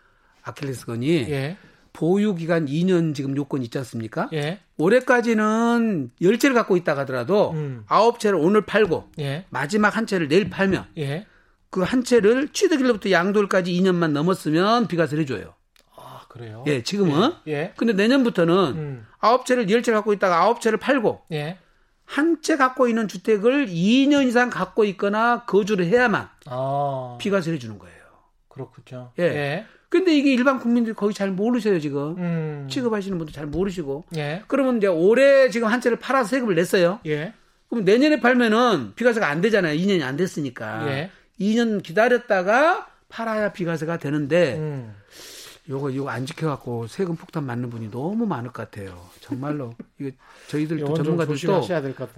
아킬레스건이 0.42 1.30
예. 1.30 1.56
보유 1.92 2.34
기간 2.34 2.66
2년 2.66 3.14
지금 3.14 3.36
요건 3.36 3.62
있지 3.62 3.76
않습니까? 3.78 4.28
예. 4.32 4.60
올해까지는 4.78 6.10
10채를 6.22 6.54
갖고 6.54 6.76
있다 6.76 6.96
하더라도 6.98 7.50
음. 7.52 7.84
아홉 7.86 8.18
채를 8.18 8.38
오늘 8.38 8.62
팔고 8.64 9.10
예. 9.18 9.44
마지막 9.50 9.96
한 9.96 10.06
채를 10.06 10.28
내일 10.28 10.48
팔면 10.48 10.86
예. 10.98 11.26
그한 11.70 12.04
채를 12.04 12.48
취득일로부터 12.52 13.10
양도일까지 13.10 13.72
2년만 13.72 14.12
넘었으면 14.12 14.88
비과세를 14.88 15.22
해줘요. 15.24 15.54
아, 16.32 16.38
그래요? 16.38 16.64
예, 16.66 16.82
지금은. 16.82 17.32
예. 17.46 17.72
근데 17.76 17.92
내년부터는 17.92 18.54
음. 18.54 19.06
아홉 19.20 19.44
채를 19.44 19.68
열채 19.70 19.92
갖고 19.92 20.12
있다가 20.12 20.40
아홉 20.40 20.60
채를 20.60 20.78
팔고 20.78 21.22
예. 21.32 21.58
한채 22.04 22.56
갖고 22.56 22.88
있는 22.88 23.06
주택을 23.08 23.66
2년 23.66 24.26
이상 24.26 24.50
갖고 24.50 24.84
있거나 24.84 25.44
거주를 25.44 25.86
해야만 25.86 26.28
아. 26.46 27.16
비과세를 27.20 27.58
주는 27.58 27.78
거예요. 27.78 27.96
그렇군요. 28.48 29.12
예. 29.18 29.66
근데 29.88 30.16
이게 30.16 30.32
일반 30.32 30.58
국민들이 30.58 30.94
거의 30.94 31.12
잘 31.12 31.30
모르셔요, 31.30 31.78
지금. 31.78 32.16
음. 32.16 32.66
취급하시는 32.70 33.16
분들 33.18 33.34
잘 33.34 33.46
모르시고. 33.46 34.04
예. 34.16 34.42
그러면 34.48 34.78
이제 34.78 34.86
올해 34.86 35.50
지금 35.50 35.68
한 35.68 35.80
채를 35.82 35.98
팔아서 35.98 36.28
세금을 36.30 36.54
냈어요. 36.54 37.00
예. 37.06 37.34
그럼 37.68 37.84
내년에 37.84 38.20
팔면은 38.20 38.92
비과세가 38.94 39.26
안 39.26 39.40
되잖아요. 39.42 39.78
2년이 39.78 40.02
안 40.02 40.16
됐으니까. 40.16 40.90
예. 40.90 41.10
2년 41.40 41.82
기다렸다가 41.82 42.88
팔아야 43.08 43.52
비과세가 43.52 43.98
되는데 43.98 44.56
음. 44.56 44.94
요거 45.68 45.94
요거 45.94 46.10
안 46.10 46.26
지켜갖고 46.26 46.88
세금 46.88 47.14
폭탄 47.14 47.44
맞는 47.46 47.70
분이 47.70 47.90
너무 47.90 48.26
많을 48.26 48.50
것 48.52 48.70
같아요. 48.70 49.08
정말로 49.20 49.74
이거 50.00 50.10
저희들도 50.48 50.94
전문가들도. 50.94 51.62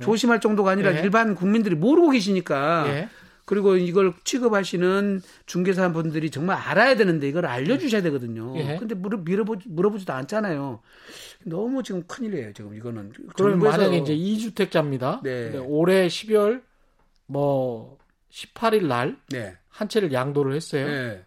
조심할 0.00 0.40
정도가 0.40 0.70
아니라 0.72 0.96
예. 0.96 1.00
일반 1.02 1.34
국민들이 1.34 1.74
모르고 1.74 2.10
계시니까 2.10 2.84
예. 2.88 3.08
그리고 3.44 3.76
이걸 3.76 4.14
취급하시는 4.24 5.20
중개사 5.44 5.92
분들이 5.92 6.30
정말 6.30 6.56
알아야 6.56 6.96
되는데 6.96 7.28
이걸 7.28 7.44
알려주셔야 7.44 8.00
되거든요. 8.04 8.56
예. 8.56 8.78
근데 8.78 8.94
물어, 8.94 9.18
물어보지, 9.18 9.68
물어보지도 9.68 10.14
않잖아요. 10.14 10.80
너무 11.44 11.82
지금 11.82 12.02
큰일이에요. 12.06 12.54
지금 12.54 12.74
이거는. 12.74 13.12
그러면 13.36 13.58
정부에서- 13.60 13.70
만약에 13.70 13.98
이제 13.98 14.16
2주택자입니다. 14.16 15.22
네. 15.22 15.54
올해 15.58 16.06
12월 16.08 16.62
뭐 17.26 17.98
18일 18.32 18.86
날한 18.86 19.18
네. 19.28 19.56
채를 19.90 20.10
양도를 20.14 20.54
했어요. 20.54 20.86
네. 20.86 21.24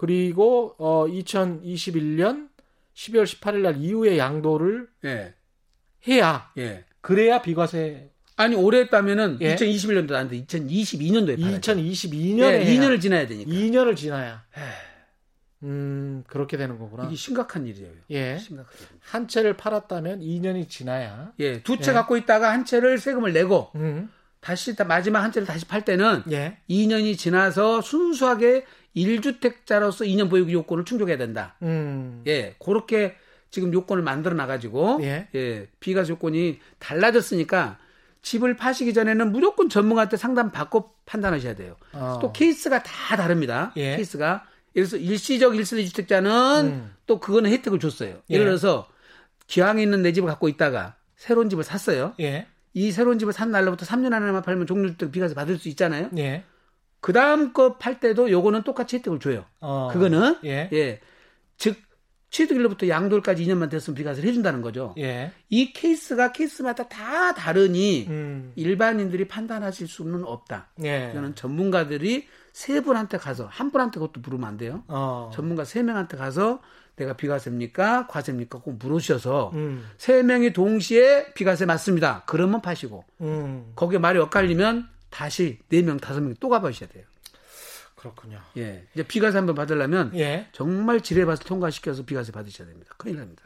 그리고 0.00 0.74
어 0.78 1.04
2021년 1.08 2.48
12월 2.94 3.24
18일 3.24 3.58
날 3.58 3.76
이후에 3.76 4.16
양도를 4.16 4.88
예. 5.04 5.34
해야 6.08 6.50
예. 6.56 6.86
그래야 7.02 7.42
비과세 7.42 8.10
아니 8.36 8.56
올해 8.56 8.78
했다면은 8.80 9.36
예. 9.42 9.56
2021년도 9.56 10.12
안 10.12 10.30
돼. 10.30 10.42
2022년도에 10.42 11.38
팔아야 11.38 11.60
돼. 11.60 11.74
2022년에 11.74 12.40
예, 12.40 12.64
2년을 12.64 12.98
지나야 12.98 13.26
되니까. 13.26 13.50
2년을 13.50 13.94
지나야. 13.94 14.42
음, 15.64 16.24
그렇게 16.26 16.56
되는 16.56 16.78
거구나. 16.78 17.04
이게 17.04 17.16
심각한 17.16 17.66
일이에요. 17.66 17.92
예. 18.08 18.38
심각한 18.38 18.72
일. 18.80 18.86
한 19.00 19.28
채를 19.28 19.58
팔았다면 19.58 20.20
2년이 20.20 20.70
지나야. 20.70 21.32
예, 21.40 21.62
두채 21.62 21.90
예. 21.90 21.94
갖고 21.94 22.16
있다가 22.16 22.50
한 22.50 22.64
채를 22.64 22.96
세금을 22.96 23.34
내고 23.34 23.70
음. 23.74 24.08
다시 24.40 24.74
다 24.74 24.84
마지막 24.84 25.22
한 25.22 25.30
채를 25.30 25.46
다시 25.46 25.66
팔 25.66 25.84
때는 25.84 26.22
예. 26.30 26.56
2년이 26.70 27.18
지나서 27.18 27.82
순수하게 27.82 28.64
1주택자로서 28.96 30.06
2년 30.06 30.30
보유 30.30 30.50
요건을 30.52 30.84
충족해야 30.84 31.16
된다. 31.16 31.56
음. 31.62 32.22
예, 32.26 32.54
그렇게 32.58 33.16
지금 33.50 33.72
요건을 33.72 34.02
만들어 34.02 34.34
놔가지고 34.34 35.00
예. 35.02 35.28
예, 35.34 35.68
비과세 35.80 36.12
요건이 36.12 36.58
달라졌으니까 36.78 37.78
집을 38.22 38.56
파시기 38.56 38.92
전에는 38.92 39.32
무조건 39.32 39.68
전문가한테 39.68 40.16
상담 40.16 40.50
받고 40.50 40.92
판단하셔야 41.06 41.54
돼요. 41.54 41.76
어. 41.92 42.18
또 42.20 42.32
케이스가 42.32 42.82
다 42.82 43.16
다릅니다. 43.16 43.72
예. 43.76 43.96
케이스가 43.96 44.46
예를 44.76 44.88
들어서 44.88 44.96
일시적 45.02 45.54
1세대 45.54 45.86
2주택자는 45.86 46.66
음. 46.66 46.94
또 47.06 47.18
그거는 47.18 47.50
혜택을 47.50 47.80
줬어요. 47.80 48.18
예를 48.30 48.44
예. 48.44 48.48
들어서 48.48 48.88
기왕에 49.46 49.82
있는 49.82 50.02
내 50.02 50.12
집을 50.12 50.28
갖고 50.28 50.48
있다가 50.48 50.94
새로운 51.16 51.48
집을 51.50 51.64
샀어요. 51.64 52.14
예. 52.20 52.46
이 52.72 52.92
새로운 52.92 53.18
집을 53.18 53.32
산 53.32 53.50
날로부터 53.50 53.84
3년 53.84 54.12
안에만 54.12 54.42
팔면 54.42 54.66
종전주택 54.66 55.10
비과세 55.10 55.34
받을 55.34 55.58
수 55.58 55.68
있잖아요. 55.70 56.08
예. 57.00 57.02
그 57.02 57.12
다음 57.12 57.52
거 57.52 57.78
팔 57.78 58.00
때도 58.00 58.30
요거는 58.30 58.62
똑같이 58.62 58.96
혜택을 58.96 59.20
줘요. 59.20 59.44
어. 59.60 59.88
그거는 59.92 60.36
예. 60.44 60.68
예. 60.72 61.00
즉 61.56 61.76
취득일로부터 62.30 62.88
양도일까지 62.88 63.44
2년만 63.44 63.70
됐으면 63.70 63.96
비과세를 63.96 64.28
해준다는 64.28 64.62
거죠. 64.62 64.94
예. 64.98 65.32
이 65.48 65.72
케이스가 65.72 66.30
케이스마다 66.32 66.88
다 66.88 67.34
다르니 67.34 68.06
음. 68.08 68.52
일반인들이 68.54 69.26
판단하실 69.26 69.88
수는 69.88 70.24
없다. 70.24 70.68
예. 70.84 71.08
이거는 71.10 71.34
전문가들이 71.34 72.28
세 72.52 72.80
분한테 72.82 73.18
가서 73.18 73.46
한 73.50 73.72
분한테 73.72 73.98
그것도 73.98 74.20
물으면 74.20 74.48
안 74.48 74.56
돼요. 74.58 74.84
어. 74.88 75.30
전문가 75.34 75.64
세 75.64 75.82
명한테 75.82 76.16
가서 76.16 76.60
내가 76.96 77.14
비과세입니까? 77.14 78.06
과세입니까? 78.08 78.60
꼭 78.60 78.76
물으셔서 78.78 79.50
음. 79.54 79.86
세 79.96 80.22
명이 80.22 80.52
동시에 80.52 81.32
비과세 81.34 81.64
맞습니다. 81.66 82.22
그러면 82.26 82.60
파시고 82.60 83.04
음. 83.22 83.72
거기에 83.74 83.98
말이 83.98 84.18
엇갈리면 84.20 84.86
다시 85.10 85.58
네명 85.68 85.98
다섯 85.98 86.20
명또 86.20 86.48
가보셔야 86.48 86.88
돼요. 86.88 87.04
그렇군요. 87.96 88.40
예, 88.56 88.86
이제 88.94 89.02
비과세 89.02 89.36
한번 89.36 89.54
받으려면 89.54 90.12
예. 90.14 90.48
정말 90.52 91.02
지뢰밭을 91.02 91.44
통과시켜서 91.46 92.04
비과세 92.04 92.32
받으셔야 92.32 92.66
됩니다. 92.66 92.94
큰일 92.96 93.16
납니다. 93.16 93.42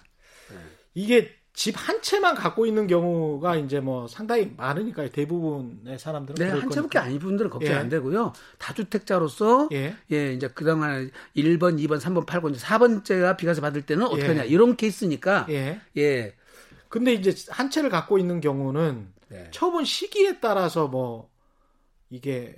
이게 0.95 1.33
집 1.55 1.77
한 1.77 2.03
채만 2.03 2.35
갖고 2.35 2.67
있는 2.67 2.87
경우가 2.89 3.57
이제 3.57 3.79
뭐 3.81 4.09
상당히 4.09 4.53
많으니까요. 4.57 5.11
대부분의 5.11 5.99
사람들은 6.01 6.35
네, 6.45 6.51
한 6.51 6.69
채밖에. 6.69 6.99
아닌 6.99 7.19
분들은 7.21 7.49
걱정 7.51 7.75
예. 7.75 7.79
안 7.79 7.89
되고요. 7.89 8.33
다주택자로서 8.59 9.69
예. 9.73 9.95
예, 10.13 10.33
이제 10.33 10.49
그동안 10.49 11.11
1번, 11.37 11.79
2번, 11.79 12.01
3번, 12.01 12.27
8번, 12.27 12.55
이제 12.55 12.65
4번째가 12.67 13.37
비과세 13.37 13.61
받을 13.61 13.83
때는 13.83 14.05
어떻게 14.07 14.23
예. 14.23 14.27
하냐. 14.29 14.45
이런 14.45 14.77
케이스니까 14.77 15.47
예. 15.49 15.81
예. 15.97 16.35
근데 16.89 17.13
이제 17.13 17.33
한 17.51 17.71
채를 17.71 17.89
갖고 17.89 18.19
있는 18.19 18.41
경우는 18.41 19.13
네. 19.29 19.49
처분 19.53 19.85
시기에 19.85 20.39
따라서 20.41 20.89
뭐 20.89 21.31
이게 22.19 22.55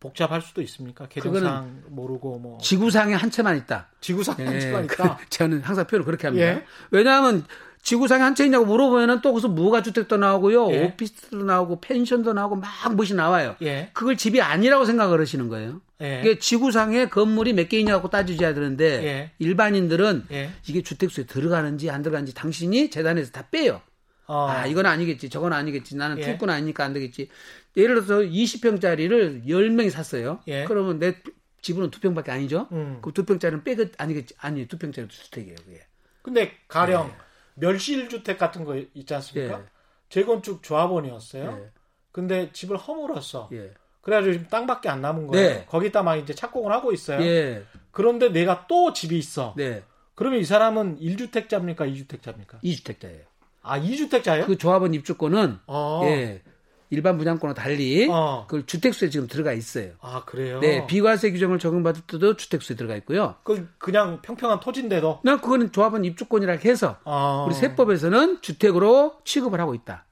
복잡할 0.00 0.40
수도 0.42 0.60
있습니까? 0.62 1.06
계정상 1.08 1.82
모르고 1.88 2.38
뭐 2.38 2.58
지구상에 2.60 3.14
한 3.14 3.30
채만 3.30 3.56
있다. 3.58 3.90
지구상 4.00 4.36
한 4.38 4.54
예, 4.54 4.60
채가 4.60 4.86
그- 4.86 4.94
있다. 4.94 5.18
저는 5.30 5.60
항상 5.62 5.86
표현을 5.86 6.04
그렇게 6.04 6.26
합니다. 6.26 6.46
예. 6.46 6.64
왜냐하면 6.90 7.44
지구상에 7.82 8.22
한 8.22 8.34
채 8.34 8.44
있냐고 8.46 8.64
물어보면은 8.64 9.20
또 9.20 9.30
거기서 9.32 9.48
무가주택도 9.48 10.16
나오고요. 10.16 10.70
예. 10.72 10.84
오피스도 10.86 11.44
나오고 11.44 11.80
펜션도 11.82 12.32
나오고 12.32 12.56
막 12.56 12.70
무엇이 12.94 13.14
나와요. 13.14 13.56
예. 13.62 13.90
그걸 13.92 14.16
집이 14.16 14.40
아니라고 14.40 14.84
생각을 14.86 15.20
하시는 15.20 15.48
거예요. 15.48 15.80
예. 16.02 16.20
이게 16.20 16.38
지구상에 16.38 17.08
건물이 17.08 17.52
몇 17.54 17.68
개 17.68 17.78
있냐고 17.78 18.08
따지셔야 18.10 18.52
되는데 18.54 19.04
예. 19.04 19.30
일반인들은 19.38 20.26
예. 20.32 20.50
이게 20.66 20.82
주택수에 20.82 21.24
들어가는지 21.24 21.90
안 21.90 22.02
들어가는지 22.02 22.34
당신이 22.34 22.90
재단에서 22.90 23.32
다 23.32 23.46
빼요. 23.50 23.80
어. 24.26 24.48
아, 24.48 24.66
이건 24.66 24.86
아니겠지. 24.86 25.28
저건 25.28 25.52
아니겠지. 25.52 25.96
나는 25.96 26.18
예. 26.18 26.22
투입군 26.22 26.50
아니니까 26.50 26.84
안 26.84 26.92
되겠지. 26.92 27.28
예를 27.76 28.04
들어서 28.04 28.22
20평짜리를 28.22 29.46
10명이 29.46 29.90
샀어요. 29.90 30.40
예. 30.46 30.64
그러면 30.64 30.98
내 30.98 31.16
집은 31.60 31.90
두 31.90 32.00
평밖에 32.00 32.30
아니죠? 32.30 32.68
음. 32.72 32.98
그두 33.02 33.24
평짜리는 33.24 33.64
빼겠, 33.64 33.92
아니겠지. 33.98 34.34
아니, 34.38 34.66
두 34.68 34.78
평짜리 34.78 35.08
주택이에요, 35.08 35.56
그게. 35.64 35.86
근데 36.22 36.52
가령 36.68 37.12
멸실 37.54 38.08
주택 38.08 38.38
같은 38.38 38.64
거 38.64 38.76
있지 38.76 39.14
않습니까? 39.14 39.60
예. 39.60 39.64
재건축 40.08 40.62
조합원이었어요. 40.62 41.60
예. 41.64 41.70
근데 42.12 42.50
집을 42.52 42.76
허물었어. 42.76 43.48
예. 43.52 43.72
그래가지고 44.02 44.32
지금 44.34 44.48
땅밖에 44.48 44.88
안 44.88 45.00
남은 45.00 45.26
거예요. 45.26 45.48
네. 45.48 45.64
거기다 45.66 46.02
막 46.02 46.16
이제 46.16 46.34
착공을 46.34 46.70
하고 46.70 46.92
있어요. 46.92 47.22
예. 47.22 47.64
그런데 47.90 48.28
내가 48.30 48.66
또 48.68 48.92
집이 48.92 49.18
있어. 49.18 49.54
네. 49.56 49.82
그러면 50.14 50.40
이 50.40 50.44
사람은 50.44 51.00
1주택자입니까? 51.00 51.78
2주택자입니까? 51.78 52.58
이주택자예요. 52.62 53.24
아, 53.64 53.80
2주택자예요? 53.80 54.46
그 54.46 54.56
조합원 54.56 54.94
입주권은, 54.94 55.58
어. 55.66 56.02
예. 56.04 56.42
일반 56.90 57.18
분양권과 57.18 57.54
달리, 57.54 58.06
어. 58.08 58.46
그 58.48 58.66
주택수에 58.66 59.10
지금 59.10 59.26
들어가 59.26 59.52
있어요. 59.52 59.92
아, 60.00 60.22
그래요? 60.24 60.60
네. 60.60 60.86
비과세 60.86 61.32
규정을 61.32 61.58
적용받을 61.58 62.02
때도 62.06 62.36
주택수에 62.36 62.76
들어가 62.76 62.94
있고요. 62.96 63.34
그 63.42 63.68
그냥 63.78 64.20
평평한 64.22 64.60
토지인데도 64.60 65.20
나 65.24 65.40
그거는 65.40 65.72
조합원 65.72 66.04
입주권이라 66.04 66.58
해서 66.64 66.98
아. 67.04 67.44
우리 67.48 67.54
세법에서는 67.54 68.42
주택으로 68.42 69.14
취급을 69.24 69.60
하고 69.60 69.74
있다. 69.74 70.04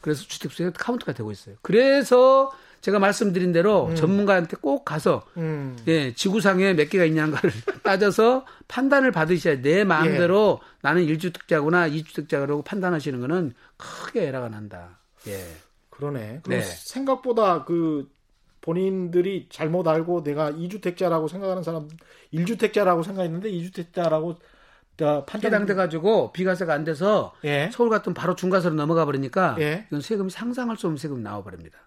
그래서 0.00 0.22
주택수에 0.22 0.70
카운트가 0.74 1.12
되고 1.12 1.30
있어요. 1.30 1.56
그래서 1.60 2.50
제가 2.80 2.98
말씀드린 2.98 3.52
대로 3.52 3.94
전문가한테 3.94 4.56
꼭 4.60 4.84
가서 4.84 5.22
음. 5.36 5.76
예, 5.86 6.14
지구상에 6.14 6.74
몇 6.74 6.88
개가 6.88 7.04
있냐는가를 7.04 7.50
따져서 7.82 8.46
판단을 8.68 9.12
받으셔야 9.12 9.60
내 9.60 9.84
마음대로 9.84 10.60
나는 10.80 11.06
1주택자구나 11.06 11.92
2주택자라고 11.92 12.64
판단하시는 12.64 13.20
거는 13.20 13.52
크게 13.76 14.26
에러가 14.26 14.48
난다. 14.48 14.98
예. 15.26 15.44
그러네. 15.90 16.40
네. 16.48 16.60
생각보다 16.62 17.64
그 17.64 18.10
본인들이 18.62 19.48
잘못 19.50 19.86
알고 19.86 20.22
내가 20.22 20.50
2주택자라고 20.52 21.28
생각하는 21.28 21.62
사람 21.62 21.88
1주택자라고 22.32 23.04
생각했는데 23.04 23.50
2주택자라고 23.50 24.36
판단 25.26 25.44
해당돼 25.44 25.74
가지고 25.74 26.32
비과세가 26.32 26.72
안 26.72 26.84
돼서 26.84 27.34
예. 27.44 27.70
서울 27.72 27.88
같은 27.88 28.12
바로 28.12 28.34
중과세로 28.34 28.74
넘어가 28.74 29.04
버리니까 29.04 29.56
예. 29.60 29.86
이건 29.88 30.00
세금이 30.00 30.30
상상할 30.30 30.76
수 30.76 30.86
없는 30.86 30.98
세금이 30.98 31.22
나와 31.22 31.42
버립니다. 31.42 31.78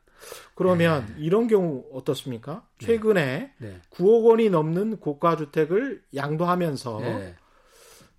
그러면 0.55 1.15
이런 1.17 1.47
경우 1.47 1.85
어떻습니까? 1.91 2.65
최근에 2.79 3.53
네. 3.57 3.81
9억 3.91 4.25
원이 4.25 4.49
넘는 4.49 4.97
고가 4.97 5.35
주택을 5.35 6.03
양도하면서 6.15 7.01
예. 7.03 7.35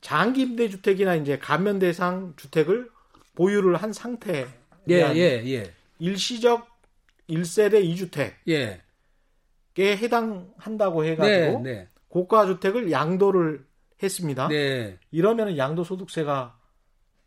장기 0.01 0.43
임대 0.43 0.69
주택이나 0.69 1.15
이제 1.15 1.39
감면 1.39 1.79
대상 1.79 2.35
주택을 2.37 2.91
보유를 3.35 3.77
한 3.77 3.93
상태에 3.93 4.47
예, 4.89 4.97
대한 4.97 5.17
예, 5.17 5.43
예. 5.47 5.73
일시적 5.99 6.69
1세대 7.29 7.83
2주택에 7.85 8.33
예. 8.49 8.83
해당한다고 9.79 11.03
네, 11.03 11.13
해가지고 11.13 11.63
네. 11.63 11.89
고가 12.09 12.47
주택을 12.47 12.91
양도를 12.91 13.65
했습니다. 14.03 14.49
네. 14.49 14.99
이러면 15.11 15.57
양도소득세가 15.57 16.59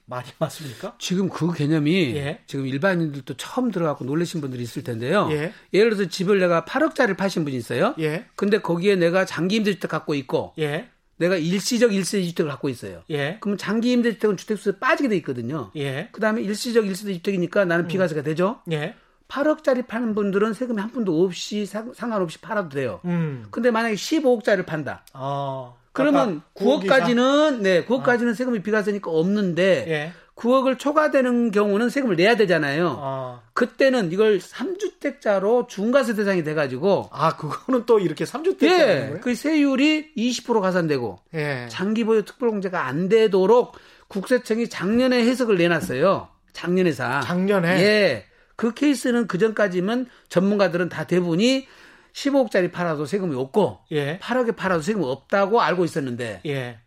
많이 0.10 0.26
맞습니까? 0.40 0.96
지금 1.00 1.28
그 1.30 1.54
개념이 1.54 2.16
예. 2.16 2.40
지금 2.48 2.66
일반인들도 2.66 3.34
처음 3.36 3.72
들어갖고 3.72 4.06
놀라신 4.06 4.40
분들이 4.42 4.64
있을 4.64 4.84
텐데요. 4.84 5.28
예. 5.32 5.52
예를 5.74 5.92
들어서 5.96 6.10
집을 6.10 6.40
내가 6.40 6.64
8억짜리를 6.64 7.18
파신 7.18 7.44
분이 7.44 7.56
있어요. 7.58 7.94
예, 8.00 8.26
근데 8.36 8.60
거기에 8.62 8.96
내가 8.96 9.26
장기 9.26 9.58
임대주택 9.58 9.92
갖고 9.92 10.16
있고 10.16 10.54
예, 10.60 10.88
내가 11.18 11.36
일시적 11.36 11.94
일세대 11.94 12.24
주택을 12.26 12.50
갖고 12.50 12.70
있어요. 12.70 13.04
예, 13.10 13.38
그럼 13.42 13.58
장기 13.58 13.92
임대주택은 13.92 14.38
주택수에 14.38 14.74
빠지게 14.80 15.10
돼 15.10 15.18
있거든요. 15.18 15.72
예, 15.76 16.08
그다음에 16.14 16.42
일시적 16.42 16.86
일세대 16.88 17.14
주택이니까 17.16 17.66
나는 17.66 17.88
비과세가 17.88 18.22
되죠. 18.22 18.62
예, 18.72 18.96
8억짜리 19.28 19.86
파는 19.88 20.16
분들은 20.16 20.54
세금이 20.54 20.80
한 20.80 20.90
푼도 20.94 21.22
없이 21.26 21.66
상- 21.66 21.92
상관없이 21.94 22.40
팔아도 22.40 22.70
돼요. 22.70 23.02
음, 23.04 23.46
근데 23.52 23.72
만약에 23.72 23.96
15억짜리를 23.96 24.66
판다. 24.66 25.04
어, 25.14 25.78
그러면 25.98 26.42
아까 26.56 26.66
9억 26.66 26.86
이상? 26.86 27.00
9억까지는 27.00 27.60
네, 27.62 27.86
9억까지는 27.86 28.36
세금이 28.36 28.62
비과세니까 28.64 29.12
없는데 29.12 29.86
예, 29.88 30.12
9억을 30.36 30.78
초과되는 30.78 31.52
경우는 31.52 31.90
세금을 31.90 32.16
내야 32.16 32.36
되잖아요. 32.36 32.96
어, 33.00 33.42
그때는 33.54 34.12
이걸 34.12 34.38
3주택자로 34.38 35.68
중과세 35.68 36.14
대상이 36.14 36.44
돼 36.44 36.54
가지고 36.54 37.10
아 37.12 37.36
그거는 37.36 37.86
또 37.86 38.00
이렇게 38.00 38.24
3주택 38.24 38.64
예? 38.64 39.20
그 39.22 39.34
세율이 39.34 40.14
20% 40.16 40.62
가산되고 40.62 41.20
예, 41.34 41.68
장기 41.70 42.04
보유 42.04 42.24
특별 42.24 42.50
공제가 42.50 42.86
안 42.86 43.10
되도록 43.10 43.76
국세청이 44.08 44.70
작년에 44.70 45.24
해석을 45.26 45.58
내놨어요. 45.58 46.30
작년에사. 46.54 47.22
작년에 47.22 47.82
예. 47.82 48.26
그 48.56 48.74
케이스는 48.74 49.28
그 49.28 49.38
전까지면 49.38 50.08
전문가들은 50.30 50.90
다 50.90 51.06
대부분이 51.06 51.68
15억짜리 52.18 52.72
팔아도 52.72 53.06
세금이 53.06 53.36
없고 53.36 53.80
예, 53.92 54.18
8억에 54.20 54.56
팔아도 54.56 54.82
세금이 54.82 55.06
없다고 55.06 55.62
알고 55.62 55.86
있었는데 55.86 56.42
예, 56.48 56.80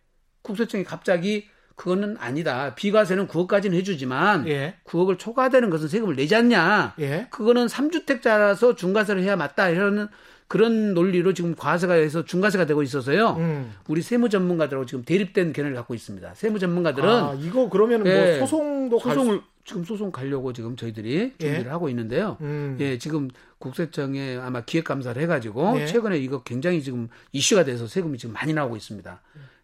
국세청이 0.42 0.84
갑자기 0.84 1.46
그거는 1.76 2.16
아니다. 2.18 2.74
비과세는 2.74 3.28
9억까지는 3.28 3.72
해주지만 3.74 4.46
예. 4.48 4.74
9억을 4.84 5.18
초과되는 5.18 5.70
것은 5.70 5.88
세금을 5.88 6.14
내지 6.14 6.34
않냐. 6.34 6.94
예. 6.98 7.26
그거는 7.30 7.66
3주택자라서 7.68 8.76
중과세를 8.76 9.22
해야 9.22 9.34
맞다. 9.36 9.70
이런 9.70 10.10
그런 10.46 10.92
논리로 10.92 11.32
지금 11.32 11.54
과세가 11.54 11.94
해서 11.94 12.24
중과세가 12.24 12.66
되고 12.66 12.82
있어서요. 12.82 13.36
음. 13.38 13.72
우리 13.88 14.02
세무 14.02 14.28
전문가들하고 14.28 14.84
지금 14.84 15.04
대립된 15.04 15.54
견해를 15.54 15.76
갖고 15.76 15.94
있습니다. 15.94 16.34
세무 16.34 16.58
전문가들은 16.58 17.08
아, 17.08 17.38
이거 17.40 17.70
그러면 17.70 18.04
예. 18.06 18.38
뭐 18.38 18.46
소송도 18.46 18.98
소송을 18.98 19.40
지금 19.64 19.84
소송 19.84 20.10
가려고 20.10 20.52
지금 20.52 20.76
저희들이 20.76 21.34
준비를 21.38 21.70
하고 21.70 21.88
있는데요. 21.88 22.36
음. 22.40 22.76
예, 22.80 22.98
지금 22.98 23.28
국세청에 23.58 24.36
아마 24.36 24.62
기획 24.62 24.84
감사를 24.84 25.20
해가지고 25.22 25.80
예. 25.80 25.86
최근에 25.86 26.18
이거 26.18 26.42
굉장히 26.42 26.82
지금 26.82 27.08
이슈가 27.32 27.64
돼서 27.64 27.86
세금이 27.86 28.18
지금 28.18 28.32
많이 28.32 28.52
나오고 28.52 28.76
있습니다. 28.76 29.20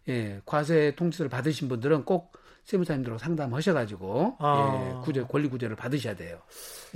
예, 0.09 0.41
과세 0.45 0.93
통지서를 0.95 1.29
받으신 1.29 1.67
분들은 1.67 2.05
꼭 2.05 2.31
세무사님들하고 2.63 3.17
상담하셔가지고 3.17 4.35
아. 4.39 4.99
예, 4.99 5.05
구제 5.05 5.23
권리 5.23 5.49
구제를 5.49 5.75
받으셔야 5.75 6.15
돼요. 6.15 6.39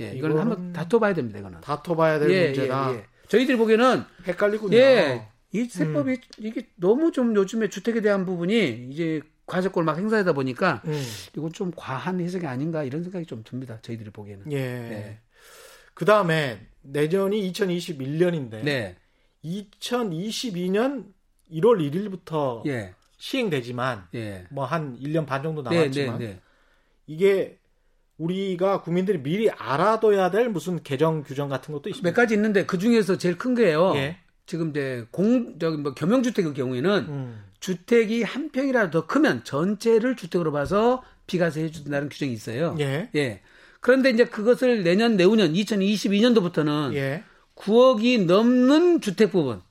예, 0.00 0.12
이거는 0.12 0.18
이거는 0.18 0.38
한번 0.38 0.72
다퉈봐야 0.72 1.14
됩니다. 1.14 1.38
이거는. 1.38 1.60
다퉈봐야 1.60 2.18
될 2.18 2.30
예, 2.30 2.44
문제다. 2.46 2.92
예, 2.92 2.96
예. 2.96 3.04
저희들이 3.28 3.56
보기에는 3.58 4.04
헷갈리군요. 4.26 4.76
예, 4.76 5.28
이 5.52 5.64
세법이 5.64 6.10
음. 6.12 6.16
이게 6.38 6.68
너무 6.76 7.12
좀 7.12 7.34
요즘에 7.34 7.68
주택에 7.68 8.00
대한 8.00 8.24
부분이 8.26 8.88
이제 8.90 9.22
과세권을 9.46 9.84
막 9.84 9.98
행사하다 9.98 10.32
보니까 10.32 10.82
음. 10.86 11.02
이건 11.36 11.52
좀 11.52 11.72
과한 11.74 12.20
해석이 12.20 12.46
아닌가 12.46 12.84
이런 12.84 13.02
생각이 13.02 13.26
좀 13.26 13.42
듭니다. 13.44 13.78
저희들이 13.82 14.10
보기에는. 14.10 14.50
예. 14.52 14.58
네. 14.58 15.20
그 15.94 16.04
다음에 16.04 16.66
내년이 16.82 17.52
2021년인데 17.52 18.62
네. 18.64 18.96
2022년 19.44 21.06
1월 21.50 21.90
1일부터 21.90 22.66
예. 22.66 22.94
시행되지만 23.18 24.08
예. 24.14 24.46
뭐한 24.50 24.98
1년 25.00 25.26
반 25.26 25.42
정도 25.42 25.62
네, 25.62 25.68
어. 25.68 25.72
남았지만 25.80 26.18
네, 26.18 26.26
네. 26.26 26.40
이게 27.06 27.58
우리가 28.18 28.82
국민들이 28.82 29.22
미리 29.22 29.50
알아둬야 29.50 30.30
될 30.30 30.48
무슨 30.48 30.82
개정 30.82 31.22
규정 31.22 31.48
같은 31.48 31.72
것도 31.72 31.88
있습니다. 31.88 32.08
몇 32.08 32.14
가지 32.14 32.34
있는데 32.34 32.64
그 32.64 32.78
중에서 32.78 33.18
제일 33.18 33.36
큰 33.36 33.54
게요. 33.54 33.92
예. 33.96 34.18
지금 34.46 34.70
이제 34.70 35.06
공 35.10 35.58
저기 35.58 35.76
뭐 35.76 35.94
겸용주택의 35.94 36.54
경우에는 36.54 37.06
음. 37.08 37.44
주택이 37.62 38.24
한 38.24 38.50
평이라도 38.50 38.90
더 38.90 39.06
크면 39.06 39.44
전체를 39.44 40.16
주택으로 40.16 40.50
봐서 40.50 41.02
비과세 41.28 41.62
해준다는 41.62 42.08
규정이 42.08 42.32
있어요. 42.32 42.76
예. 42.80 43.08
예. 43.14 43.40
그런데 43.80 44.10
이제 44.10 44.24
그것을 44.24 44.82
내년 44.82 45.16
내후년 45.16 45.52
2022년도부터는 45.52 46.94
예. 46.94 47.22
9억이 47.54 48.26
넘는 48.26 49.00
주택 49.00 49.30
부분을 49.30 49.62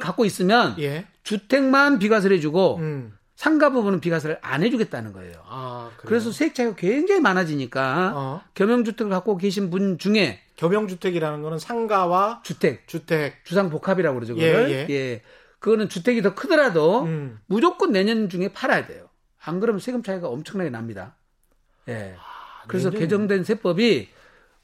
갖고 0.00 0.24
있으면 0.24 0.74
예. 0.80 1.06
주택만 1.22 2.00
비과세를 2.00 2.36
해주고 2.38 2.78
음. 2.78 3.16
상가 3.36 3.70
부분은 3.70 4.00
비과세를 4.00 4.38
안 4.42 4.64
해주겠다는 4.64 5.12
거예요. 5.12 5.34
아? 5.46 5.90
그래서 5.98 6.32
세액 6.32 6.56
차이가 6.56 6.74
굉장히 6.74 7.20
많아지니까 7.20 8.12
어. 8.16 8.42
겸용주택을 8.54 9.10
갖고 9.10 9.36
계신 9.36 9.70
분 9.70 9.96
중에 9.96 10.40
겸용주택이라는 10.56 11.40
거는 11.40 11.60
상가와 11.60 12.42
주택 12.44 12.88
주택 12.88 13.44
주상복합이라고 13.44 14.14
그러죠. 14.16 14.36
예. 14.38 14.42
예. 14.42 14.86
예. 14.90 15.22
그거는 15.60 15.88
주택이 15.88 16.22
더 16.22 16.34
크더라도 16.34 17.02
음. 17.04 17.38
무조건 17.46 17.92
내년 17.92 18.28
중에 18.28 18.52
팔아야 18.52 18.86
돼요. 18.86 19.08
안 19.42 19.60
그러면 19.60 19.78
세금 19.80 20.02
차이가 20.02 20.28
엄청나게 20.28 20.70
납니다. 20.70 21.14
예. 21.88 22.14
그래서 22.66 22.88
아, 22.88 22.90
내년- 22.90 22.98
개정된 23.00 23.44
세법이 23.44 24.08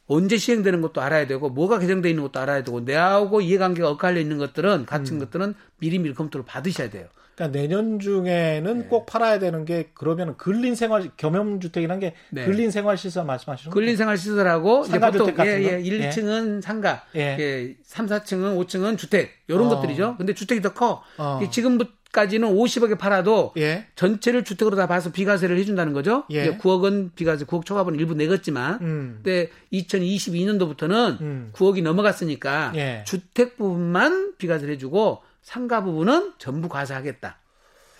언제 0.08 0.36
시행되는 0.36 0.80
것도 0.82 1.00
알아야 1.00 1.26
되고 1.26 1.48
뭐가 1.48 1.78
개정되어 1.78 2.10
있는 2.10 2.22
것도 2.22 2.40
알아야 2.40 2.62
되고 2.62 2.80
내하고 2.80 3.40
이해관계가 3.40 3.90
엇갈려 3.90 4.20
있는 4.20 4.38
것들은 4.38 4.86
같은 4.86 5.16
음. 5.16 5.18
것들은 5.20 5.54
미리미리 5.78 6.14
검토를 6.14 6.44
받으셔야 6.44 6.90
돼요. 6.90 7.06
그러니까 7.36 7.58
내년 7.58 7.98
중에는 7.98 8.78
네. 8.78 8.86
꼭 8.88 9.04
팔아야 9.04 9.38
되는 9.38 9.66
게 9.66 9.90
그러면 9.92 10.36
근린 10.38 10.74
생활 10.74 11.10
겸용 11.18 11.60
주택이라는 11.60 12.00
게 12.00 12.14
네. 12.30 12.46
근린 12.46 12.70
생활 12.70 12.96
시설 12.96 13.26
말씀하시는 13.26 13.70
거죠? 13.70 13.74
근린 13.74 13.96
생활 13.96 14.16
시설하고 14.16 14.84
이제 14.84 14.92
상가주택 14.92 15.20
보통 15.20 15.34
같은 15.36 15.62
예, 15.62 15.62
거? 15.62 15.72
예, 15.74 15.80
1, 15.80 16.00
예. 16.00 16.08
2층은 16.08 16.62
상가, 16.62 17.02
예. 17.14 17.36
예. 17.38 17.76
3, 17.84 18.06
4층은 18.06 18.58
5층은 18.58 18.96
주택 18.96 19.32
이런 19.48 19.66
어. 19.66 19.68
것들이죠. 19.68 20.14
근데 20.16 20.32
주택이 20.32 20.62
더 20.62 20.72
커. 20.72 21.02
어. 21.18 21.38
이게 21.42 21.50
지금 21.50 21.76
까지는 22.12 22.48
50억에 22.54 22.98
팔아도 22.98 23.52
예. 23.58 23.86
전체를 23.94 24.44
주택으로 24.44 24.76
다 24.76 24.86
봐서 24.86 25.12
비과세를 25.12 25.58
해준다는 25.58 25.92
거죠. 25.92 26.24
예. 26.30 26.42
이제 26.42 26.56
9억은 26.58 27.14
비과세, 27.14 27.44
9억 27.44 27.66
초과분은 27.66 27.98
일부 27.98 28.14
내겠지만, 28.14 28.80
음. 28.80 29.20
근데 29.22 29.50
2022년도부터는 29.72 31.20
음. 31.20 31.50
9억이 31.52 31.82
넘어갔으니까 31.82 32.72
예. 32.76 33.04
주택 33.06 33.56
부분만 33.58 34.36
비과세를 34.38 34.74
해주고 34.74 35.22
상가 35.42 35.82
부분은 35.82 36.34
전부 36.38 36.68
과세하겠다. 36.68 37.38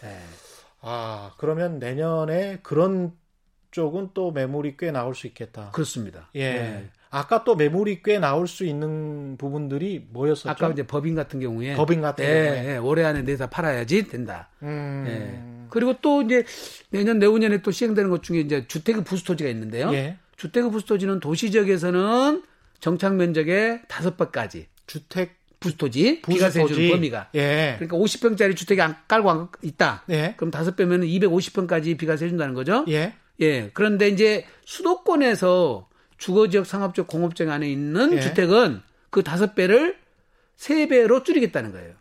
예. 0.05 0.19
아, 0.81 1.33
그러면 1.39 1.79
내년에 1.79 2.61
그런 2.63 3.13
쪽은 3.71 4.11
또 4.15 4.31
매물이 4.31 4.77
꽤 4.79 4.91
나올 4.91 5.15
수 5.15 5.27
있겠다. 5.27 5.71
그렇습니다. 5.73 6.31
예. 6.37 6.89
예. 7.17 7.19
아까 7.19 7.45
또 7.45 7.57
매물이 7.57 8.03
꽤 8.03 8.19
나올 8.19 8.47
수 8.47 8.65
있는 8.65 9.37
부분들이 9.39 10.07
뭐였었죠? 10.11 10.51
아까 10.51 10.69
이제 10.71 10.87
법인 10.87 11.15
같은 11.15 11.41
경우에 11.41 11.75
법인 11.75 12.01
같은 12.01 12.25
예, 12.25 12.29
경우에. 12.29 12.73
예, 12.73 12.77
올해 12.77 13.05
안에 13.05 13.23
내다 13.23 13.49
팔아야지 13.49 14.09
된다. 14.09 14.51
음. 14.63 15.05
예. 15.09 15.67
그리고 15.71 15.95
또 16.03 16.23
이제 16.23 16.45
내년 16.91 17.19
내후년에 17.19 17.63
또 17.63 17.71
시행되는 17.71 18.11
것 18.11 18.23
중에 18.23 18.41
이제 18.41 18.67
주택의 18.69 19.05
부수토지가 19.05 19.49
있는데요. 19.51 19.93
예. 19.93 20.19
주택의 20.37 20.71
부수토지는 20.71 21.21
도시 21.21 21.51
지역에서는 21.51 22.43
정착 22.81 23.17
면적의 23.17 23.83
다섯 23.89 24.17
배까지 24.17 24.67
주택 24.87 25.37
부수토지, 25.59 26.21
비과세 26.23 26.61
부수토지. 26.61 26.83
해주는 26.83 26.91
범위가. 26.91 27.31
예. 27.35 27.77
그러니까 27.79 27.97
50평짜리 27.97 28.55
주택이 28.55 28.81
안 28.83 28.95
깔고 29.09 29.31
안 29.31 29.49
있다. 29.63 30.05
예. 30.11 30.35
그럼 30.37 30.51
다섯 30.51 30.77
배면 30.77 31.01
250평까지 31.01 31.97
비과세 31.99 32.27
해준다는 32.27 32.55
거죠. 32.55 32.85
예. 32.89 33.15
예. 33.41 33.71
그런데 33.73 34.09
이제 34.09 34.45
수도권에서 34.65 35.89
주거 36.19 36.49
지역, 36.49 36.67
상업지역, 36.67 37.07
공업지역 37.07 37.51
안에 37.51 37.69
있는 37.71 38.15
예. 38.15 38.21
주택은 38.21 38.83
그 39.11 39.23
다섯 39.23 39.55
배를 39.55 39.97
세 40.57 40.89
배로 40.89 41.23
줄이겠다는 41.23 41.73
거예요. 41.73 41.95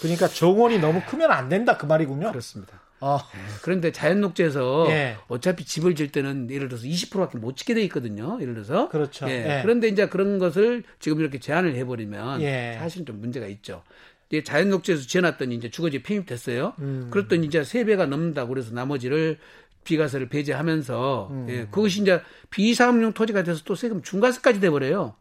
그러니까 0.00 0.28
정원이 0.28 0.78
너무 0.78 1.02
크면 1.06 1.30
안 1.30 1.48
된다 1.48 1.76
그 1.76 1.86
말이군요. 1.86 2.30
그렇습니다. 2.30 2.80
어. 3.00 3.18
그런데 3.62 3.92
자연 3.92 4.20
녹지에서 4.20 4.86
예. 4.90 5.16
어차피 5.28 5.64
집을 5.64 5.94
질 5.94 6.10
때는 6.10 6.50
예를 6.50 6.68
들어서 6.68 6.84
20%밖에 6.86 7.38
못 7.38 7.56
짓게 7.56 7.74
돼 7.74 7.82
있거든요. 7.84 8.38
예를 8.40 8.54
들어서. 8.54 8.88
그렇죠. 8.88 9.28
예. 9.28 9.58
예. 9.58 9.62
그런데 9.62 9.88
이제 9.88 10.08
그런 10.08 10.38
것을 10.38 10.82
지금 10.98 11.20
이렇게 11.20 11.38
제한을 11.38 11.74
해버리면 11.76 12.42
예. 12.42 12.76
사실 12.78 13.04
좀 13.04 13.20
문제가 13.20 13.46
있죠. 13.46 13.82
이제 14.30 14.42
자연 14.42 14.68
녹지에서 14.70 15.06
지어놨더니 15.06 15.54
이제 15.54 15.70
주거지 15.70 16.02
편입됐어요. 16.02 16.74
음. 16.80 17.08
그랬더니 17.10 17.46
이제 17.46 17.64
세 17.64 17.84
배가 17.84 18.06
넘는다고 18.06 18.48
그래서 18.50 18.74
나머지를 18.74 19.38
비과세를 19.84 20.28
배제하면서 20.28 21.28
음. 21.30 21.46
예. 21.48 21.66
그것이 21.66 22.02
이제 22.02 22.20
비상업용 22.50 23.12
토지가 23.12 23.42
돼서 23.42 23.62
또 23.64 23.74
세금 23.74 24.02
중과세까지 24.02 24.60
돼버려요. 24.60 25.14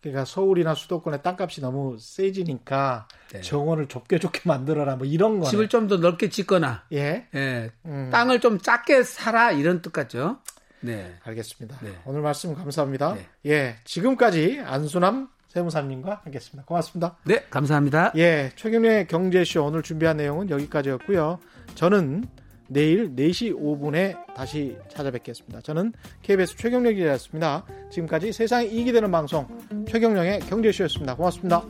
그러니까 0.00 0.24
서울이나 0.24 0.74
수도권의 0.74 1.22
땅값이 1.22 1.60
너무 1.60 1.96
세지니까 1.98 3.06
네. 3.32 3.40
정원을 3.40 3.86
좁게 3.86 4.18
좁게 4.18 4.40
만들어라 4.48 4.96
뭐 4.96 5.06
이런 5.06 5.38
거네. 5.38 5.50
집을 5.50 5.68
좀 5.68 5.88
더 5.88 5.96
넓게 5.96 6.28
짓거나 6.28 6.84
예. 6.92 7.26
예. 7.34 7.70
음. 7.86 8.08
땅을 8.12 8.40
좀 8.40 8.58
작게 8.58 9.02
사라 9.04 9.52
이런 9.52 9.80
뜻 9.82 9.92
같죠. 9.92 10.38
네. 10.80 11.14
알겠습니다. 11.22 11.78
네. 11.82 11.92
오늘 12.04 12.20
말씀 12.22 12.54
감사합니다. 12.54 13.14
네. 13.14 13.26
예. 13.46 13.76
지금까지 13.84 14.60
안수남 14.64 15.28
세무사님과 15.48 16.22
함께했습니다. 16.24 16.64
고맙습니다. 16.66 17.16
네, 17.24 17.44
감사합니다. 17.50 18.12
예. 18.16 18.50
최경련의 18.56 19.06
경제쇼 19.06 19.64
오늘 19.64 19.82
준비한 19.82 20.16
내용은 20.16 20.48
여기까지였고요. 20.50 21.38
저는 21.74 22.24
내일 22.72 23.14
4시 23.14 23.54
5분에 23.58 24.16
다시 24.34 24.76
찾아뵙겠습니다. 24.88 25.60
저는 25.60 25.92
KBS 26.22 26.56
최경련 26.56 26.94
기자였습니다. 26.94 27.64
지금까지 27.90 28.32
세상에 28.32 28.66
이익이 28.66 28.92
되는 28.92 29.10
방송 29.10 29.46
최경령의 29.88 30.40
경제쇼였습니다. 30.40 31.16
고맙습니다. 31.16 31.64